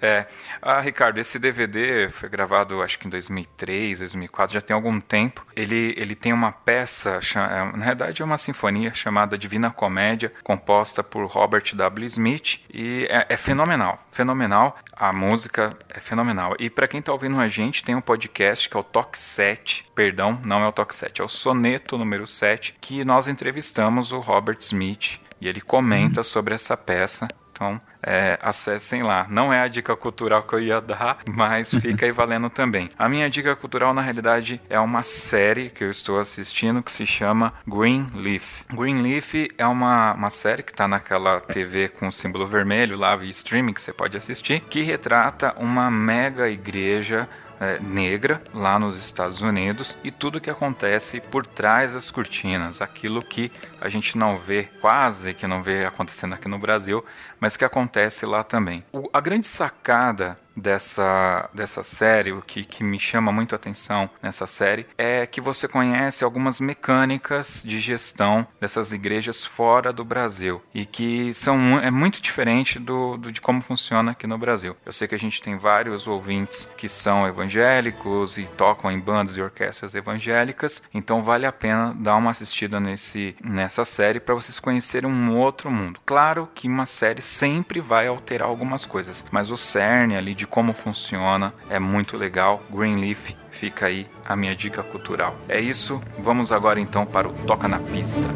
[0.18, 0.26] é.
[0.62, 5.17] Ah, Ricardo, esse DVD foi gravado acho que em 2003, 2004, já tem algum tempo
[5.18, 5.44] tempo.
[5.56, 11.02] Ele, ele tem uma peça, é, na verdade é uma sinfonia chamada Divina Comédia, composta
[11.02, 12.06] por Robert W.
[12.06, 14.78] Smith, e é, é fenomenal, fenomenal.
[14.92, 16.54] A música é fenomenal.
[16.58, 19.86] E para quem está ouvindo a gente, tem um podcast que é o Toque 7,
[19.94, 24.20] perdão, não é o Toque 7, é o Soneto número 7, que nós entrevistamos o
[24.20, 27.26] Robert Smith e ele comenta sobre essa peça.
[27.58, 29.26] Então, é, acessem lá.
[29.28, 32.88] Não é a dica cultural que eu ia dar, mas fica aí valendo também.
[32.96, 37.04] A minha dica cultural, na realidade, é uma série que eu estou assistindo que se
[37.04, 38.62] chama Greenleaf.
[38.72, 43.72] Greenleaf é uma, uma série que está naquela TV com o símbolo vermelho lá, streaming
[43.72, 47.28] que você pode assistir, que retrata uma mega igreja
[47.60, 53.22] é, negra lá nos Estados Unidos e tudo que acontece por trás das cortinas, aquilo
[53.22, 57.04] que a gente não vê, quase que não vê acontecendo aqui no Brasil,
[57.40, 58.84] mas que acontece lá também.
[58.92, 64.10] O, a grande sacada dessa, dessa série, o que, que me chama muito a atenção
[64.22, 70.62] nessa série, é que você conhece algumas mecânicas de gestão dessas igrejas fora do Brasil
[70.74, 74.76] e que são é muito diferente do, do, de como funciona aqui no Brasil.
[74.84, 79.36] Eu sei que a gente tem vários ouvintes que são evangélicos e tocam em bandas
[79.36, 84.58] e orquestras evangélicas, então vale a pena dar uma assistida nesse, nessa série para vocês
[84.58, 86.00] conhecerem um outro mundo.
[86.04, 90.72] Claro que uma série sempre vai alterar algumas coisas, mas o cerne ali de como
[90.72, 92.62] funciona, é muito legal.
[92.70, 95.36] Greenleaf, fica aí a minha dica cultural.
[95.48, 98.28] É isso, vamos agora então para o Toca na Pista.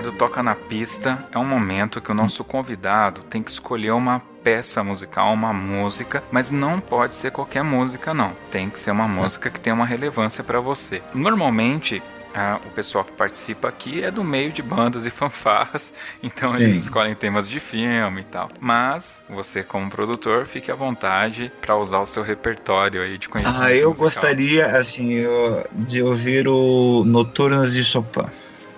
[0.00, 4.22] Ricardo toca na pista, é um momento que o nosso convidado tem que escolher uma
[4.42, 8.32] peça musical, uma música, mas não pode ser qualquer música não.
[8.50, 11.02] Tem que ser uma música que tenha uma relevância para você.
[11.12, 12.02] Normalmente
[12.34, 16.62] ah, o pessoal que participa aqui é do meio de bandas e fanfarras, então Sim.
[16.62, 18.48] eles escolhem temas de filme e tal.
[18.58, 23.62] Mas você, como produtor, fique à vontade para usar o seu repertório aí de conhecimento.
[23.62, 24.06] Ah, eu musical.
[24.06, 25.26] gostaria, assim,
[25.74, 28.24] de ouvir o Noturnos de Chopin.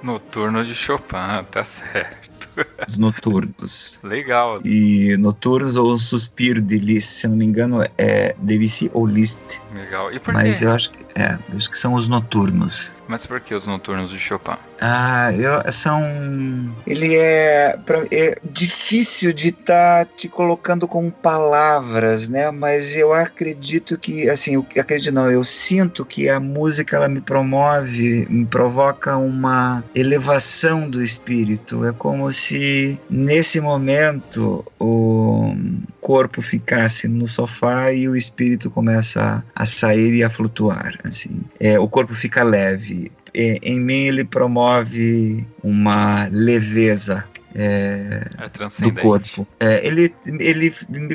[0.02, 2.48] Noturno de Chopin, tá certo.
[2.86, 4.00] Os noturnos.
[4.02, 4.60] Legal.
[4.64, 9.60] E noturnos ou suspiro de Liszt, se não me engano, é Debussy ou Liszt.
[9.74, 10.12] Legal.
[10.12, 10.66] E por Mas quê?
[10.66, 12.94] eu acho que é, eu acho que são os noturnos.
[13.12, 14.56] Mas por que os noturnos de Chopin?
[14.80, 16.02] Ah, eu, são.
[16.86, 17.78] Ele é,
[18.10, 22.50] é difícil de estar tá te colocando com palavras, né?
[22.50, 27.20] Mas eu acredito que, assim, eu acredito não, eu sinto que a música ela me
[27.20, 31.84] promove, me provoca uma elevação do espírito.
[31.84, 35.11] É como se nesse momento o
[36.00, 41.42] corpo ficasse no sofá e o espírito começa a, a sair e a flutuar, assim.
[41.60, 47.24] É, o corpo fica leve é, em mim ele promove uma leveza
[47.54, 49.46] é, é do corpo.
[49.60, 50.74] É, ele, ele,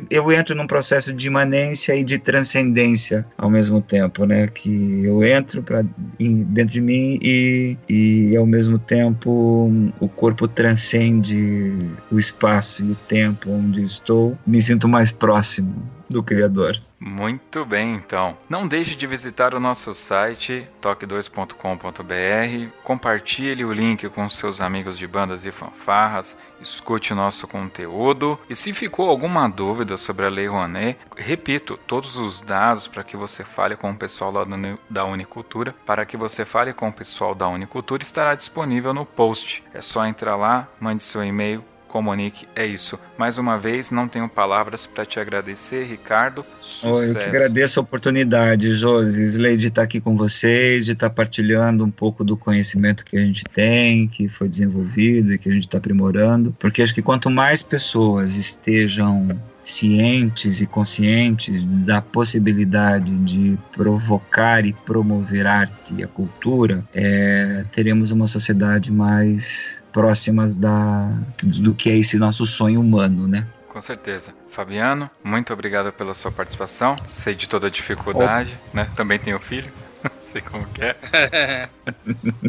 [0.10, 4.48] eu entro num processo de imanência e de transcendência ao mesmo tempo, né?
[4.48, 5.84] Que eu entro para
[6.20, 11.74] dentro de mim e, e ao mesmo tempo o corpo transcende
[12.12, 14.38] o espaço e o tempo onde estou.
[14.46, 16.80] Me sinto mais próximo do Criador.
[17.00, 18.38] Muito bem, então.
[18.50, 25.06] Não deixe de visitar o nosso site toque2.com.br, compartilhe o link com seus amigos de
[25.06, 30.48] bandas e fanfarras, escute o nosso conteúdo e se ficou alguma dúvida sobre a Lei
[30.48, 34.46] Rouanet, repito, todos os dados para que você fale com o pessoal lá
[34.90, 39.64] da Unicultura, para que você fale com o pessoal da Unicultura estará disponível no post.
[39.74, 42.48] É só entrar lá, mande seu e-mail comunique.
[42.56, 43.00] É isso.
[43.18, 46.46] Mais uma vez, não tenho palavras para te agradecer, Ricardo.
[46.62, 47.12] Sucesso.
[47.12, 51.92] Eu que agradeço a oportunidade, Josi, de estar aqui com vocês, de estar partilhando um
[51.92, 55.78] pouco do conhecimento que a gente tem, que foi desenvolvido e que a gente está
[55.78, 59.30] aprimorando, porque acho que quanto mais pessoas estejam
[59.68, 68.12] cientes e conscientes da possibilidade de provocar e promover arte e a cultura, é, teremos
[68.12, 71.12] uma sociedade mais próxima da,
[71.44, 73.46] do que é esse nosso sonho humano, né?
[73.68, 74.34] Com certeza.
[74.50, 76.96] Fabiano, muito obrigado pela sua participação.
[77.10, 78.88] Sei de toda a dificuldade, né?
[78.96, 79.72] Também tenho filho
[80.22, 80.96] sei como que é.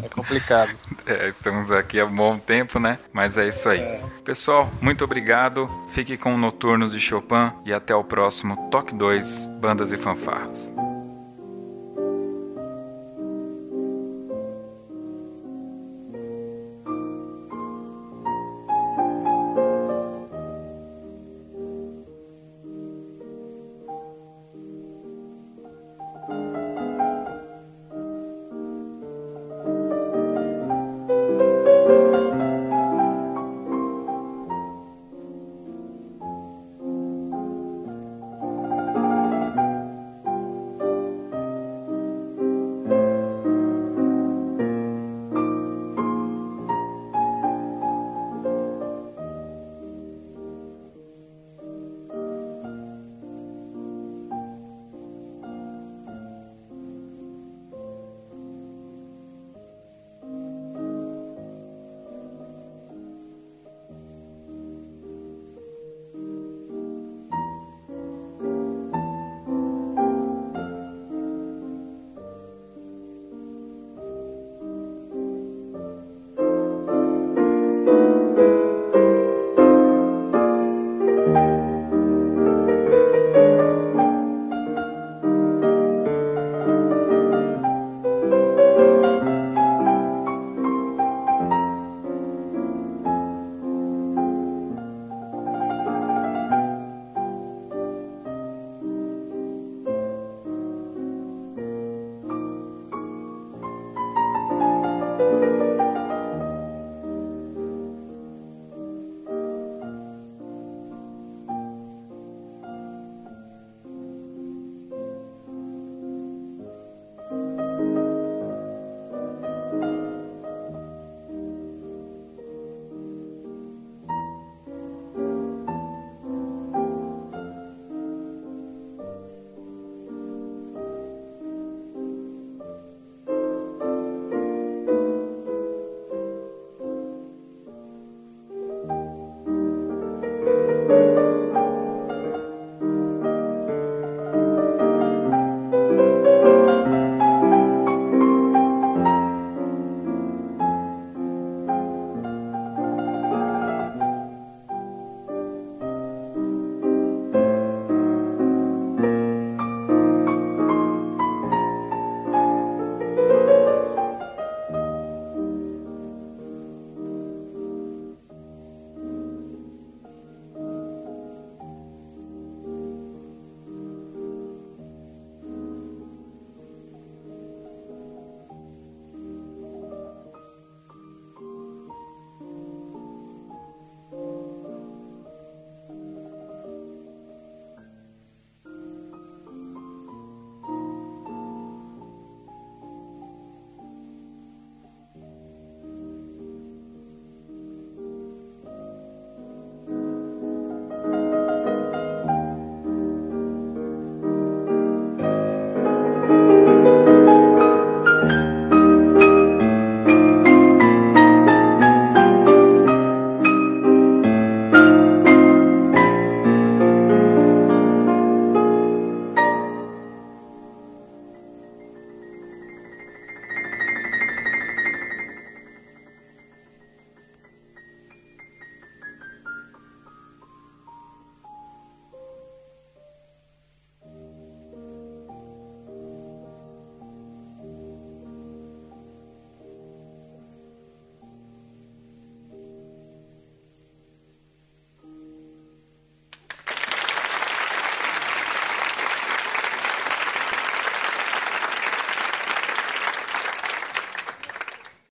[0.02, 0.72] é complicado.
[1.06, 2.98] É, estamos aqui há um bom tempo, né?
[3.12, 3.80] Mas é isso aí.
[3.80, 4.04] É.
[4.24, 5.68] Pessoal, muito obrigado.
[5.92, 10.72] Fique com o Noturno de Chopin e até o próximo Toque 2 Bandas e Fanfarras.